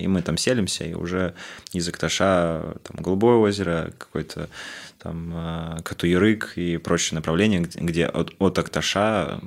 и 0.00 0.06
мы 0.08 0.22
там 0.22 0.36
селимся, 0.38 0.84
и 0.84 0.94
уже 0.94 1.34
из 1.72 1.86
Акташа 1.88 2.76
там 2.82 3.02
Голубое 3.02 3.36
озеро, 3.36 3.92
какой-то 3.98 4.48
там 5.02 5.32
а, 5.34 5.78
Катуярык 5.82 6.52
и 6.56 6.78
прочие 6.78 7.16
направления, 7.16 7.60
где- 7.60 7.80
где 7.80 8.06
от, 8.06 8.32
от 8.38 8.58
Акташа 8.58 9.40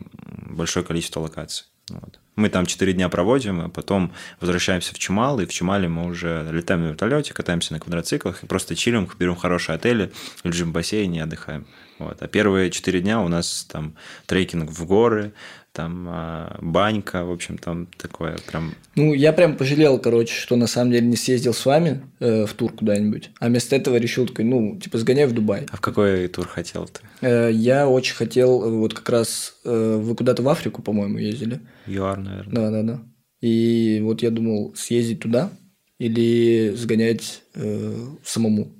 большое 0.49 0.85
количество 0.85 1.21
локаций. 1.21 1.65
Вот. 1.89 2.19
Мы 2.35 2.49
там 2.49 2.65
4 2.65 2.93
дня 2.93 3.09
проводим, 3.09 3.61
а 3.61 3.69
потом 3.69 4.13
возвращаемся 4.39 4.93
в 4.93 4.99
Чумал, 4.99 5.39
и 5.39 5.45
в 5.45 5.53
Чумале 5.53 5.87
мы 5.87 6.05
уже 6.05 6.47
летаем 6.51 6.83
на 6.83 6.87
вертолете, 6.89 7.33
катаемся 7.33 7.73
на 7.73 7.79
квадроциклах 7.79 8.43
и 8.43 8.45
просто 8.45 8.75
чилим, 8.75 9.09
берем 9.17 9.35
хорошие 9.35 9.75
отели, 9.75 10.11
лежим 10.43 10.69
в 10.69 10.73
бассейне 10.73 11.19
и 11.19 11.21
отдыхаем. 11.21 11.65
Вот. 11.97 12.21
А 12.21 12.27
первые 12.27 12.69
4 12.69 13.01
дня 13.01 13.21
у 13.21 13.27
нас 13.27 13.65
там 13.71 13.95
трекинг 14.27 14.69
в 14.69 14.85
горы, 14.85 15.33
там 15.77 16.07
а, 16.09 16.57
банька, 16.59 17.23
в 17.23 17.31
общем, 17.31 17.59
там 17.59 17.87
такое 17.97 18.37
прям... 18.47 18.73
Ну, 18.95 19.13
я 19.13 19.31
прям 19.31 19.55
пожалел, 19.55 19.99
короче, 19.99 20.33
что 20.33 20.55
на 20.55 20.65
самом 20.65 20.91
деле 20.91 21.05
не 21.05 21.15
съездил 21.15 21.53
с 21.53 21.63
вами 21.67 22.01
э, 22.19 22.47
в 22.47 22.53
тур 22.55 22.73
куда-нибудь, 22.73 23.29
а 23.39 23.47
вместо 23.47 23.75
этого 23.75 23.97
решил 23.97 24.25
такой, 24.25 24.45
ну, 24.45 24.79
типа, 24.79 24.97
сгоняй 24.97 25.27
в 25.27 25.33
Дубай. 25.33 25.67
А 25.69 25.77
в 25.77 25.81
какой 25.81 26.27
тур 26.29 26.47
хотел 26.47 26.87
ты? 26.87 27.01
Э, 27.21 27.51
я 27.51 27.87
очень 27.87 28.15
хотел, 28.15 28.63
э, 28.63 28.69
вот 28.71 28.95
как 28.95 29.07
раз, 29.07 29.57
э, 29.65 29.99
вы 30.01 30.15
куда-то 30.15 30.41
в 30.41 30.49
Африку, 30.49 30.81
по-моему, 30.81 31.19
ездили. 31.19 31.59
ЮАР, 31.85 32.17
наверное. 32.17 32.55
Да, 32.55 32.71
да, 32.71 32.81
да. 32.81 33.01
И 33.41 33.99
вот 34.01 34.23
я 34.23 34.31
думал, 34.31 34.73
съездить 34.75 35.19
туда 35.19 35.51
или 35.99 36.73
сгонять 36.75 37.43
э, 37.53 37.95
самому. 38.23 38.73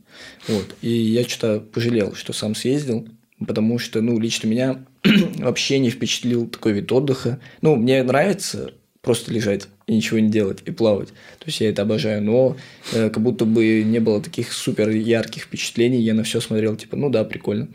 Вот. 0.47 0.75
И 0.81 0.89
я 0.89 1.23
что-то 1.25 1.59
пожалел, 1.59 2.15
что 2.15 2.33
сам 2.33 2.55
съездил, 2.55 3.07
потому 3.45 3.77
что, 3.77 4.01
ну, 4.01 4.17
лично 4.19 4.47
меня 4.47 4.86
вообще 5.37 5.79
не 5.79 5.89
впечатлил 5.89 6.47
такой 6.47 6.73
вид 6.73 6.91
отдыха. 6.91 7.39
Ну, 7.61 7.75
мне 7.75 8.03
нравится 8.03 8.71
просто 9.01 9.31
лежать 9.33 9.67
и 9.87 9.95
ничего 9.95 10.19
не 10.19 10.29
делать, 10.29 10.59
и 10.65 10.71
плавать. 10.71 11.09
То 11.39 11.45
есть 11.45 11.61
я 11.61 11.69
это 11.69 11.83
обожаю, 11.83 12.21
но 12.21 12.57
э, 12.93 13.09
как 13.09 13.23
будто 13.23 13.45
бы 13.45 13.83
не 13.83 13.99
было 13.99 14.21
таких 14.21 14.51
супер 14.51 14.89
ярких 14.89 15.43
впечатлений. 15.43 16.01
Я 16.01 16.13
на 16.13 16.23
все 16.23 16.41
смотрел, 16.41 16.75
типа, 16.75 16.97
ну 16.97 17.09
да, 17.09 17.23
прикольно. 17.23 17.69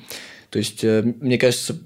То 0.50 0.58
есть, 0.58 0.84
э, 0.84 1.02
мне 1.20 1.38
кажется, 1.38 1.78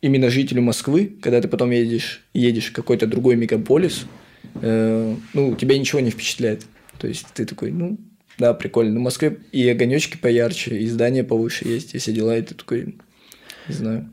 именно 0.00 0.30
жителю 0.30 0.62
Москвы, 0.62 1.12
когда 1.20 1.40
ты 1.40 1.48
потом 1.48 1.72
едешь, 1.72 2.22
едешь 2.32 2.68
в 2.68 2.72
какой-то 2.72 3.06
другой 3.06 3.34
мегаполис, 3.34 4.06
э, 4.62 5.16
ну, 5.34 5.56
тебя 5.56 5.76
ничего 5.76 6.00
не 6.00 6.10
впечатляет. 6.10 6.64
То 6.98 7.08
есть 7.08 7.26
ты 7.34 7.44
такой, 7.46 7.72
ну, 7.72 7.98
да, 8.38 8.54
прикольно. 8.54 8.98
В 8.98 9.02
Москве 9.02 9.38
и 9.52 9.68
огонечки 9.68 10.16
поярче, 10.16 10.78
и 10.78 10.86
здания 10.86 11.24
повыше 11.24 11.66
есть, 11.66 11.94
и 11.94 11.98
все 11.98 12.12
дела, 12.12 12.38
и 12.38 12.42
ты 12.42 12.54
такой, 12.54 12.94
не 13.70 13.76
знаю. 13.76 14.08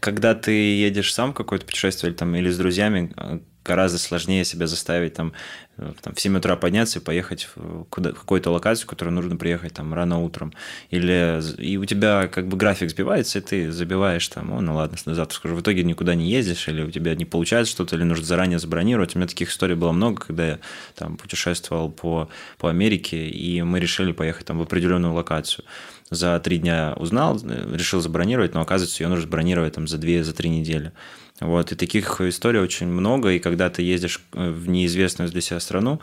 Когда 0.00 0.34
ты 0.34 0.50
едешь 0.52 1.14
сам 1.14 1.32
какое-то 1.32 1.66
путешествие 1.66 2.10
или, 2.10 2.16
там, 2.18 2.34
или 2.34 2.50
с 2.50 2.58
друзьями, 2.58 3.12
э, 3.16 3.38
гораздо 3.64 3.98
сложнее 3.98 4.44
себя 4.44 4.66
заставить 4.66 5.14
там, 5.14 5.32
э, 5.76 5.92
там 6.00 6.14
в 6.14 6.20
7 6.20 6.36
утра 6.36 6.56
подняться 6.56 6.98
и 6.98 7.02
поехать 7.02 7.48
в, 7.54 7.84
куда, 7.84 8.12
какую-то 8.12 8.50
локацию, 8.50 8.86
в 8.86 8.90
которую 8.90 9.14
нужно 9.14 9.36
приехать 9.36 9.74
там 9.74 9.92
рано 9.94 10.20
утром. 10.20 10.52
Или 10.90 11.40
и 11.58 11.76
у 11.76 11.84
тебя 11.84 12.28
как 12.28 12.46
бы 12.48 12.56
график 12.56 12.90
сбивается, 12.90 13.38
и 13.38 13.42
ты 13.42 13.72
забиваешь 13.72 14.26
там, 14.28 14.52
о, 14.52 14.60
ну 14.60 14.74
ладно, 14.74 14.96
завтра 15.04 15.34
скажу. 15.34 15.56
В 15.56 15.60
итоге 15.60 15.82
никуда 15.84 16.14
не 16.14 16.30
ездишь, 16.30 16.68
или 16.68 16.82
у 16.82 16.90
тебя 16.90 17.14
не 17.14 17.24
получается 17.24 17.72
что-то, 17.72 17.96
или 17.96 18.04
нужно 18.04 18.24
заранее 18.24 18.58
забронировать. 18.58 19.14
У 19.14 19.18
меня 19.18 19.28
таких 19.28 19.50
историй 19.50 19.74
было 19.74 19.92
много, 19.92 20.20
когда 20.20 20.46
я 20.46 20.58
там 20.94 21.16
путешествовал 21.16 21.90
по, 21.90 22.28
по 22.58 22.68
Америке, 22.68 23.28
и 23.28 23.62
мы 23.62 23.80
решили 23.80 24.12
поехать 24.12 24.46
там 24.46 24.58
в 24.58 24.62
определенную 24.62 25.14
локацию 25.14 25.64
за 26.10 26.38
три 26.40 26.58
дня 26.58 26.94
узнал, 26.96 27.40
решил 27.44 28.00
забронировать, 28.00 28.54
но 28.54 28.60
оказывается, 28.60 29.02
ее 29.02 29.08
нужно 29.08 29.28
бронировать 29.28 29.74
там 29.74 29.88
за 29.88 29.98
две, 29.98 30.22
за 30.22 30.34
три 30.34 30.50
недели. 30.50 30.92
Вот, 31.40 31.72
и 31.72 31.74
таких 31.74 32.20
историй 32.20 32.60
очень 32.60 32.86
много, 32.86 33.30
и 33.30 33.38
когда 33.38 33.68
ты 33.68 33.82
ездишь 33.82 34.22
э, 34.32 34.50
в 34.50 34.68
неизвестную 34.68 35.30
для 35.30 35.42
себя 35.42 35.60
страну, 35.60 36.00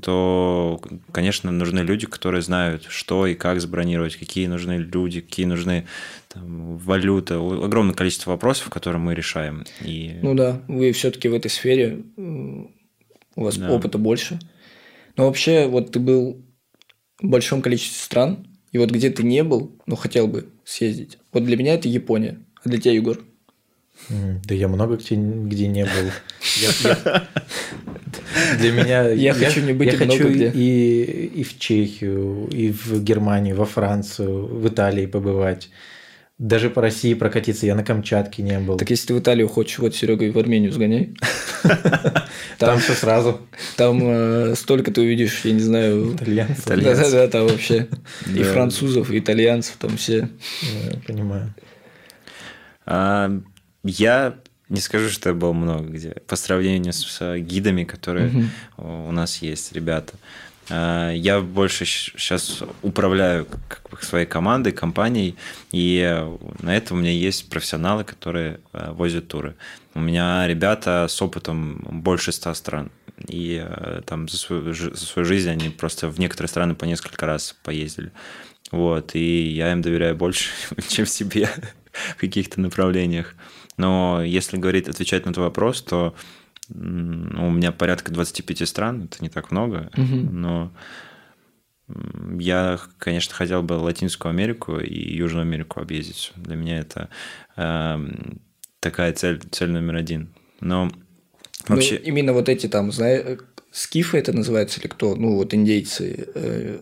то, 0.00 0.80
конечно, 1.12 1.50
нужны 1.50 1.80
люди, 1.80 2.06
которые 2.06 2.42
знают, 2.42 2.86
что 2.88 3.26
и 3.26 3.34
как 3.34 3.60
забронировать, 3.60 4.16
какие 4.16 4.46
нужны 4.46 4.78
люди, 4.78 5.20
какие 5.20 5.46
нужны 5.46 5.86
там, 6.28 6.78
валюты. 6.78 7.34
Огромное 7.34 7.94
количество 7.94 8.30
вопросов, 8.30 8.70
которые 8.70 9.00
мы 9.00 9.14
решаем. 9.14 9.64
И... 9.80 10.18
Ну 10.22 10.34
да, 10.34 10.62
вы 10.68 10.92
все-таки 10.92 11.28
в 11.28 11.34
этой 11.34 11.50
сфере, 11.50 12.04
у 12.16 13.44
вас 13.44 13.56
да. 13.56 13.70
опыта 13.70 13.98
больше. 13.98 14.38
Но 15.16 15.26
вообще, 15.26 15.66
вот 15.66 15.90
ты 15.90 15.98
был 15.98 16.46
в 17.20 17.26
большом 17.26 17.60
количестве 17.60 18.00
стран, 18.00 18.46
и 18.72 18.78
вот 18.78 18.90
где 18.90 19.10
ты 19.10 19.22
не 19.22 19.42
был, 19.42 19.72
но 19.86 19.96
хотел 19.96 20.28
бы 20.28 20.48
съездить. 20.64 21.18
Вот 21.32 21.44
для 21.44 21.56
меня 21.56 21.74
это 21.74 21.88
Япония. 21.88 22.38
А 22.62 22.68
для 22.68 22.80
тебя, 22.80 22.94
Егор? 22.94 23.18
Да 24.08 24.54
я 24.54 24.68
много 24.68 24.96
где, 24.96 25.48
где 25.48 25.66
не 25.68 25.84
был. 25.84 26.10
Для 28.58 28.72
меня... 28.72 29.08
Я 29.10 29.34
хочу 29.34 29.60
не 29.60 29.72
быть 29.72 29.92
Я 29.92 29.98
хочу 29.98 30.28
и, 30.28 31.30
и 31.34 31.42
в 31.42 31.58
Чехию, 31.58 32.48
и 32.48 32.70
в 32.70 33.02
Германию, 33.02 33.56
во 33.56 33.66
Францию, 33.66 34.46
в 34.46 34.66
Италии 34.68 35.06
побывать. 35.06 35.68
Даже 36.40 36.70
по 36.70 36.80
России 36.80 37.12
прокатиться, 37.12 37.66
я 37.66 37.74
на 37.74 37.84
Камчатке 37.84 38.42
не 38.42 38.58
был. 38.58 38.78
Так 38.78 38.88
если 38.88 39.08
ты 39.08 39.14
в 39.14 39.18
Италию 39.18 39.46
хочешь, 39.46 39.78
вот 39.78 39.94
Серега 39.94 40.24
в 40.32 40.38
Армению 40.38 40.72
сгоняй. 40.72 41.14
Там 42.58 42.78
все 42.78 42.94
сразу. 42.94 43.42
Там 43.76 44.00
э, 44.02 44.54
столько 44.56 44.90
ты 44.90 45.02
увидишь, 45.02 45.42
я 45.44 45.52
не 45.52 45.60
знаю. 45.60 46.14
Итальянцев. 46.14 46.64
Да-да-да, 46.64 47.28
там 47.28 47.46
вообще. 47.46 47.88
И 48.26 48.42
французов, 48.42 49.10
и 49.10 49.18
итальянцев, 49.18 49.76
там 49.78 49.98
все. 49.98 50.30
Понимаю. 51.06 51.54
А, 52.86 53.30
я 53.84 54.36
не 54.70 54.80
скажу, 54.80 55.10
что 55.10 55.34
было 55.34 55.52
много 55.52 55.88
где. 55.88 56.14
По 56.26 56.36
сравнению 56.36 56.94
с 56.94 57.38
гидами, 57.38 57.84
которые 57.84 58.48
у 58.78 59.12
нас 59.12 59.42
есть, 59.42 59.74
ребята. 59.74 60.14
Э, 60.70 61.12
я 61.14 61.40
больше 61.40 61.84
сейчас 61.84 62.62
управляю 62.82 63.46
как 63.68 63.90
бы 63.90 64.02
своей 64.02 64.26
командой, 64.26 64.72
компанией, 64.72 65.36
и 65.72 66.26
на 66.62 66.76
это 66.76 66.94
у 66.94 66.96
меня 66.96 67.10
есть 67.10 67.50
профессионалы, 67.50 68.04
которые 68.04 68.60
э, 68.72 68.92
возят 68.92 69.28
туры. 69.28 69.56
У 69.94 70.00
меня 70.00 70.46
ребята 70.46 71.06
с 71.08 71.20
опытом 71.20 71.80
больше 71.90 72.32
ста 72.32 72.54
стран. 72.54 72.90
И 73.28 73.62
э, 73.62 74.02
там 74.06 74.28
за 74.28 74.36
свою, 74.36 74.72
за 74.72 74.96
свою 74.96 75.26
жизнь 75.26 75.50
они 75.50 75.68
просто 75.68 76.08
в 76.08 76.18
некоторые 76.18 76.48
страны 76.48 76.74
по 76.74 76.84
несколько 76.84 77.26
раз 77.26 77.56
поездили. 77.62 78.12
Вот, 78.70 79.14
и 79.14 79.48
я 79.48 79.72
им 79.72 79.82
доверяю 79.82 80.16
больше, 80.16 80.50
чем 80.88 81.06
себе 81.06 81.48
в 82.16 82.16
каких-то 82.16 82.60
направлениях. 82.60 83.34
Но 83.76 84.22
если 84.22 84.58
говорить, 84.58 84.88
отвечать 84.88 85.26
на 85.26 85.32
твой 85.32 85.46
вопрос, 85.46 85.82
то 85.82 86.14
у 86.74 87.50
меня 87.50 87.72
порядка 87.72 88.12
25 88.12 88.68
стран, 88.68 89.04
это 89.04 89.22
не 89.22 89.28
так 89.28 89.50
много, 89.50 89.90
угу. 89.96 90.30
но 90.30 90.72
я, 92.38 92.78
конечно, 92.98 93.34
хотел 93.34 93.62
бы 93.62 93.74
Латинскую 93.74 94.30
Америку 94.30 94.78
и 94.78 95.16
Южную 95.16 95.42
Америку 95.42 95.80
объездить. 95.80 96.32
Для 96.36 96.56
меня 96.56 96.78
это 96.78 97.08
э, 97.56 97.98
такая 98.80 99.12
цель, 99.12 99.40
цель 99.50 99.70
номер 99.70 99.96
один. 99.96 100.32
Но 100.60 100.90
ну, 101.68 101.74
вообще... 101.74 101.96
Ну, 101.96 102.08
именно 102.08 102.32
вот 102.32 102.48
эти 102.48 102.68
там, 102.68 102.92
знаешь, 102.92 103.40
скифы 103.72 104.18
это 104.18 104.32
называется 104.32 104.80
или 104.80 104.86
кто? 104.86 105.16
Ну, 105.16 105.36
вот 105.36 105.52
индейцы, 105.54 106.28
э, 106.34 106.80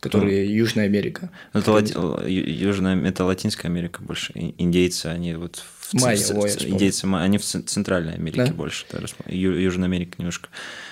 которые 0.00 0.44
ну, 0.46 0.54
Южная 0.54 0.84
Америка. 0.86 1.30
Ну, 1.54 1.60
это, 1.60 1.72
лати... 1.72 1.94
Южная, 2.28 3.02
это 3.04 3.24
Латинская 3.24 3.68
Америка 3.68 4.02
больше. 4.02 4.32
Индейцы, 4.34 5.06
они 5.06 5.34
вот 5.34 5.64
В, 5.92 6.04
ой, 6.04 6.16
индейцы, 6.16 7.04
они 7.04 7.38
в 7.38 7.42
Центральной 7.42 8.14
Америке 8.14 8.46
да? 8.46 8.52
больше. 8.52 8.86
Да, 8.90 9.00
Южная 9.28 9.86
Америка 9.86 10.14
немножко 10.18 10.48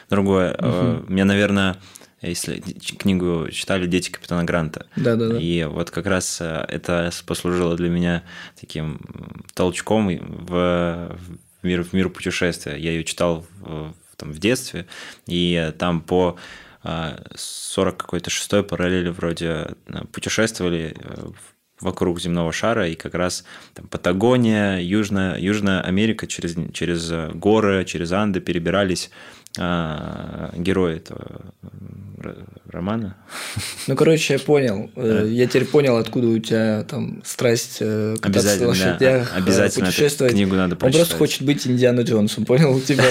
другое. 0.08 0.54
Угу. 0.54 1.12
Меня, 1.12 1.24
наверное, 1.24 1.76
если 2.22 2.60
книгу 2.60 3.48
читали 3.50 3.86
«Дети 3.86 4.10
капитана 4.10 4.44
Гранта». 4.44 4.86
Да, 4.96 5.16
да, 5.16 5.28
да. 5.28 5.38
И 5.38 5.64
вот 5.64 5.90
как 5.90 6.06
раз 6.06 6.38
э, 6.40 6.64
это 6.68 7.10
послужило 7.24 7.76
для 7.76 7.88
меня 7.88 8.24
таким 8.60 9.00
толчком 9.54 10.08
в, 10.08 11.18
мир, 11.62 11.82
в 11.82 11.92
мир 11.94 12.10
путешествия. 12.10 12.76
Я 12.76 12.90
ее 12.90 13.04
читал 13.04 13.46
в, 13.60 13.94
там, 14.16 14.32
в 14.32 14.38
детстве, 14.38 14.86
и 15.26 15.72
там 15.78 16.02
по 16.02 16.36
40 16.82 17.96
какой-то 17.96 18.30
шестой 18.30 18.62
параллели 18.64 19.08
вроде 19.08 19.68
э, 19.86 20.04
путешествовали 20.12 20.96
вокруг 21.80 22.20
земного 22.20 22.52
шара, 22.52 22.88
и 22.88 22.94
как 22.94 23.14
раз 23.14 23.44
там, 23.74 23.86
Патагония, 23.86 24.78
Южная, 24.78 25.38
Южная 25.38 25.80
Америка 25.80 26.26
через, 26.26 26.56
через 26.72 27.10
горы, 27.34 27.84
через 27.84 28.12
Анды 28.12 28.40
перебирались 28.40 29.10
а, 29.58 30.52
герои 30.56 30.96
этого 30.96 31.42
романа. 32.68 33.16
Ну, 33.88 33.96
короче, 33.96 34.34
я 34.34 34.38
понял. 34.38 34.90
Э, 34.94 35.26
я 35.28 35.46
теперь 35.46 35.64
понял, 35.64 35.96
откуда 35.96 36.28
у 36.28 36.38
тебя 36.38 36.84
там 36.84 37.22
страсть 37.24 37.78
э, 37.80 38.16
кататься 38.20 38.60
на 38.60 38.68
лошадях, 38.68 38.98
да. 39.30 39.36
Обязательно 39.36 39.86
путешествовать. 39.86 40.34
книгу 40.34 40.54
надо 40.54 40.76
прочитать. 40.76 41.00
Он 41.00 41.06
просто 41.06 41.16
хочет 41.16 41.42
быть 41.42 41.66
Индиана 41.66 42.02
Джонсом, 42.02 42.44
понял? 42.44 42.80
Тебя 42.86 43.04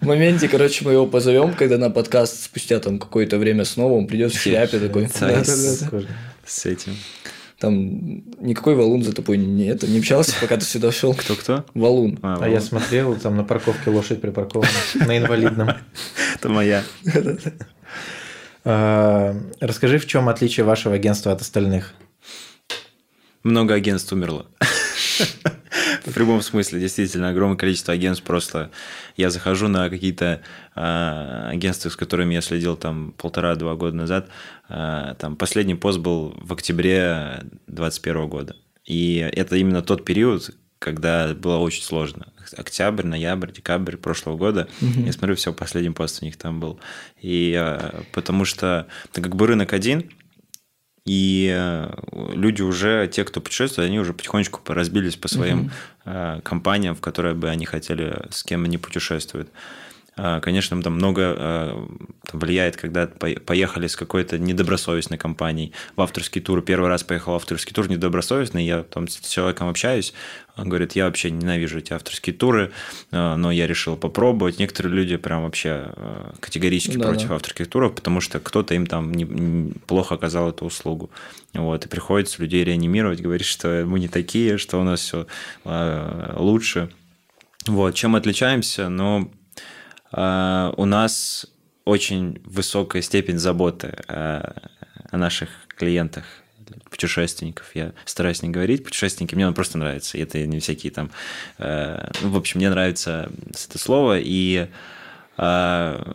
в 0.00 0.06
моменте, 0.06 0.46
короче, 0.46 0.84
мы 0.84 0.92
его 0.92 1.06
позовем, 1.06 1.54
когда 1.54 1.78
на 1.78 1.90
подкаст 1.90 2.44
спустя 2.44 2.78
там 2.78 2.98
какое-то 2.98 3.38
время 3.38 3.64
снова 3.64 3.94
он 3.94 4.06
придет 4.06 4.32
в 4.32 4.40
шляпе 4.40 4.78
такой. 4.78 5.08
С 6.46 6.66
этим. 6.66 6.92
Там 7.60 8.22
никакой 8.40 8.74
валун 8.74 9.02
за 9.02 9.12
тобой 9.12 9.36
не, 9.36 9.66
это, 9.66 9.86
не 9.86 9.98
общался, 9.98 10.32
пока 10.40 10.56
ты 10.56 10.64
сюда 10.64 10.90
шел. 10.90 11.12
Кто-кто? 11.12 11.66
Валун. 11.74 12.18
А, 12.22 12.38
а 12.40 12.48
я 12.48 12.58
смотрел, 12.58 13.14
там 13.16 13.36
на 13.36 13.44
парковке 13.44 13.90
лошадь 13.90 14.22
припаркована, 14.22 14.70
на 15.06 15.18
инвалидном. 15.18 15.68
Это 16.34 16.48
моя. 16.48 16.82
А, 18.62 19.34
расскажи, 19.58 19.98
в 19.98 20.06
чем 20.06 20.28
отличие 20.28 20.64
вашего 20.64 20.94
агентства 20.94 21.32
от 21.32 21.40
остальных? 21.40 21.94
Много 23.42 23.72
агентств 23.72 24.12
умерло. 24.12 24.48
В 26.04 26.12
прямом 26.12 26.42
смысле, 26.42 26.80
действительно, 26.80 27.30
огромное 27.30 27.56
количество 27.56 27.94
агентств 27.94 28.24
просто... 28.24 28.70
Я 29.16 29.30
захожу 29.30 29.68
на 29.68 29.90
какие-то 29.90 30.40
э, 30.74 31.48
агентства, 31.50 31.88
с 31.88 31.96
которыми 31.96 32.34
я 32.34 32.40
следил 32.40 32.76
там 32.76 33.12
полтора-два 33.16 33.74
года 33.74 33.96
назад. 33.96 34.28
Э, 34.68 35.14
там 35.18 35.36
последний 35.36 35.74
пост 35.74 35.98
был 35.98 36.34
в 36.40 36.52
октябре 36.52 37.40
2021 37.66 38.28
года. 38.28 38.56
И 38.84 39.16
это 39.34 39.56
именно 39.56 39.82
тот 39.82 40.04
период, 40.04 40.50
когда 40.78 41.34
было 41.34 41.58
очень 41.58 41.82
сложно. 41.82 42.32
Октябрь, 42.56 43.06
ноябрь, 43.06 43.52
декабрь 43.52 43.96
прошлого 43.96 44.36
года. 44.36 44.68
Угу. 44.80 45.02
Я 45.06 45.12
смотрю, 45.12 45.36
все, 45.36 45.52
последний 45.52 45.90
пост 45.90 46.22
у 46.22 46.24
них 46.24 46.36
там 46.36 46.58
был. 46.58 46.80
И 47.20 47.54
э, 47.56 48.02
потому 48.12 48.44
что, 48.44 48.86
так 49.12 49.24
как 49.24 49.36
бы 49.36 49.46
рынок 49.46 49.72
один, 49.72 50.10
и 51.04 51.52
э, 51.54 51.92
люди 52.12 52.62
уже, 52.62 53.08
те, 53.08 53.24
кто 53.24 53.40
путешествует, 53.40 53.88
они 53.88 53.98
уже 53.98 54.12
потихонечку 54.12 54.60
разбились 54.72 55.16
по 55.16 55.28
своим 55.28 55.70
угу. 56.04 56.42
компаниям, 56.42 56.94
в 56.94 57.00
которые 57.00 57.34
бы 57.34 57.48
они 57.48 57.64
хотели, 57.64 58.26
с 58.30 58.42
кем 58.42 58.64
они 58.64 58.78
путешествуют. 58.78 59.48
А, 60.16 60.40
конечно, 60.40 60.80
там 60.82 60.94
много 60.94 61.22
а, 61.36 61.88
там 62.30 62.40
влияет, 62.40 62.76
когда 62.76 63.06
поехали 63.06 63.86
с 63.86 63.96
какой-то 63.96 64.38
недобросовестной 64.38 65.18
компанией 65.18 65.72
в 65.96 66.00
авторский 66.00 66.40
тур. 66.40 66.62
Первый 66.62 66.88
раз 66.88 67.02
поехал 67.02 67.32
в 67.32 67.36
авторский 67.36 67.72
тур 67.72 67.88
недобросовестный, 67.88 68.64
я 68.64 68.82
там 68.82 69.08
с 69.08 69.20
человеком 69.20 69.68
общаюсь, 69.68 70.12
он 70.56 70.68
говорит, 70.68 70.92
я 70.92 71.06
вообще 71.06 71.30
ненавижу 71.30 71.78
эти 71.78 71.92
авторские 71.92 72.34
туры, 72.34 72.72
а, 73.12 73.36
но 73.36 73.50
я 73.50 73.66
решил 73.66 73.96
попробовать. 73.96 74.58
Некоторые 74.58 74.94
люди 74.94 75.16
прям 75.16 75.42
вообще 75.44 75.92
категорически 76.40 76.96
да, 76.96 77.08
против 77.08 77.28
да. 77.28 77.36
авторских 77.36 77.68
туров, 77.68 77.94
потому 77.94 78.20
что 78.20 78.40
кто-то 78.40 78.74
им 78.74 78.86
там 78.86 79.12
не, 79.12 79.72
плохо 79.86 80.16
оказал 80.16 80.50
эту 80.50 80.66
услугу. 80.66 81.10
Вот, 81.54 81.86
и 81.86 81.88
приходится 81.88 82.42
людей 82.42 82.62
реанимировать, 82.64 83.20
говорить, 83.20 83.46
что 83.46 83.84
мы 83.86 83.98
не 83.98 84.08
такие, 84.08 84.58
что 84.58 84.80
у 84.80 84.84
нас 84.84 85.00
все 85.00 85.26
лучше. 85.64 86.90
Вот, 87.66 87.94
чем 87.94 88.16
отличаемся? 88.16 88.88
Но 88.88 89.20
э, 89.22 89.39
у 90.12 90.84
нас 90.84 91.46
очень 91.84 92.40
высокая 92.44 93.02
степень 93.02 93.38
заботы 93.38 93.94
э, 94.08 94.42
о 95.10 95.16
наших 95.16 95.48
клиентах, 95.68 96.24
путешественников. 96.88 97.74
Я 97.74 97.92
стараюсь 98.04 98.42
не 98.42 98.50
говорить 98.50 98.84
путешественники, 98.84 99.34
мне 99.34 99.46
он 99.46 99.54
просто 99.54 99.78
нравится. 99.78 100.18
Это 100.18 100.44
не 100.46 100.60
всякие 100.60 100.92
там... 100.92 101.10
Э, 101.58 102.10
ну, 102.22 102.30
в 102.30 102.36
общем, 102.36 102.58
мне 102.58 102.70
нравится 102.70 103.30
это 103.48 103.78
слово. 103.78 104.18
И 104.20 104.68
э, 105.38 106.12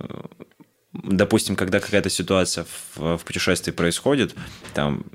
допустим, 0.93 1.55
когда 1.55 1.79
какая-то 1.79 2.09
ситуация 2.09 2.65
в, 2.65 3.17
в 3.17 3.25
путешествии 3.25 3.71
происходит, 3.71 4.35
там, 4.73 5.05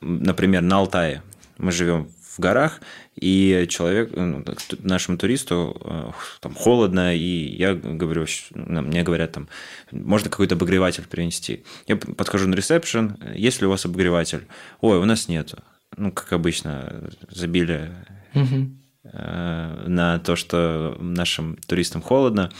например, 0.00 0.62
на 0.62 0.78
Алтае 0.78 1.22
мы 1.58 1.72
живем 1.72 2.10
в 2.34 2.38
горах, 2.38 2.80
и 3.16 3.66
человек, 3.68 4.10
ну, 4.14 4.44
нашему 4.80 5.16
туристу 5.16 5.76
э, 5.82 6.10
там 6.40 6.54
холодно, 6.54 7.16
и 7.16 7.56
я 7.56 7.74
говорю, 7.74 8.26
мне 8.54 9.02
говорят 9.02 9.32
там, 9.32 9.48
можно 9.90 10.28
какой-то 10.28 10.54
обогреватель 10.54 11.06
принести. 11.06 11.64
Я 11.86 11.96
подхожу 11.96 12.46
на 12.46 12.54
ресепшн, 12.54 13.16
есть 13.34 13.60
ли 13.60 13.66
у 13.66 13.70
вас 13.70 13.86
обогреватель? 13.86 14.46
Ой, 14.80 14.98
у 14.98 15.04
нас 15.04 15.28
нету. 15.28 15.58
Ну, 15.96 16.12
как 16.12 16.32
обычно, 16.32 17.10
забили 17.30 17.90
угу. 18.34 18.70
на 19.04 20.20
то, 20.24 20.36
что 20.36 20.96
нашим 21.00 21.56
туристам 21.66 22.02
холодно. 22.02 22.50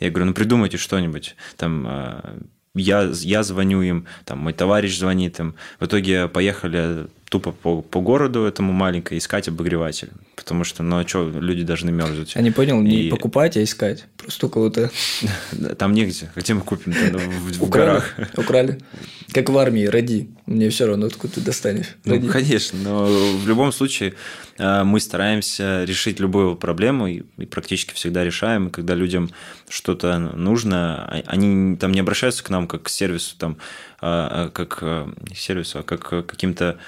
Я 0.00 0.10
говорю, 0.10 0.26
ну 0.26 0.34
придумайте 0.34 0.76
что-нибудь. 0.76 1.34
Там 1.56 1.86
э, 1.88 2.40
я, 2.74 3.10
я 3.12 3.42
звоню 3.42 3.82
им, 3.82 4.06
там 4.24 4.38
мой 4.38 4.52
товарищ 4.52 4.96
звонит 4.96 5.40
им. 5.40 5.56
В 5.80 5.86
итоге 5.86 6.28
поехали 6.28 7.08
тупо 7.28 7.52
по, 7.52 7.82
по 7.82 8.00
городу 8.00 8.44
этому 8.44 8.72
маленькой 8.72 9.18
искать 9.18 9.48
обогреватель. 9.48 10.10
Потому 10.34 10.64
что, 10.64 10.82
ну 10.82 10.98
а 10.98 11.06
что, 11.06 11.28
люди 11.28 11.62
должны 11.62 11.90
мерзнуть. 11.90 12.34
Я 12.34 12.42
не 12.42 12.50
понял, 12.50 12.80
не 12.80 13.04
и... 13.04 13.10
покупать, 13.10 13.56
а 13.56 13.62
искать. 13.62 14.06
Просто 14.16 14.46
у 14.46 14.50
кого-то... 14.50 14.90
Там 15.78 15.92
негде. 15.92 16.30
Где 16.36 16.54
мы 16.54 16.62
купим? 16.62 16.94
Ну, 17.12 17.18
в, 17.18 17.68
горах. 17.68 18.14
Украли. 18.36 18.78
Как 19.32 19.50
в 19.50 19.58
армии, 19.58 19.84
роди. 19.84 20.30
Мне 20.46 20.70
все 20.70 20.86
равно, 20.86 21.06
откуда 21.06 21.34
ты 21.34 21.40
достанешь. 21.40 21.96
Ну, 22.04 22.20
конечно, 22.28 22.78
но 22.78 23.04
в 23.04 23.46
любом 23.46 23.72
случае 23.72 24.14
э, 24.56 24.84
мы 24.84 25.00
стараемся 25.00 25.84
решить 25.84 26.20
любую 26.20 26.56
проблему 26.56 27.08
и, 27.08 27.22
практически 27.50 27.92
всегда 27.92 28.24
решаем. 28.24 28.68
И 28.68 28.70
когда 28.70 28.94
людям 28.94 29.30
что-то 29.68 30.18
нужно, 30.18 31.04
а, 31.04 31.22
они 31.26 31.76
там 31.76 31.92
не 31.92 32.00
обращаются 32.00 32.42
к 32.42 32.48
нам 32.48 32.66
как 32.66 32.84
к 32.84 32.88
сервису, 32.88 33.36
там, 33.36 33.58
а, 34.00 34.46
а 34.46 34.48
как 34.48 34.78
э, 34.80 35.08
сервису, 35.34 35.80
а 35.80 35.82
как 35.82 36.00
к 36.00 36.22
каким-то 36.22 36.78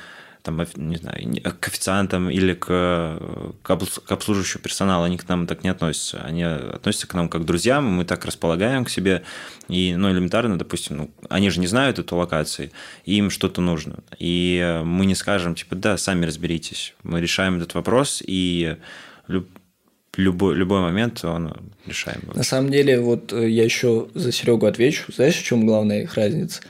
там, 0.43 0.61
не 0.76 0.97
знаю, 0.97 1.18
к 1.61 1.68
официантам 1.68 2.30
или 2.30 2.55
к, 2.55 3.20
к 3.62 3.70
обслуживающему 3.70 4.62
персоналу, 4.62 5.05
они 5.05 5.18
к 5.18 5.28
нам 5.28 5.47
так 5.47 5.64
не 5.64 5.70
относятся. 5.70 6.20
Они 6.22 6.43
относятся 6.43 7.07
к 7.07 7.14
нам 7.14 7.28
как 7.28 7.43
к 7.43 7.45
друзьям, 7.45 7.84
мы 7.86 8.05
так 8.05 8.24
располагаем 8.24 8.84
к 8.84 8.91
себе. 8.91 9.22
И, 9.68 9.95
ну, 9.97 10.11
элементарно, 10.11 10.59
допустим, 10.59 10.97
ну, 10.97 11.11
они 11.28 11.51
же 11.51 11.61
не 11.61 11.66
знают 11.66 11.99
эту 11.99 12.16
локацию, 12.16 12.70
им 13.05 13.30
что-то 13.30 13.61
нужно. 13.61 13.99
И 14.18 14.80
мы 14.84 15.07
не 15.07 15.14
скажем, 15.14 15.55
типа, 15.55 15.76
да, 15.76 15.97
сами 15.97 16.26
разберитесь. 16.26 16.95
Мы 17.03 17.20
решаем 17.20 17.57
этот 17.57 17.74
вопрос, 17.74 18.22
и 18.26 18.76
любой, 20.17 20.57
любой 20.57 20.81
момент 20.81 21.25
он 21.25 21.55
решаем. 21.87 22.21
На 22.35 22.43
самом 22.43 22.71
деле, 22.71 23.01
вот 23.01 23.33
э, 23.33 23.49
я 23.49 23.65
еще 23.65 24.09
за 24.15 24.33
Серегу 24.33 24.67
отвечу. 24.67 25.13
Знаешь, 25.13 25.37
в 25.37 25.45
чем 25.45 25.67
главная 25.67 26.03
их 26.03 26.15
разница? 26.15 26.61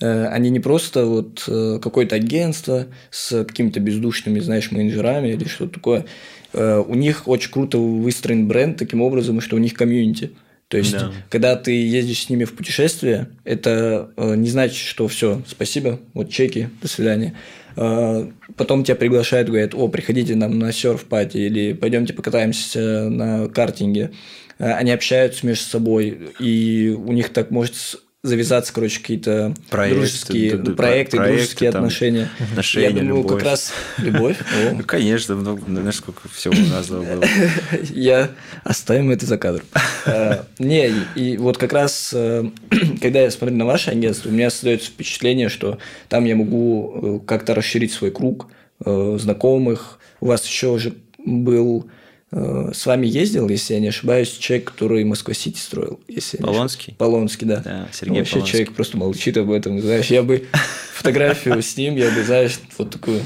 Э, 0.00 0.26
они 0.26 0.50
не 0.50 0.60
просто 0.60 1.04
вот 1.04 1.44
э, 1.46 1.78
какое-то 1.82 2.16
агентство 2.16 2.86
с 3.10 3.44
какими-то 3.44 3.80
бездушными, 3.80 4.40
знаешь, 4.40 4.70
менеджерами 4.70 5.28
или 5.28 5.44
что-то 5.44 5.74
такое. 5.74 6.06
У 6.54 6.94
них 6.94 7.28
очень 7.28 7.50
круто 7.50 7.76
выстроен 7.76 8.48
бренд 8.48 8.78
таким 8.78 9.02
образом, 9.02 9.42
что 9.42 9.56
у 9.56 9.58
них 9.58 9.74
комьюнити. 9.74 10.30
То 10.68 10.78
есть, 10.78 10.92
да. 10.92 11.12
когда 11.28 11.56
ты 11.56 11.72
ездишь 11.72 12.24
с 12.24 12.30
ними 12.30 12.44
в 12.44 12.54
путешествие, 12.54 13.28
это 13.44 14.10
не 14.16 14.48
значит, 14.48 14.78
что 14.78 15.08
все, 15.08 15.42
спасибо, 15.46 16.00
вот 16.14 16.30
чеки, 16.30 16.70
до 16.80 16.88
свидания. 16.88 17.34
А, 17.80 18.28
потом 18.56 18.82
тебя 18.82 18.96
приглашают, 18.96 19.48
говорят, 19.48 19.72
о, 19.72 19.86
приходите 19.86 20.34
нам 20.34 20.58
на 20.58 20.72
серф-пати 20.72 21.36
или 21.38 21.72
пойдемте 21.74 22.12
покатаемся 22.12 23.08
на 23.08 23.48
картинге. 23.48 24.10
А, 24.58 24.74
они 24.78 24.90
общаются 24.90 25.46
между 25.46 25.64
собой, 25.64 26.32
и 26.40 26.88
у 26.88 27.12
них 27.12 27.28
так 27.28 27.52
может 27.52 28.02
завязаться, 28.28 28.72
короче, 28.72 29.00
какие-то 29.00 29.54
Проект, 29.70 29.96
дружеские 29.96 30.56
д- 30.56 30.72
проекты, 30.72 31.16
проекты, 31.16 31.36
дружеские 31.38 31.72
там, 31.72 31.82
отношения. 31.82 32.28
Отношения, 32.38 32.86
Я 32.86 32.92
думаю, 32.92 33.16
любовь. 33.22 33.32
как 33.38 33.42
раз 33.44 33.72
любовь. 33.98 34.36
Ну, 34.72 34.82
конечно, 34.84 35.34
много, 35.34 35.62
знаешь, 35.66 35.96
сколько 35.96 36.28
всего 36.28 36.54
у 36.56 36.68
нас 36.70 36.88
было. 36.88 37.24
Я 37.94 38.30
оставим 38.64 39.10
это 39.10 39.26
за 39.26 39.38
кадром. 39.38 39.66
А, 40.06 40.46
не, 40.58 40.90
и 41.16 41.36
вот 41.36 41.58
как 41.58 41.72
раз, 41.74 42.12
э, 42.14 42.44
когда 43.02 43.20
я 43.20 43.30
смотрю 43.30 43.56
на 43.56 43.66
ваше 43.66 43.90
агентство, 43.90 44.30
у 44.30 44.32
меня 44.32 44.48
создается 44.48 44.88
впечатление, 44.90 45.50
что 45.50 45.78
там 46.08 46.24
я 46.24 46.34
могу 46.34 47.20
э, 47.22 47.26
как-то 47.26 47.54
расширить 47.54 47.92
свой 47.92 48.10
круг 48.10 48.48
э, 48.86 49.16
знакомых. 49.20 49.98
У 50.20 50.26
вас 50.26 50.46
еще 50.46 50.68
уже 50.68 50.94
был 51.18 51.88
с 52.30 52.84
вами 52.84 53.06
ездил, 53.06 53.48
если 53.48 53.74
я 53.74 53.80
не 53.80 53.88
ошибаюсь, 53.88 54.30
человек, 54.32 54.72
который 54.72 55.02
Москва-Сити 55.04 55.58
строил. 55.58 56.00
Если 56.08 56.36
Полонский? 56.36 56.94
Полонский, 56.98 57.46
да. 57.46 57.56
Да, 57.60 57.88
Сергей 57.92 58.18
Вообще 58.18 58.34
Полонский. 58.34 58.52
человек 58.52 58.74
просто 58.74 58.96
молчит 58.98 59.36
об 59.38 59.50
этом. 59.50 59.80
Знаешь, 59.80 60.06
я 60.06 60.22
бы 60.22 60.46
фотографию 60.92 61.62
с 61.62 61.76
ним, 61.76 61.96
я 61.96 62.10
бы, 62.10 62.22
знаешь, 62.22 62.58
вот 62.76 62.90
такую 62.90 63.22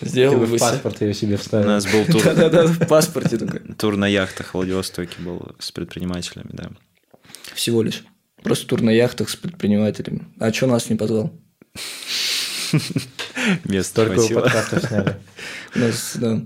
сделал 0.00 0.38
бы. 0.38 0.46
в 0.46 0.58
паспорт 0.58 1.02
ее 1.02 1.12
себе 1.12 1.36
вставил. 1.36 1.66
У 1.66 1.68
нас 1.68 1.86
был 1.86 2.04
тур. 2.06 2.22
Да-да-да, 2.24 2.66
в 2.66 2.86
паспорте 2.86 3.36
такой. 3.36 3.60
Тур 3.74 3.96
на 3.96 4.06
яхтах 4.08 4.48
в 4.48 4.54
Владивостоке 4.54 5.16
был 5.18 5.54
с 5.58 5.70
предпринимателями, 5.70 6.50
да. 6.52 6.70
Всего 7.54 7.82
лишь. 7.82 8.04
Просто 8.42 8.66
тур 8.66 8.80
на 8.80 8.90
яхтах 8.90 9.28
с 9.28 9.36
предпринимателями. 9.36 10.24
А 10.38 10.52
что 10.52 10.66
нас 10.66 10.88
не 10.88 10.96
позвал? 10.96 11.32
Место 13.64 14.06
Только 14.06 14.20
у 14.20 14.28
подкастов 14.28 14.84
сняли. 14.84 15.16
У 15.74 15.78
нас, 15.78 16.12
да. 16.16 16.42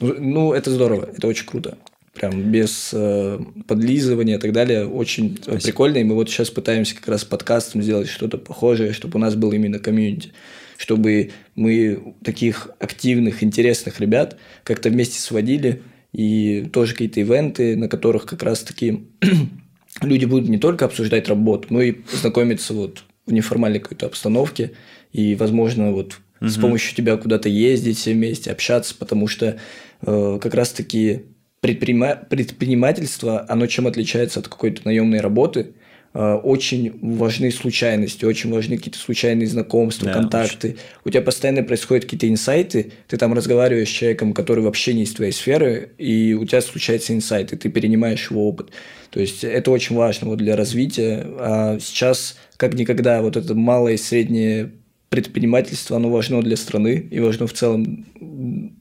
Ну, 0.00 0.14
ну, 0.18 0.52
это 0.52 0.70
здорово, 0.70 1.08
это 1.16 1.26
очень 1.26 1.46
круто. 1.46 1.78
Прям 2.16 2.50
без 2.50 2.90
э, 2.94 3.38
подлизывания 3.66 4.36
и 4.36 4.40
так 4.40 4.52
далее. 4.52 4.86
Очень 4.86 5.36
Спасибо. 5.36 5.62
прикольно. 5.62 5.98
И 5.98 6.04
мы 6.04 6.14
вот 6.14 6.30
сейчас 6.30 6.50
пытаемся 6.50 6.96
как 6.96 7.08
раз 7.08 7.24
подкастом 7.24 7.82
сделать 7.82 8.08
что-то 8.08 8.38
похожее, 8.38 8.94
чтобы 8.94 9.18
у 9.18 9.20
нас 9.20 9.34
был 9.34 9.52
именно 9.52 9.78
комьюнити. 9.78 10.32
Чтобы 10.78 11.32
мы 11.54 12.14
таких 12.24 12.70
активных, 12.78 13.42
интересных 13.42 14.00
ребят 14.00 14.38
как-то 14.64 14.88
вместе 14.88 15.18
сводили. 15.18 15.82
И 16.12 16.70
тоже 16.72 16.92
какие-то 16.92 17.20
ивенты, 17.20 17.76
на 17.76 17.88
которых 17.88 18.24
как 18.24 18.42
раз-таки 18.42 19.08
люди 20.00 20.24
будут 20.24 20.48
не 20.48 20.58
только 20.58 20.86
обсуждать 20.86 21.28
работу, 21.28 21.68
но 21.68 21.82
и 21.82 21.96
знакомиться 22.10 22.72
вот 22.72 23.02
в 23.26 23.32
неформальной 23.32 23.80
какой-то 23.80 24.06
обстановке. 24.06 24.72
И, 25.12 25.34
возможно, 25.34 25.92
вот 25.92 26.18
угу. 26.40 26.48
с 26.48 26.56
помощью 26.56 26.96
тебя 26.96 27.16
куда-то 27.18 27.50
ездить 27.50 27.98
все 27.98 28.12
вместе, 28.12 28.50
общаться, 28.50 28.94
потому 28.98 29.28
что 29.28 29.58
как 30.04 30.54
раз-таки 30.54 31.26
предпринима... 31.60 32.16
предпринимательство, 32.16 33.44
оно 33.48 33.66
чем 33.66 33.86
отличается 33.86 34.40
от 34.40 34.48
какой-то 34.48 34.82
наемной 34.84 35.20
работы? 35.20 35.74
Э, 36.18 36.34
очень 36.34 36.98
важны 37.02 37.50
случайности, 37.50 38.24
очень 38.24 38.50
важны 38.50 38.78
какие-то 38.78 38.98
случайные 38.98 39.46
знакомства, 39.46 40.06
да, 40.06 40.14
контакты. 40.14 40.68
Очень. 40.68 40.78
У 41.04 41.10
тебя 41.10 41.20
постоянно 41.20 41.62
происходят 41.62 42.04
какие-то 42.04 42.28
инсайты, 42.28 42.92
ты 43.06 43.18
там 43.18 43.34
разговариваешь 43.34 43.88
с 43.88 43.92
человеком, 43.92 44.32
который 44.32 44.64
вообще 44.64 44.94
не 44.94 45.02
из 45.02 45.12
твоей 45.12 45.32
сферы, 45.32 45.90
и 45.98 46.32
у 46.32 46.46
тебя 46.46 46.62
случается 46.62 47.12
инсайт, 47.12 47.52
и 47.52 47.56
ты 47.56 47.68
перенимаешь 47.68 48.30
его 48.30 48.48
опыт. 48.48 48.70
То 49.10 49.20
есть 49.20 49.44
это 49.44 49.70
очень 49.70 49.94
важно 49.94 50.28
вот 50.28 50.38
для 50.38 50.56
развития. 50.56 51.26
А 51.38 51.78
сейчас 51.80 52.36
как 52.56 52.72
никогда 52.72 53.20
вот 53.20 53.36
это 53.36 53.54
малое 53.54 53.94
и 53.94 53.98
среднее 53.98 54.72
предпринимательство, 55.16 55.96
оно 55.96 56.10
важно 56.10 56.42
для 56.42 56.56
страны 56.56 57.08
и 57.10 57.20
важно 57.20 57.46
в 57.46 57.52
целом, 57.52 58.04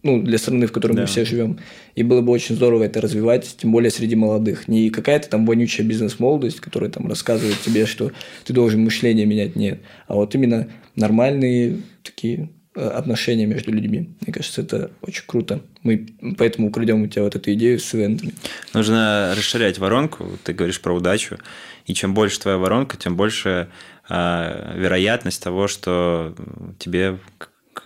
ну, 0.04 0.22
для 0.22 0.38
страны, 0.38 0.68
в 0.68 0.72
которой 0.72 0.94
да. 0.94 1.02
мы 1.02 1.08
все 1.08 1.24
живем. 1.24 1.60
И 1.96 2.04
было 2.04 2.22
бы 2.22 2.32
очень 2.32 2.56
здорово 2.56 2.84
это 2.84 3.00
развивать, 3.00 3.56
тем 3.58 3.72
более 3.72 3.90
среди 3.90 4.16
молодых. 4.16 4.68
Не 4.68 4.90
какая-то 4.90 5.30
там 5.30 5.46
вонючая 5.46 5.88
бизнес-молодость, 5.88 6.60
которая 6.60 6.92
там 6.92 7.08
рассказывает 7.08 7.60
тебе, 7.62 7.86
что 7.86 8.12
ты 8.44 8.54
должен 8.54 8.84
мышление 8.84 9.26
менять, 9.26 9.56
нет. 9.56 9.80
А 10.08 10.16
вот 10.16 10.36
именно 10.36 10.68
нормальные 10.96 11.78
такие 12.04 12.50
э, 12.76 12.86
отношения 12.86 13.46
между 13.46 13.72
людьми. 13.72 14.10
Мне 14.22 14.34
кажется, 14.34 14.62
это 14.62 14.92
очень 15.02 15.24
круто. 15.26 15.62
Мы 15.84 16.08
поэтому 16.38 16.68
украдем 16.68 17.04
у 17.04 17.08
тебя 17.08 17.24
вот 17.24 17.36
эту 17.36 17.54
идею 17.54 17.80
с 17.80 17.96
ивентами. 17.96 18.34
Нужно 18.74 19.34
расширять 19.38 19.80
воронку. 19.80 20.28
Ты 20.44 20.54
говоришь 20.54 20.82
про 20.82 20.94
удачу. 20.94 21.38
И 21.86 21.94
чем 21.94 22.14
больше 22.14 22.40
твоя 22.40 22.58
воронка, 22.58 22.98
тем 22.98 23.16
больше 23.16 23.70
вероятность 24.10 25.42
того, 25.44 25.68
что 25.68 26.36
тебе 26.80 27.20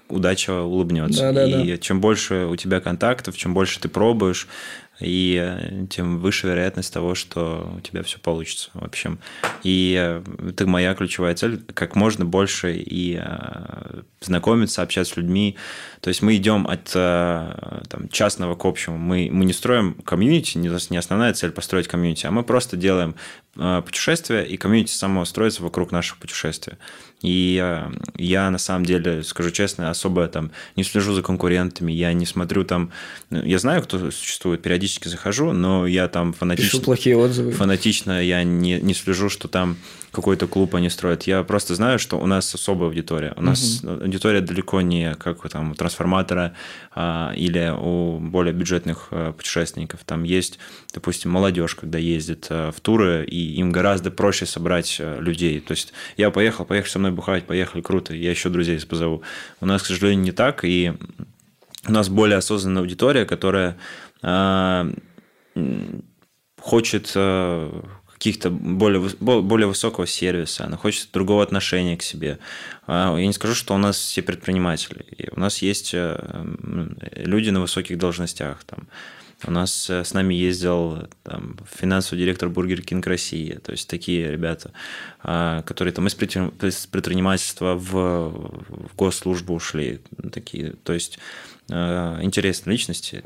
удача 0.10 0.62
улыбнется. 0.62 1.22
Да, 1.22 1.32
да, 1.32 1.46
и 1.46 1.72
да. 1.72 1.78
чем 1.78 2.02
больше 2.02 2.46
у 2.46 2.56
тебя 2.56 2.82
контактов, 2.82 3.38
чем 3.38 3.54
больше 3.54 3.80
ты 3.80 3.90
пробуешь, 3.90 4.48
и 5.00 5.40
э, 5.42 5.86
тем 5.90 6.20
выше 6.20 6.48
вероятность 6.48 6.94
того, 6.94 7.16
что 7.16 7.74
у 7.78 7.80
тебя 7.82 8.04
все 8.04 8.20
получится. 8.20 8.70
В 8.74 8.84
общем, 8.84 9.20
и 9.64 9.96
э, 9.98 10.22
это 10.50 10.68
моя 10.68 10.94
ключевая 10.94 11.36
цель, 11.36 11.62
как 11.74 11.96
можно 11.96 12.26
больше 12.26 12.74
и 12.76 13.20
э, 13.22 14.02
знакомиться, 14.22 14.82
общаться 14.82 15.14
с 15.14 15.18
людьми. 15.18 15.56
То 16.02 16.10
есть 16.10 16.22
мы 16.22 16.36
идем 16.36 16.68
от 16.68 16.92
там, 16.92 18.10
частного 18.12 18.56
к 18.56 18.66
общему. 18.66 18.98
Мы, 18.98 19.30
мы 19.32 19.46
не 19.46 19.54
строим 19.54 19.94
комьюнити, 19.94 20.58
не, 20.58 20.98
основная 20.98 21.34
цель 21.34 21.52
построить 21.52 21.88
комьюнити, 21.88 22.26
а 22.26 22.32
мы 22.32 22.44
просто 22.44 22.78
делаем 22.78 23.16
путешествия, 23.56 24.44
и 24.44 24.58
комьюнити 24.58 24.92
само 24.92 25.26
строится 25.26 25.64
вокруг 25.64 25.92
наших 25.92 26.18
путешествий. 26.18 26.78
И 27.22 27.64
я, 28.18 28.50
на 28.50 28.58
самом 28.58 28.86
деле, 28.86 29.24
скажу 29.24 29.52
честно, 29.52 29.90
особо 29.90 30.28
там 30.28 30.52
не 30.76 30.84
слежу 30.84 31.14
за 31.14 31.22
конкурентами, 31.22 31.92
я 31.92 32.14
не 32.14 32.26
смотрю 32.26 32.64
там... 32.64 32.92
Я 33.30 33.60
знаю, 33.60 33.84
кто 33.84 34.12
существует, 34.12 34.62
периодически 34.62 35.08
захожу, 35.08 35.52
но 35.52 35.86
я 35.86 36.08
там 36.08 36.34
фанатично... 36.34 36.72
Пишу 36.72 36.82
плохие 36.82 37.18
отзывы. 37.18 37.52
Фанатично 37.52 38.24
я 38.24 38.44
не, 38.44 38.80
не 38.80 38.94
слежу, 38.94 39.30
что 39.30 39.48
там 39.48 39.78
какой-то 40.12 40.48
клуб 40.48 40.76
они 40.76 40.90
строят. 40.90 41.24
Я 41.24 41.44
просто 41.44 41.76
знаю, 41.76 42.00
что 42.00 42.20
у 42.20 42.26
нас 42.26 42.54
особая 42.54 42.90
аудитория. 42.90 43.34
У 43.38 43.42
нас 43.42 43.84
угу. 43.84 44.04
аудитория 44.04 44.42
далеко 44.42 44.82
не 44.82 45.14
как 45.16 45.46
у 45.46 45.50
там, 45.50 45.72
у 45.72 45.76
трансформатора 45.76 46.54
а, 46.96 47.34
или 47.36 47.72
у 47.78 48.20
более 48.20 48.54
бюджетных 48.54 49.10
а, 49.12 49.34
путешественников. 49.34 50.02
Там 50.06 50.24
есть, 50.24 50.60
допустим, 50.94 51.32
молодежь, 51.32 51.76
когда 51.76 52.00
ездит 52.00 52.48
а, 52.50 52.72
в 52.72 52.80
туры, 52.80 53.26
и 53.26 53.56
им 53.56 53.72
гораздо 53.72 54.10
проще 54.10 54.46
собрать 54.46 54.98
а, 55.00 55.20
людей. 55.20 55.60
То 55.60 55.72
есть 55.72 55.94
я 56.18 56.32
поехал, 56.32 56.66
поехали 56.66 56.92
со 56.92 57.00
мной 57.00 57.09
бухать, 57.12 57.46
поехали, 57.46 57.82
круто, 57.82 58.14
я 58.14 58.30
еще 58.30 58.50
друзей 58.50 58.80
позову. 58.86 59.24
У 59.62 59.66
нас, 59.66 59.84
к 59.84 59.86
сожалению, 59.86 60.24
не 60.24 60.32
так, 60.32 60.64
и 60.64 60.94
у 61.88 61.92
нас 61.92 62.10
более 62.10 62.38
осознанная 62.38 62.82
аудитория, 62.82 63.26
которая 63.26 63.78
а, 64.22 64.88
хочет 66.60 67.12
а, 67.16 67.84
каких-то 68.14 68.50
более, 68.50 69.02
более 69.20 69.68
высокого 69.68 70.06
сервиса, 70.06 70.66
она 70.66 70.78
хочет 70.78 71.10
другого 71.14 71.42
отношения 71.42 71.96
к 71.98 72.04
себе. 72.04 72.40
А, 72.86 73.18
я 73.18 73.26
не 73.26 73.34
скажу, 73.34 73.56
что 73.56 73.74
у 73.74 73.78
нас 73.78 73.98
все 73.98 74.22
предприниматели. 74.22 75.06
у 75.32 75.40
нас 75.40 75.62
есть 75.62 75.94
люди 75.94 77.50
на 77.50 77.62
высоких 77.62 77.98
должностях. 77.98 78.64
Там. 78.66 78.88
У 79.46 79.52
нас 79.52 79.90
э, 79.90 80.04
с 80.04 80.14
нами 80.14 80.34
ездил 80.34 81.08
там, 81.24 81.58
финансовый 81.72 82.20
директор 82.20 82.50
Burger 82.50 82.82
King 82.82 83.08
России. 83.08 83.54
То 83.64 83.72
есть 83.72 83.88
такие 83.88 84.32
ребята, 84.32 84.72
которые 85.22 85.94
там 85.94 86.08
из 86.08 86.16
предпринимательства 86.16 87.76
в, 87.76 87.92
в 87.92 88.96
госслужбу 88.96 89.54
ушли. 89.54 90.02
Такие. 90.32 90.74
То 90.84 90.94
есть 90.94 91.20
Э, 91.72 92.20
интересные 92.22 92.72
личности. 92.72 93.22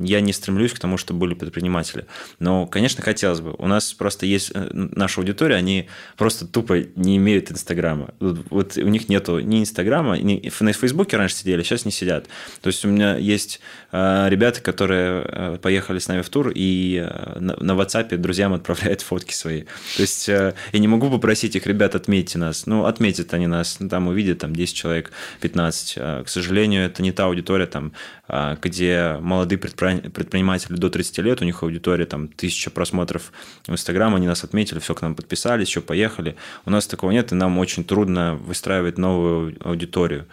Я 0.00 0.20
не 0.20 0.32
стремлюсь 0.32 0.72
к 0.72 0.78
тому, 0.78 0.96
чтобы 0.96 1.20
были 1.20 1.34
предприниматели. 1.34 2.06
Но, 2.40 2.66
конечно, 2.66 3.02
хотелось 3.02 3.40
бы. 3.40 3.54
У 3.58 3.68
нас 3.68 3.92
просто 3.92 4.26
есть 4.26 4.50
э, 4.54 4.68
наша 4.72 5.20
аудитория, 5.20 5.54
они 5.54 5.88
просто 6.16 6.46
тупо 6.46 6.84
не 6.96 7.16
имеют 7.18 7.52
Инстаграма. 7.52 8.14
Вот 8.18 8.76
у 8.76 8.88
них 8.88 9.08
нету 9.08 9.38
ни 9.38 9.60
Инстаграма, 9.60 10.18
ни 10.18 10.50
на 10.60 10.72
Фейсбуке 10.72 11.16
раньше 11.16 11.36
сидели, 11.36 11.62
сейчас 11.62 11.84
не 11.84 11.92
сидят. 11.92 12.26
То 12.62 12.68
есть 12.68 12.84
у 12.84 12.88
меня 12.88 13.16
есть 13.16 13.60
э, 13.92 14.26
ребята, 14.28 14.60
которые 14.60 15.58
поехали 15.58 15.98
с 15.98 16.08
нами 16.08 16.22
в 16.22 16.28
тур 16.28 16.50
и 16.54 17.06
на 17.36 17.72
WhatsApp 17.72 18.16
друзьям 18.16 18.54
отправляют 18.54 19.02
фотки 19.02 19.34
свои. 19.34 19.62
То 19.96 20.02
есть 20.02 20.26
я 20.26 20.54
не 20.72 20.88
могу 20.88 21.10
попросить 21.10 21.54
их, 21.54 21.66
ребят, 21.66 21.94
отметьте 21.94 22.38
нас. 22.38 22.66
Ну, 22.66 22.86
отметят 22.86 23.32
они 23.34 23.46
нас, 23.46 23.78
там 23.88 24.08
увидят 24.08 24.38
там 24.38 24.54
10 24.56 24.74
человек, 24.74 25.12
15. 25.40 25.94
К 25.94 26.24
сожалению, 26.26 26.86
это 26.86 27.02
не 27.02 27.12
та 27.12 27.26
аудитория, 27.26 27.66
там, 27.66 27.83
там, 27.84 27.92
а, 28.28 28.56
где 28.60 29.18
молодые 29.20 29.58
предприниматели 29.58 30.76
до 30.76 30.90
30 30.90 31.18
лет, 31.18 31.42
у 31.42 31.44
них 31.44 31.62
аудитория 31.62 32.06
там 32.06 32.28
тысяча 32.28 32.70
просмотров 32.70 33.32
в 33.66 33.72
Инстаграм, 33.72 34.14
они 34.14 34.26
нас 34.26 34.44
отметили, 34.44 34.78
все 34.78 34.94
к 34.94 35.02
нам 35.02 35.14
подписались, 35.14 35.68
еще 35.68 35.80
поехали. 35.80 36.36
У 36.64 36.70
нас 36.70 36.86
такого 36.86 37.10
нет, 37.10 37.32
и 37.32 37.34
нам 37.34 37.58
очень 37.58 37.84
трудно 37.84 38.34
выстраивать 38.36 38.98
новую 38.98 39.56
аудиторию 39.60 40.26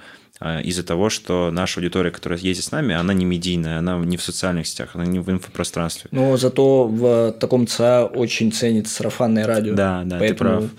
из-за 0.63 0.83
того, 0.83 1.09
что 1.09 1.51
наша 1.51 1.79
аудитория, 1.79 2.09
которая 2.09 2.39
ездит 2.39 2.65
с 2.65 2.71
нами, 2.71 2.95
она 2.95 3.13
не 3.13 3.25
медийная, 3.25 3.77
она 3.77 3.97
не 3.97 4.17
в 4.17 4.23
социальных 4.23 4.67
сетях, 4.67 4.91
она 4.93 5.05
не 5.05 5.19
в 5.19 5.29
инфопространстве. 5.29 6.09
Но 6.11 6.35
зато 6.37 6.87
в 6.87 7.31
таком 7.33 7.67
ЦА 7.67 8.05
очень 8.05 8.51
ценится 8.51 8.95
сарафанное 8.95 9.45
радио. 9.45 9.75
Да, 9.75 10.03
да, 10.05 10.17
Поэтому... 10.19 10.61
ты 10.61 10.67
прав. 10.67 10.71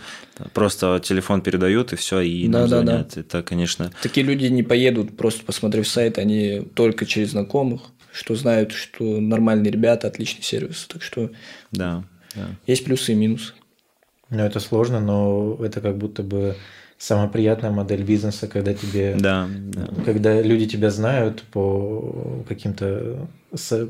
Просто 0.52 1.00
телефон 1.04 1.42
передают 1.42 1.92
и 1.92 1.96
все, 1.96 2.20
и 2.20 2.48
да, 2.48 2.60
нам 2.60 2.68
да, 2.68 2.76
звонят. 2.76 3.12
Да. 3.14 3.20
Это, 3.20 3.42
конечно. 3.42 3.92
Такие 4.02 4.26
люди 4.26 4.46
не 4.46 4.62
поедут, 4.62 5.16
просто 5.16 5.44
посмотрев 5.44 5.86
сайт, 5.86 6.18
они 6.18 6.62
только 6.74 7.06
через 7.06 7.30
знакомых, 7.30 7.82
что 8.12 8.34
знают, 8.34 8.72
что 8.72 9.20
нормальные 9.20 9.70
ребята, 9.70 10.08
отличный 10.08 10.42
сервис. 10.42 10.86
Так 10.88 11.02
что 11.02 11.30
да, 11.70 12.02
да. 12.34 12.48
есть 12.66 12.84
плюсы 12.84 13.12
и 13.12 13.14
минусы. 13.14 13.52
Ну, 14.30 14.42
это 14.42 14.60
сложно, 14.60 14.98
но 14.98 15.58
это 15.62 15.80
как 15.80 15.98
будто 15.98 16.22
бы 16.22 16.56
самая 17.02 17.26
приятная 17.26 17.72
модель 17.72 18.04
бизнеса, 18.04 18.46
когда 18.46 18.74
тебе, 18.74 19.16
да, 19.18 19.48
да. 19.50 19.88
когда 20.04 20.40
люди 20.40 20.68
тебя 20.68 20.88
знают 20.90 21.42
по 21.50 22.44
каким-то 22.48 23.26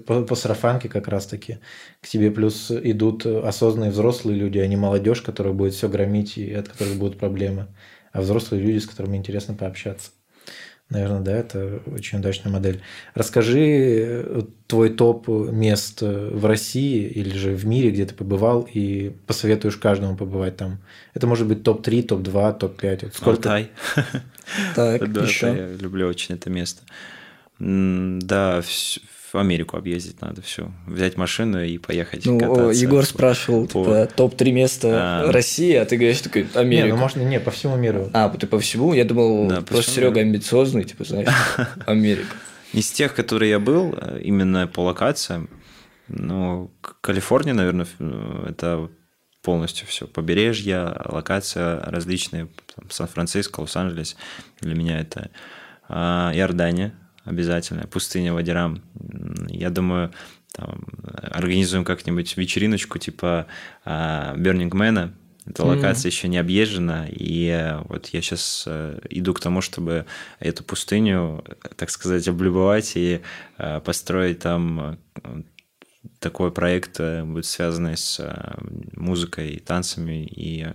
по, 0.06 0.22
по 0.22 0.34
сарафанке 0.34 0.88
как 0.88 1.08
раз-таки 1.08 1.58
к 2.00 2.08
тебе 2.08 2.30
плюс 2.30 2.70
идут 2.70 3.26
осознанные 3.26 3.90
взрослые 3.90 4.38
люди, 4.38 4.58
а 4.58 4.66
не 4.66 4.76
молодежь, 4.76 5.20
которая 5.20 5.52
будет 5.52 5.74
все 5.74 5.90
громить 5.90 6.38
и 6.38 6.54
от 6.54 6.68
которых 6.68 6.96
будут 6.96 7.18
проблемы, 7.18 7.66
а 8.12 8.22
взрослые 8.22 8.62
люди, 8.62 8.78
с 8.78 8.86
которыми 8.86 9.18
интересно 9.18 9.52
пообщаться. 9.52 10.10
Наверное, 10.92 11.20
да, 11.20 11.32
это 11.32 11.80
очень 11.86 12.18
удачная 12.18 12.52
модель. 12.52 12.82
Расскажи 13.14 13.60
э, 13.60 14.42
твой 14.66 14.90
топ 14.90 15.26
мест 15.26 16.02
в 16.02 16.44
России 16.44 17.06
или 17.08 17.34
же 17.34 17.54
в 17.54 17.64
мире, 17.64 17.90
где 17.90 18.04
ты 18.04 18.14
побывал, 18.14 18.68
и 18.70 19.14
посоветуешь 19.26 19.76
каждому 19.76 20.18
побывать 20.18 20.58
там. 20.58 20.80
Это 21.14 21.26
может 21.26 21.48
быть 21.48 21.62
топ-3, 21.62 22.02
топ-2, 22.02 22.58
топ-5. 22.58 23.10
Сколько? 23.14 23.30
Алтай. 23.54 23.70
Так, 24.74 25.08
еще. 25.22 25.46
Я 25.46 25.68
люблю 25.80 26.06
очень 26.08 26.34
это 26.34 26.50
место. 26.50 26.82
Да, 27.58 28.60
в 29.32 29.38
Америку 29.38 29.76
объездить 29.76 30.20
надо 30.20 30.42
все. 30.42 30.70
Взять 30.86 31.16
машину 31.16 31.62
и 31.62 31.78
поехать 31.78 32.26
ну, 32.26 32.38
кататься. 32.38 32.82
Егор 32.82 33.04
спрашивал, 33.04 33.66
по... 33.66 33.84
типа, 33.84 34.08
топ-3 34.14 34.52
места 34.52 34.88
а... 34.90 35.32
России, 35.32 35.74
а 35.74 35.86
ты 35.86 35.96
говоришь, 35.96 36.20
такой, 36.20 36.46
Америка. 36.54 36.86
Не, 36.86 36.92
ну 36.92 36.98
можно, 36.98 37.22
не, 37.22 37.40
по 37.40 37.50
всему 37.50 37.76
миру. 37.76 38.10
А, 38.12 38.28
ты 38.28 38.46
по 38.46 38.58
всему? 38.60 38.92
Я 38.92 39.04
думал, 39.04 39.48
да, 39.48 39.62
просто 39.62 39.92
Серега 39.92 40.20
миру. 40.20 40.28
амбициозный, 40.28 40.84
типа, 40.84 41.04
знаешь, 41.04 41.28
Америка. 41.86 42.34
Из 42.72 42.90
тех, 42.90 43.14
которые 43.14 43.50
я 43.50 43.58
был, 43.58 43.94
э, 43.96 44.20
именно 44.22 44.66
по 44.66 44.80
локациям, 44.80 45.48
ну, 46.08 46.70
Калифорния, 47.00 47.54
наверное, 47.54 47.86
это 48.46 48.90
полностью 49.42 49.86
все. 49.86 50.06
Побережье, 50.06 50.94
локация 51.06 51.80
различные, 51.86 52.48
Сан-Франциско, 52.88 53.60
Лос-Анджелес. 53.60 54.16
Для 54.60 54.74
меня 54.74 55.00
это 55.00 55.30
а, 55.88 56.32
Иордания, 56.34 56.94
обязательно, 57.24 57.86
пустыня 57.86 58.32
Вадирам. 58.32 58.82
Я 59.48 59.70
думаю, 59.70 60.12
там, 60.52 60.84
организуем 61.22 61.84
как-нибудь 61.84 62.36
вечериночку 62.36 62.98
типа 62.98 63.46
а, 63.84 64.34
Burning 64.36 64.70
Man. 64.70 65.12
Эта 65.44 65.64
локация 65.64 66.08
mm-hmm. 66.08 66.14
еще 66.14 66.28
не 66.28 66.38
объезжена, 66.38 67.08
и 67.08 67.48
э, 67.48 67.80
вот 67.88 68.06
я 68.08 68.22
сейчас 68.22 68.62
э, 68.68 69.00
иду 69.10 69.34
к 69.34 69.40
тому, 69.40 69.60
чтобы 69.60 70.06
эту 70.38 70.62
пустыню, 70.62 71.44
так 71.74 71.90
сказать, 71.90 72.28
облюбовать 72.28 72.92
и 72.94 73.22
э, 73.58 73.80
построить 73.80 74.38
там 74.38 75.00
такой 76.20 76.52
проект, 76.52 77.00
будет 77.24 77.46
связанный 77.46 77.96
с 77.96 78.24
музыкой, 78.92 79.60
танцами 79.66 80.24
и 80.24 80.68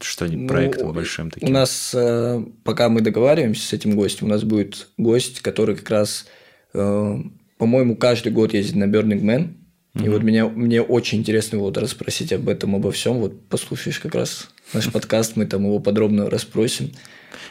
что-нибудь 0.00 0.42
ну, 0.42 0.48
проектом 0.48 0.92
большим 0.92 1.30
таким? 1.30 1.48
У 1.48 1.52
нас, 1.52 1.92
э, 1.94 2.42
пока 2.64 2.88
мы 2.88 3.00
договариваемся 3.00 3.66
с 3.66 3.72
этим 3.72 3.96
гостем, 3.96 4.26
у 4.26 4.30
нас 4.30 4.44
будет 4.44 4.88
гость, 4.96 5.40
который 5.40 5.76
как 5.76 5.90
раз, 5.90 6.26
э, 6.74 7.16
по-моему, 7.58 7.96
каждый 7.96 8.32
год 8.32 8.54
ездит 8.54 8.76
на 8.76 8.84
Burning 8.84 9.22
Man. 9.22 9.54
И 9.94 10.08
вот 10.08 10.22
меня, 10.22 10.46
мне 10.46 10.80
очень 10.80 11.18
интересно 11.18 11.56
его 11.56 11.66
вот 11.66 11.76
расспросить 11.76 12.32
об 12.32 12.48
этом, 12.48 12.76
обо 12.76 12.92
всем. 12.92 13.18
Вот 13.18 13.48
послушаешь 13.48 13.98
как 13.98 14.14
раз 14.14 14.48
наш 14.72 14.88
подкаст, 14.92 15.36
мы 15.36 15.46
там 15.46 15.64
его 15.64 15.80
подробно 15.80 16.30
расспросим. 16.30 16.92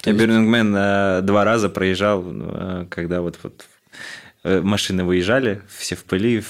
Я 0.05 0.13
Burning 0.13 0.47
Man 0.49 1.19
э, 1.19 1.21
два 1.21 1.43
раза 1.43 1.69
проезжал, 1.69 2.23
когда 2.89 3.21
вот, 3.21 3.37
вот 3.43 3.65
машины 4.43 5.03
выезжали, 5.03 5.61
все 5.67 5.95
в 5.95 6.03
пыли, 6.05 6.43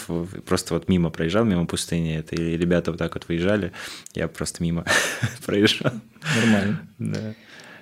просто 0.45 0.73
вот 0.73 0.87
мимо 0.87 1.09
проезжал, 1.09 1.45
мимо 1.45 1.65
пустыни, 1.65 2.17
это 2.17 2.35
и 2.35 2.57
ребята 2.57 2.91
вот 2.91 2.97
так 2.97 3.13
вот 3.15 3.27
выезжали, 3.27 3.71
я 4.13 4.27
просто 4.27 4.61
мимо 4.63 4.85
проезжал. 5.45 5.93
Нормально. 6.35 6.87
Да. 6.99 7.33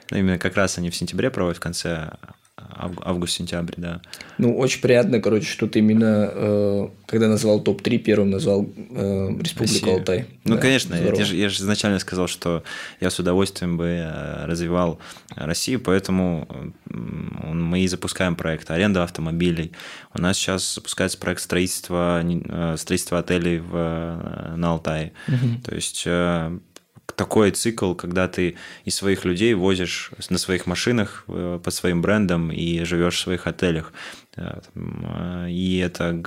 Ну, 0.10 0.18
именно 0.18 0.38
как 0.38 0.55
раз 0.55 0.78
они 0.78 0.89
в 0.89 0.95
сентябре 0.95 1.30
проводят 1.30 1.58
в 1.58 1.62
конце 1.62 2.12
август-сентябрь, 2.58 3.74
да. 3.78 4.01
Ну, 4.38 4.58
очень 4.58 4.82
приятно, 4.82 5.22
короче, 5.22 5.45
что 5.45 5.68
ты 5.68 5.80
именно, 5.80 6.30
э, 6.32 6.88
когда 7.05 7.28
назвал 7.28 7.60
топ-3, 7.60 7.97
первым 7.99 8.32
назвал 8.32 8.66
э, 8.66 9.30
Республику 9.39 9.86
Россия. 9.86 9.93
Алтай. 9.93 10.26
Ну, 10.43 10.55
да, 10.55 10.62
конечно, 10.62 10.95
я 10.95 11.26
же, 11.26 11.36
я 11.36 11.49
же 11.49 11.62
изначально 11.62 11.99
сказал, 11.99 12.28
что 12.28 12.64
я 12.99 13.10
с 13.10 13.20
удовольствием 13.20 13.78
бы 13.78 13.86
э, 13.86 14.45
развивал 14.45 14.99
Россию, 15.36 15.80
поэтому 15.80 16.47
мы 16.86 17.82
и 17.82 17.88
запускаем 17.88 18.36
проект 18.36 18.70
аренда 18.72 19.03
автомобилей. 19.03 19.72
У 20.14 20.22
нас 20.22 20.38
сейчас 20.38 20.76
запускается 20.76 21.18
проект 21.18 21.41
строительства, 21.41 22.22
э, 22.24 22.76
строительства 22.78 23.20
отелей 23.20 23.60
в, 23.60 23.72
э, 23.74 24.55
на 24.55 24.72
Алтае. 24.72 25.14
Угу. 25.28 25.62
То 25.66 25.76
есть 25.76 26.08
такой 27.16 27.51
цикл, 27.51 27.93
когда 27.93 28.28
ты 28.28 28.55
из 28.86 28.95
своих 28.95 29.26
людей 29.26 29.53
возишь 29.53 30.12
на 30.30 30.38
своих 30.38 30.66
машинах 30.68 31.24
э, 31.28 31.60
по 31.64 31.72
своим 31.72 32.01
брендам 32.01 32.51
и 32.51 32.84
живешь 32.84 33.16
в 33.16 33.20
своих 33.20 33.47
отелях. 33.47 33.91
Э, 34.36 35.49
и 35.49 35.78
это 35.78 36.22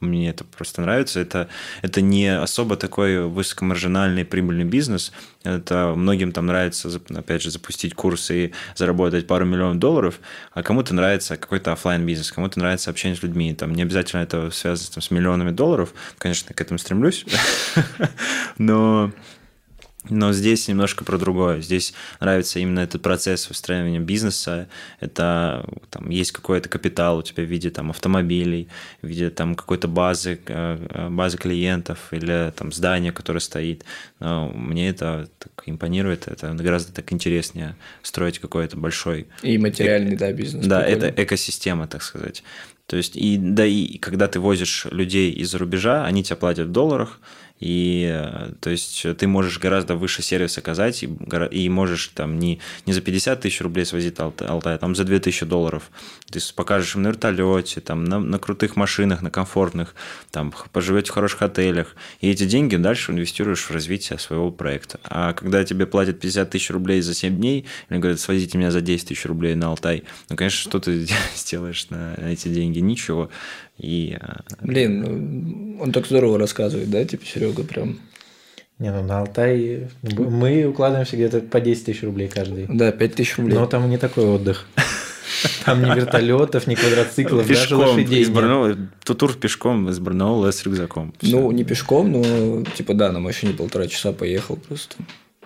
мне 0.00 0.30
это 0.30 0.44
просто 0.44 0.82
нравится. 0.82 1.20
Это, 1.20 1.48
это 1.82 2.00
не 2.00 2.26
особо 2.28 2.76
такой 2.76 3.26
высокомаржинальный 3.26 4.24
прибыльный 4.24 4.64
бизнес. 4.64 5.12
Это 5.42 5.94
многим 5.96 6.32
там 6.32 6.46
нравится, 6.46 6.90
опять 7.14 7.42
же, 7.42 7.50
запустить 7.50 7.94
курс 7.94 8.30
и 8.30 8.52
заработать 8.74 9.26
пару 9.26 9.44
миллионов 9.44 9.78
долларов, 9.78 10.20
а 10.52 10.62
кому-то 10.62 10.94
нравится 10.94 11.36
какой-то 11.36 11.72
офлайн 11.72 12.04
бизнес 12.04 12.32
кому-то 12.32 12.58
нравится 12.58 12.90
общение 12.90 13.16
с 13.16 13.22
людьми. 13.22 13.54
Там 13.54 13.74
не 13.74 13.82
обязательно 13.82 14.20
это 14.20 14.50
связано 14.50 14.90
там, 14.94 15.02
с 15.02 15.10
миллионами 15.10 15.50
долларов. 15.50 15.94
Конечно, 16.18 16.54
к 16.54 16.60
этому 16.60 16.78
стремлюсь. 16.78 17.24
Но 18.58 19.12
но 20.10 20.32
здесь 20.32 20.68
немножко 20.68 21.04
про 21.04 21.18
другое. 21.18 21.60
Здесь 21.60 21.94
нравится 22.20 22.58
именно 22.58 22.80
этот 22.80 23.02
процесс 23.02 23.48
выстраивания 23.48 24.00
бизнеса. 24.00 24.68
Это 25.00 25.66
там, 25.90 26.10
есть 26.10 26.32
какой-то 26.32 26.68
капитал 26.68 27.18
у 27.18 27.22
тебя 27.22 27.42
в 27.42 27.46
виде 27.46 27.70
там, 27.70 27.90
автомобилей, 27.90 28.68
в 29.02 29.06
виде 29.06 29.30
там, 29.30 29.54
какой-то 29.54 29.88
базы, 29.88 30.40
э, 30.46 31.08
базы 31.10 31.38
клиентов 31.38 31.98
или 32.12 32.52
там, 32.56 32.72
здания, 32.72 33.12
которое 33.12 33.40
стоит. 33.40 33.84
Но 34.20 34.48
мне 34.50 34.88
это 34.88 35.28
так 35.38 35.52
импонирует. 35.66 36.28
Это 36.28 36.52
гораздо 36.54 36.92
так 36.92 37.12
интереснее 37.12 37.76
строить 38.02 38.38
какой-то 38.38 38.76
большой... 38.76 39.26
И 39.42 39.58
материальный, 39.58 40.16
да, 40.16 40.32
бизнес. 40.32 40.66
Да, 40.66 40.82
прикольно. 40.82 41.04
это 41.06 41.22
экосистема, 41.22 41.86
так 41.86 42.02
сказать. 42.02 42.42
То 42.86 42.96
есть, 42.96 43.16
и, 43.16 43.36
да, 43.36 43.66
и 43.66 43.98
когда 43.98 44.28
ты 44.28 44.38
возишь 44.38 44.86
людей 44.90 45.32
из-за 45.32 45.58
рубежа, 45.58 46.04
они 46.04 46.22
тебя 46.22 46.36
платят 46.36 46.68
в 46.68 46.72
долларах, 46.72 47.20
и 47.60 48.06
э, 48.12 48.52
то 48.60 48.70
есть 48.70 49.06
ты 49.16 49.26
можешь 49.26 49.58
гораздо 49.58 49.96
выше 49.96 50.22
сервис 50.22 50.58
оказать, 50.58 51.02
и, 51.02 51.08
и 51.50 51.68
можешь 51.68 52.08
там 52.08 52.38
не, 52.38 52.60
не 52.84 52.92
за 52.92 53.00
50 53.00 53.40
тысяч 53.40 53.60
рублей 53.60 53.86
свозить 53.86 54.18
Алтай, 54.18 54.74
а 54.74 54.78
там 54.78 54.94
за 54.94 55.04
2000 55.04 55.46
долларов. 55.46 55.90
Ты 56.30 56.40
покажешь 56.54 56.94
им 56.94 57.02
на 57.02 57.08
вертолете, 57.08 57.80
там, 57.80 58.04
на, 58.04 58.18
на 58.18 58.38
крутых 58.38 58.76
машинах, 58.76 59.22
на 59.22 59.30
комфортных, 59.30 59.94
там, 60.30 60.52
поживете 60.72 61.10
в 61.10 61.14
хороших 61.14 61.42
отелях. 61.42 61.96
И 62.20 62.28
эти 62.28 62.44
деньги 62.44 62.76
дальше 62.76 63.12
инвестируешь 63.12 63.62
в 63.62 63.70
развитие 63.70 64.18
своего 64.18 64.50
проекта. 64.50 65.00
А 65.04 65.32
когда 65.32 65.64
тебе 65.64 65.86
платят 65.86 66.20
50 66.20 66.50
тысяч 66.50 66.70
рублей 66.70 67.00
за 67.00 67.14
7 67.14 67.36
дней, 67.36 67.66
или 67.88 67.98
говорят, 67.98 68.20
свозите 68.20 68.58
меня 68.58 68.70
за 68.70 68.80
10 68.80 69.08
тысяч 69.08 69.24
рублей 69.24 69.54
на 69.54 69.68
Алтай, 69.68 70.04
ну, 70.28 70.36
конечно, 70.36 70.58
что 70.58 70.78
ты 70.78 71.06
сделаешь 71.36 71.88
на 71.88 72.14
эти 72.14 72.48
деньги? 72.48 72.80
Ничего. 72.80 73.30
И... 73.78 74.16
Э, 74.20 74.36
Блин, 74.60 75.00
ну, 75.00 75.82
он 75.82 75.92
так 75.92 76.06
здорово 76.06 76.38
рассказывает, 76.38 76.90
да, 76.90 77.04
типа 77.04 77.24
Серега 77.26 77.62
прям. 77.62 77.98
Не, 78.78 78.92
ну 78.92 79.02
на 79.02 79.20
Алтай 79.20 79.88
мы 80.02 80.66
укладываемся 80.66 81.16
где-то 81.16 81.40
по 81.40 81.60
10 81.60 81.86
тысяч 81.86 82.02
рублей 82.02 82.28
каждый. 82.28 82.66
Да, 82.68 82.92
5 82.92 83.14
тысяч 83.14 83.38
рублей. 83.38 83.54
Но 83.54 83.66
там 83.66 83.88
не 83.88 83.98
такой 83.98 84.24
отдых. 84.24 84.66
Там 85.64 85.82
ни 85.82 85.94
вертолетов, 85.94 86.66
ни 86.66 86.74
квадроциклов, 86.76 87.46
даже 87.46 87.76
лошадей 87.76 88.22
из 88.22 88.30
Барнаула, 88.30 88.76
тур 89.02 89.34
пешком 89.34 89.88
из 89.88 89.98
Барнаула 89.98 90.50
с 90.50 90.62
рюкзаком. 90.64 91.12
Ну, 91.20 91.50
не 91.50 91.64
пешком, 91.64 92.10
но 92.10 92.62
типа 92.62 92.94
да, 92.94 93.12
на 93.12 93.20
машине 93.20 93.52
полтора 93.52 93.86
часа 93.86 94.12
поехал 94.12 94.56
просто. 94.56 94.96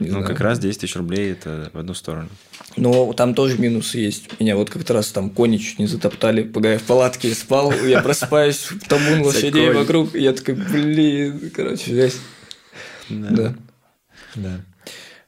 Не 0.00 0.06
ну, 0.08 0.12
знаю. 0.12 0.26
как 0.26 0.40
раз 0.40 0.58
10 0.58 0.80
тысяч 0.80 0.96
рублей 0.96 1.32
это 1.32 1.70
в 1.72 1.78
одну 1.78 1.94
сторону. 1.94 2.28
Но 2.76 3.12
там 3.12 3.34
тоже 3.34 3.58
минусы 3.58 3.98
есть. 3.98 4.40
Меня 4.40 4.56
вот 4.56 4.70
как-то 4.70 4.94
раз 4.94 5.08
там 5.08 5.30
кони 5.30 5.58
чуть 5.58 5.78
не 5.78 5.86
затоптали, 5.86 6.42
пока 6.42 6.72
я 6.72 6.78
в 6.78 6.82
палатке 6.82 7.34
спал, 7.34 7.72
я 7.72 8.00
просыпаюсь, 8.00 8.68
табун 8.88 9.20
лошадей 9.24 9.70
вокруг, 9.70 10.14
я 10.14 10.32
такой, 10.32 10.54
блин, 10.54 11.50
короче, 11.54 11.94
жесть. 11.94 12.20
Да. 13.08 13.54
Да. 14.34 14.60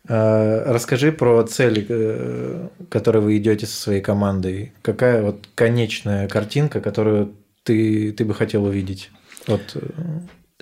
А, 0.08 0.72
расскажи 0.72 1.12
про 1.12 1.42
цель, 1.44 1.86
э, 1.88 2.68
которой 2.88 3.22
вы 3.22 3.36
идете 3.36 3.66
со 3.66 3.76
своей 3.80 4.00
командой. 4.00 4.72
Какая 4.82 5.22
вот 5.22 5.48
конечная 5.54 6.28
картинка, 6.28 6.80
которую 6.80 7.34
ты, 7.62 8.12
ты 8.12 8.24
бы 8.24 8.34
хотел 8.34 8.64
увидеть? 8.64 9.10
Вот 9.46 9.62
э, 9.74 9.80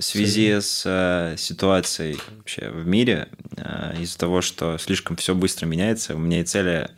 в 0.01 0.05
связи 0.05 0.61
с 0.61 0.83
э, 0.87 1.37
ситуацией 1.37 2.19
вообще 2.39 2.71
в 2.71 2.87
мире, 2.87 3.29
э, 3.57 3.97
из-за 4.01 4.19
того, 4.19 4.41
что 4.41 4.79
слишком 4.79 5.17
все 5.17 5.35
быстро 5.35 5.67
меняется, 5.67 6.15
у 6.15 6.19
меня 6.19 6.41
и 6.41 6.45
цели 6.45 6.91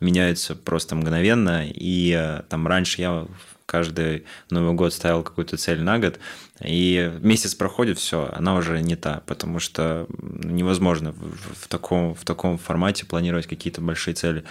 меняются 0.00 0.54
просто 0.54 0.94
мгновенно, 0.96 1.66
и 1.68 2.14
э, 2.16 2.42
там 2.48 2.66
раньше 2.66 3.02
я 3.02 3.26
каждый 3.66 4.24
Новый 4.48 4.72
год 4.72 4.94
ставил 4.94 5.22
какую-то 5.22 5.58
цель 5.58 5.82
на 5.82 5.98
год, 5.98 6.18
и 6.64 7.12
месяц 7.20 7.54
проходит, 7.54 7.98
все, 7.98 8.30
она 8.34 8.54
уже 8.54 8.80
не 8.80 8.96
та, 8.96 9.22
потому 9.26 9.58
что 9.58 10.06
невозможно 10.18 11.12
в, 11.12 11.64
в, 11.64 11.68
таком, 11.68 12.14
в 12.14 12.24
таком 12.24 12.56
формате 12.56 13.04
планировать 13.04 13.46
какие-то 13.46 13.82
большие 13.82 14.14
цели. 14.14 14.44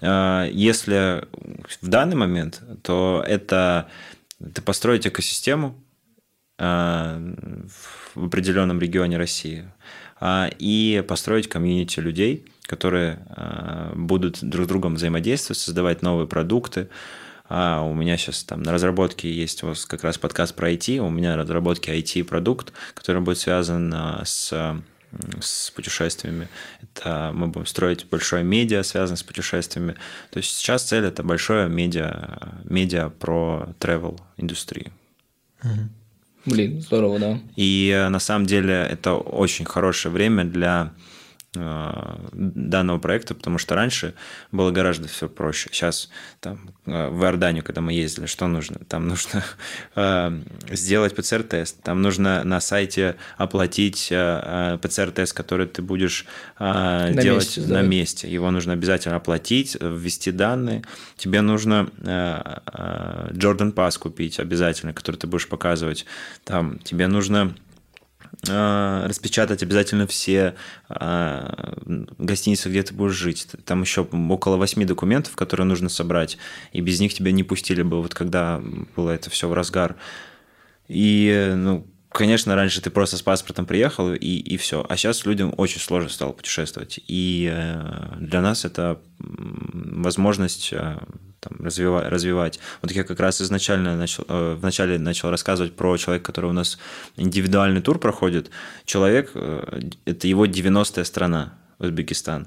Э, 0.00 0.48
если 0.52 1.28
в 1.80 1.86
данный 1.86 2.16
момент, 2.16 2.60
то 2.82 3.24
это, 3.24 3.88
это 4.40 4.62
построить 4.62 5.06
экосистему, 5.06 5.78
в 6.58 8.26
определенном 8.26 8.78
регионе 8.78 9.16
России 9.16 9.64
а, 10.20 10.48
и 10.58 11.04
построить 11.08 11.48
комьюнити 11.48 11.98
людей, 11.98 12.46
которые 12.66 13.26
э, 13.36 13.92
будут 13.96 14.42
друг 14.44 14.66
с 14.66 14.68
другом 14.68 14.94
взаимодействовать, 14.94 15.58
создавать 15.58 16.02
новые 16.02 16.28
продукты. 16.28 16.88
А 17.48 17.82
у 17.82 17.92
меня 17.92 18.16
сейчас 18.16 18.44
там 18.44 18.62
на 18.62 18.72
разработке 18.72 19.32
есть 19.32 19.62
вот 19.64 19.84
как 19.86 20.04
раз 20.04 20.18
подкаст 20.18 20.54
про 20.54 20.70
IT, 20.70 20.98
у 20.98 21.10
меня 21.10 21.32
на 21.32 21.42
разработке 21.42 21.98
IT-продукт, 21.98 22.72
который 22.94 23.20
будет 23.20 23.38
связан 23.38 23.92
э, 23.92 24.22
с 24.24 24.76
с 25.40 25.70
путешествиями. 25.70 26.48
Это 26.80 27.32
мы 27.34 27.48
будем 27.48 27.66
строить 27.66 28.08
большое 28.08 28.44
медиа, 28.44 28.82
связанное 28.82 29.18
с 29.18 29.22
путешествиями. 29.22 29.94
То 30.30 30.38
есть 30.38 30.56
сейчас 30.56 30.84
цель 30.84 31.04
это 31.04 31.22
большое 31.22 31.68
медиа, 31.68 32.62
медиа 32.64 33.10
про 33.10 33.74
travel 33.78 34.20
индустрию. 34.38 34.90
Угу. 35.62 36.01
Блин, 36.44 36.80
здорово, 36.80 37.18
да. 37.18 37.38
И 37.56 37.92
э, 37.94 38.08
на 38.08 38.18
самом 38.18 38.46
деле 38.46 38.74
это 38.74 39.14
очень 39.14 39.64
хорошее 39.64 40.12
время 40.12 40.44
для 40.44 40.92
данного 41.54 42.98
проекта, 42.98 43.34
потому 43.34 43.58
что 43.58 43.74
раньше 43.74 44.14
было 44.52 44.70
гораздо 44.70 45.06
все 45.06 45.28
проще. 45.28 45.68
Сейчас 45.70 46.08
там 46.40 46.70
э, 46.86 47.08
в 47.08 47.22
Иорданию, 47.24 47.62
когда 47.62 47.82
мы 47.82 47.92
ездили, 47.92 48.24
что 48.24 48.46
нужно? 48.48 48.78
Там 48.88 49.06
нужно 49.06 49.44
э, 49.94 50.40
сделать 50.70 51.14
ПЦР-тест, 51.14 51.82
там 51.82 52.00
нужно 52.00 52.42
на 52.44 52.60
сайте 52.60 53.16
оплатить 53.36 54.06
ПЦР-тест, 54.08 55.34
который 55.34 55.66
ты 55.66 55.82
будешь 55.82 56.24
на 56.58 57.10
делать 57.12 57.56
месте, 57.56 57.60
на 57.60 57.66
да. 57.68 57.82
месте. 57.82 58.32
Его 58.32 58.50
нужно 58.50 58.72
обязательно 58.72 59.16
оплатить, 59.16 59.76
ввести 59.78 60.32
данные. 60.32 60.82
Тебе 61.16 61.42
нужно 61.42 61.88
Jordan 62.02 63.74
Pass 63.74 63.98
купить 63.98 64.40
обязательно, 64.40 64.94
который 64.94 65.16
ты 65.16 65.26
будешь 65.26 65.48
показывать. 65.48 66.06
Там 66.44 66.78
тебе 66.78 67.08
нужно 67.08 67.54
Э, 67.54 67.71
распечатать 68.44 69.62
обязательно 69.62 70.06
все 70.06 70.56
э, 70.88 71.74
гостиницы, 72.18 72.68
где 72.68 72.82
ты 72.82 72.92
будешь 72.92 73.14
жить. 73.14 73.46
Там 73.64 73.82
еще 73.82 74.02
около 74.02 74.56
восьми 74.56 74.84
документов, 74.84 75.36
которые 75.36 75.66
нужно 75.66 75.88
собрать, 75.88 76.38
и 76.72 76.80
без 76.80 76.98
них 76.98 77.14
тебя 77.14 77.30
не 77.30 77.44
пустили 77.44 77.82
бы, 77.82 78.02
вот 78.02 78.14
когда 78.14 78.60
было 78.96 79.10
это 79.10 79.30
все 79.30 79.48
в 79.48 79.52
разгар. 79.52 79.96
И, 80.88 81.52
ну, 81.54 81.86
конечно, 82.08 82.56
раньше 82.56 82.80
ты 82.80 82.90
просто 82.90 83.16
с 83.16 83.22
паспортом 83.22 83.64
приехал, 83.64 84.12
и, 84.12 84.16
и 84.16 84.56
все. 84.56 84.84
А 84.88 84.96
сейчас 84.96 85.24
людям 85.24 85.54
очень 85.56 85.80
сложно 85.80 86.08
стало 86.08 86.32
путешествовать. 86.32 86.98
И 87.06 87.48
э, 87.52 88.16
для 88.18 88.40
нас 88.40 88.64
это 88.64 89.00
возможность 89.18 90.74
там, 91.42 91.58
развивать, 91.60 92.08
развивать. 92.08 92.60
Вот 92.82 92.92
я 92.92 93.02
как 93.02 93.18
раз 93.18 93.42
изначально 93.42 93.96
начал, 93.96 94.24
э, 94.28 94.56
вначале 94.58 94.98
начал 94.98 95.30
рассказывать 95.30 95.74
про 95.74 95.96
человека, 95.96 96.26
который 96.26 96.50
у 96.50 96.52
нас 96.52 96.78
индивидуальный 97.16 97.82
тур 97.82 97.98
проходит. 97.98 98.50
Человек, 98.84 99.32
э, 99.34 99.90
это 100.04 100.28
его 100.28 100.46
90-я 100.46 101.04
страна, 101.04 101.54
Узбекистан. 101.80 102.46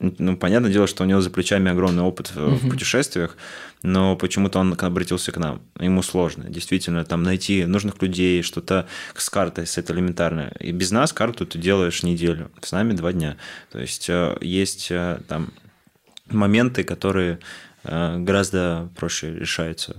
Ну, 0.00 0.36
понятное 0.36 0.70
дело, 0.70 0.86
что 0.86 1.04
у 1.04 1.06
него 1.06 1.20
за 1.20 1.30
плечами 1.30 1.70
огромный 1.70 2.02
опыт 2.02 2.34
в, 2.34 2.56
в 2.56 2.70
путешествиях, 2.70 3.36
но 3.82 4.16
почему-то 4.16 4.58
он 4.58 4.76
обратился 4.78 5.32
к 5.32 5.38
нам. 5.38 5.62
Ему 5.78 6.02
сложно. 6.02 6.44
Действительно, 6.48 7.04
там 7.04 7.22
найти 7.22 7.64
нужных 7.64 8.02
людей, 8.02 8.42
что-то 8.42 8.86
с 9.14 9.30
картой, 9.30 9.66
с 9.66 9.78
это 9.78 9.94
элементарно. 9.94 10.52
И 10.60 10.72
без 10.72 10.90
нас 10.90 11.12
карту 11.12 11.46
ты 11.46 11.58
делаешь 11.58 12.02
неделю, 12.02 12.50
с 12.62 12.72
нами 12.72 12.92
два 12.92 13.12
дня. 13.12 13.36
То 13.72 13.78
есть 13.78 14.08
э, 14.10 14.36
есть 14.42 14.92
там 15.28 15.52
моменты, 16.32 16.84
которые 16.84 17.32
э, 17.32 17.38
гораздо 17.84 18.90
проще 18.96 19.34
решаются, 19.34 19.96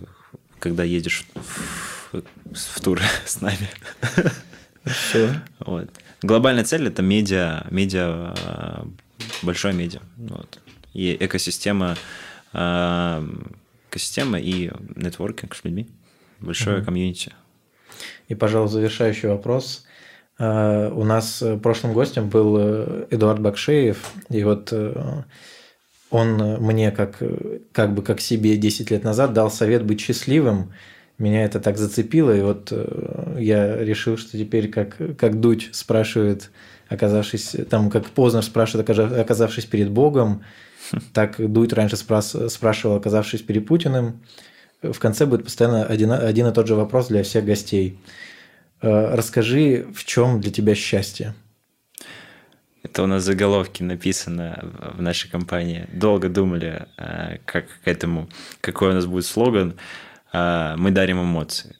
когда 0.59 0.83
едешь 0.83 1.25
в, 1.33 2.21
в 2.53 2.81
тур 2.81 3.01
с 3.25 3.41
нами. 3.41 3.69
Все. 4.85 5.33
Вот. 5.59 5.89
Глобальная 6.21 6.63
цель 6.63 6.87
это 6.87 7.01
медиа, 7.01 7.65
медиа, 7.69 8.35
э, 8.37 8.83
большое 9.41 9.73
медиа. 9.73 10.01
Вот. 10.17 10.59
И 10.93 11.17
экосистема, 11.19 11.95
э, 12.53 13.27
экосистема 13.89 14.39
и 14.39 14.71
нетворкинг 14.95 15.55
с 15.55 15.63
людьми. 15.63 15.89
Большое 16.39 16.77
угу. 16.77 16.85
комьюнити. 16.85 17.33
И, 18.27 18.35
пожалуй, 18.35 18.69
завершающий 18.69 19.29
вопрос. 19.29 19.85
Э, 20.37 20.89
у 20.91 21.03
нас 21.03 21.43
прошлым 21.61 21.93
гостем 21.93 22.29
был 22.29 22.57
Эдуард 23.09 23.39
Бакшеев, 23.39 24.11
и 24.29 24.43
вот 24.43 24.73
он 26.11 26.61
мне 26.61 26.91
как, 26.91 27.17
как 27.71 27.95
бы 27.95 28.03
как 28.03 28.21
себе 28.21 28.57
10 28.57 28.91
лет 28.91 29.03
назад 29.03 29.33
дал 29.33 29.49
совет 29.49 29.83
быть 29.83 30.01
счастливым, 30.01 30.71
меня 31.17 31.45
это 31.45 31.59
так 31.59 31.77
зацепило, 31.77 32.35
и 32.35 32.41
вот 32.41 32.69
э, 32.71 33.37
я 33.39 33.77
решил, 33.77 34.17
что 34.17 34.37
теперь 34.37 34.69
как, 34.69 34.97
как 35.17 35.39
Дудь 35.39 35.69
спрашивает, 35.71 36.51
оказавшись 36.89 37.55
там, 37.69 37.89
как 37.89 38.07
Познер 38.07 38.43
спрашивает, 38.43 38.89
оказавшись 38.89 39.65
перед 39.65 39.91
Богом, 39.91 40.43
так 41.13 41.35
Дудь 41.37 41.73
раньше 41.73 41.95
спрас, 41.95 42.35
спрашивал, 42.49 42.95
оказавшись 42.95 43.41
перед 43.41 43.67
Путиным. 43.67 44.21
В 44.81 44.97
конце 44.97 45.27
будет 45.27 45.43
постоянно 45.43 45.85
один, 45.85 46.11
один 46.11 46.47
и 46.47 46.53
тот 46.53 46.67
же 46.67 46.75
вопрос 46.75 47.07
для 47.07 47.23
всех 47.23 47.45
гостей. 47.45 47.99
Э, 48.81 49.13
расскажи, 49.13 49.85
в 49.93 50.03
чем 50.05 50.41
для 50.41 50.51
тебя 50.51 50.73
счастье? 50.75 51.35
Это 52.83 53.03
у 53.03 53.05
нас 53.05 53.23
заголовки 53.23 53.83
написано 53.83 54.59
в 54.95 55.01
нашей 55.01 55.29
компании. 55.29 55.87
Долго 55.93 56.29
думали, 56.29 56.87
э, 56.97 57.37
как 57.45 57.67
к 57.83 57.87
этому, 57.87 58.27
какой 58.59 58.89
у 58.89 58.93
нас 58.93 59.05
будет 59.05 59.25
слоган. 59.25 59.75
А, 60.33 60.75
мы 60.77 60.91
дарим 60.91 61.21
эмоции. 61.21 61.75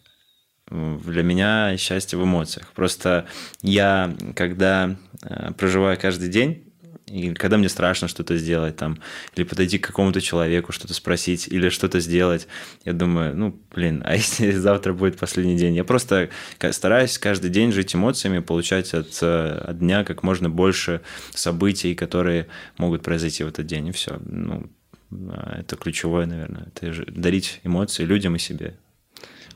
Для 0.69 1.23
меня 1.23 1.75
счастье 1.77 2.17
в 2.17 2.23
эмоциях. 2.23 2.71
Просто 2.73 3.25
я, 3.61 4.15
когда 4.35 4.95
а, 5.23 5.53
проживаю 5.53 5.97
каждый 5.99 6.29
день, 6.29 6.70
и 7.11 7.33
когда 7.33 7.57
мне 7.57 7.67
страшно 7.67 8.07
что-то 8.07 8.37
сделать 8.37 8.77
там, 8.77 8.99
или 9.35 9.43
подойти 9.43 9.77
к 9.77 9.87
какому-то 9.87 10.21
человеку, 10.21 10.71
что-то 10.71 10.93
спросить, 10.93 11.47
или 11.47 11.69
что-то 11.69 11.99
сделать, 11.99 12.47
я 12.85 12.93
думаю, 12.93 13.35
ну, 13.35 13.59
блин, 13.75 14.01
а 14.05 14.15
если 14.15 14.51
завтра 14.51 14.93
будет 14.93 15.17
последний 15.17 15.57
день? 15.57 15.75
Я 15.75 15.83
просто 15.83 16.29
стараюсь 16.71 17.17
каждый 17.17 17.49
день 17.49 17.71
жить 17.71 17.93
эмоциями, 17.95 18.39
получать 18.39 18.93
от, 18.93 19.21
от 19.21 19.79
дня 19.79 20.03
как 20.03 20.23
можно 20.23 20.49
больше 20.49 21.01
событий, 21.33 21.95
которые 21.95 22.47
могут 22.77 23.03
произойти 23.03 23.43
в 23.43 23.47
этот 23.47 23.65
день, 23.65 23.87
и 23.87 23.91
все. 23.91 24.19
Ну, 24.25 24.69
это 25.11 25.75
ключевое, 25.75 26.25
наверное. 26.25 26.67
Это 26.73 27.11
дарить 27.11 27.59
эмоции 27.63 28.03
людям 28.03 28.35
и 28.35 28.39
себе. 28.39 28.75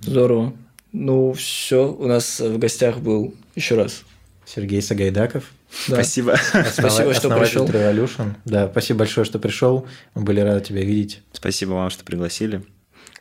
Здорово. 0.02 0.54
Ну, 0.92 1.34
все, 1.34 1.92
у 1.92 2.08
нас 2.08 2.40
в 2.40 2.58
гостях 2.58 3.00
был 3.00 3.34
еще 3.56 3.76
раз 3.76 4.04
Сергей 4.46 4.82
Сагайдаков. 4.82 5.52
Да. 5.88 5.96
Спасибо. 5.96 6.36
спасибо, 6.72 7.14
что 7.14 7.30
пришел. 7.38 7.68
Revolution. 7.68 8.36
Да, 8.46 8.70
спасибо 8.70 9.00
большое, 9.00 9.26
что 9.26 9.40
пришел. 9.40 9.88
Мы 10.14 10.24
были 10.24 10.40
рады 10.40 10.62
тебя 10.62 10.82
видеть. 10.84 11.22
Спасибо 11.32 11.72
вам, 11.72 11.90
что 11.90 12.04
пригласили. 12.04 12.64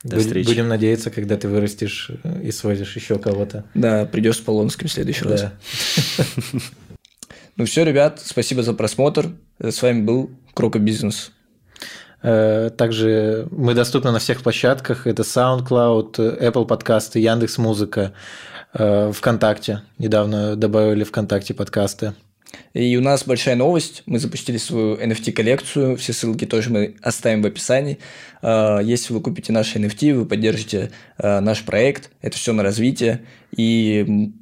До 0.02 0.16
Будь, 0.16 0.24
встречи. 0.26 0.46
Будем 0.46 0.68
надеяться, 0.68 1.10
когда 1.10 1.36
ты 1.36 1.48
вырастешь 1.48 2.10
и 2.42 2.52
сводишь 2.52 2.94
еще 2.94 3.18
кого-то. 3.18 3.64
Да, 3.74 4.04
придешь 4.04 4.36
с 4.36 4.40
Полонским 4.40 4.88
в 4.88 4.92
следующий 4.92 5.24
раз. 5.24 5.46
Ну 7.56 7.66
все, 7.66 7.84
ребят, 7.84 8.20
спасибо 8.24 8.64
за 8.64 8.72
просмотр. 8.72 9.30
С 9.60 9.80
вами 9.80 10.02
был 10.02 10.30
Крока 10.54 10.80
Бизнес. 10.80 11.30
Э, 12.20 12.70
также 12.76 13.46
мы 13.52 13.74
доступны 13.74 14.10
на 14.10 14.18
всех 14.18 14.42
площадках. 14.42 15.06
Это 15.06 15.22
SoundCloud, 15.22 16.40
Apple 16.40 16.66
подкасты, 16.66 17.20
Яндекс 17.20 17.58
Музыка, 17.58 18.12
э, 18.72 19.12
ВКонтакте. 19.12 19.82
Недавно 19.98 20.56
добавили 20.56 21.04
ВКонтакте 21.04 21.54
подкасты. 21.54 22.14
И 22.72 22.96
у 22.96 23.00
нас 23.00 23.24
большая 23.24 23.56
новость. 23.56 24.02
Мы 24.06 24.18
запустили 24.18 24.56
свою 24.56 24.96
NFT-коллекцию. 24.96 25.96
Все 25.96 26.12
ссылки 26.12 26.44
тоже 26.46 26.70
мы 26.70 26.96
оставим 27.02 27.42
в 27.42 27.46
описании. 27.46 27.98
Э, 28.42 28.80
если 28.82 29.12
вы 29.12 29.20
купите 29.20 29.52
наши 29.52 29.78
NFT, 29.78 30.14
вы 30.14 30.26
поддержите 30.26 30.90
наш 31.18 31.64
проект. 31.64 32.10
Это 32.20 32.36
все 32.36 32.52
на 32.52 32.62
развитие. 32.62 33.22
И 33.56 34.32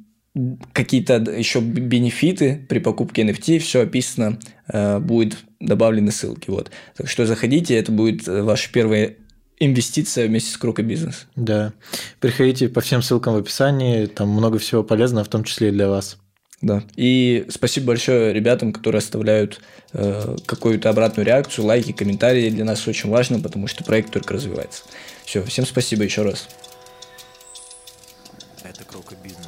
какие-то 0.73 1.15
еще 1.15 1.59
бенефиты 1.59 2.65
при 2.67 2.79
покупке 2.79 3.23
NFT, 3.23 3.59
все 3.59 3.81
описано, 3.81 4.39
э, 4.67 4.99
будет 4.99 5.37
добавлены 5.59 6.11
ссылки. 6.11 6.49
Вот. 6.49 6.71
Так 6.95 7.07
что 7.07 7.25
заходите, 7.25 7.75
это 7.75 7.91
будет 7.91 8.27
э, 8.27 8.41
ваша 8.41 8.71
первая 8.71 9.15
инвестиция 9.59 10.27
вместе 10.27 10.51
с 10.51 10.57
Крука 10.57 10.81
Бизнес. 10.81 11.27
Да. 11.35 11.73
Переходите 12.19 12.67
по 12.67 12.81
всем 12.81 13.03
ссылкам 13.03 13.35
в 13.35 13.37
описании, 13.37 14.07
там 14.07 14.29
много 14.29 14.57
всего 14.57 14.83
полезного, 14.83 15.23
в 15.23 15.29
том 15.29 15.43
числе 15.43 15.69
и 15.69 15.71
для 15.71 15.87
вас. 15.87 16.17
Да. 16.63 16.81
И 16.95 17.45
спасибо 17.49 17.87
большое 17.87 18.31
ребятам, 18.31 18.71
которые 18.71 18.99
оставляют 18.99 19.59
э, 19.91 20.37
какую-то 20.45 20.89
обратную 20.89 21.25
реакцию, 21.25 21.65
лайки, 21.65 21.91
комментарии. 21.91 22.49
Для 22.49 22.63
нас 22.63 22.87
очень 22.87 23.09
важно, 23.09 23.41
потому 23.41 23.67
что 23.67 23.83
проект 23.83 24.11
только 24.11 24.33
развивается. 24.33 24.83
Все, 25.25 25.43
всем 25.43 25.65
спасибо 25.65 26.03
еще 26.05 26.21
раз. 26.21 26.47
Это 28.63 28.85
Крука 28.85 29.15
Бизнес. 29.21 29.42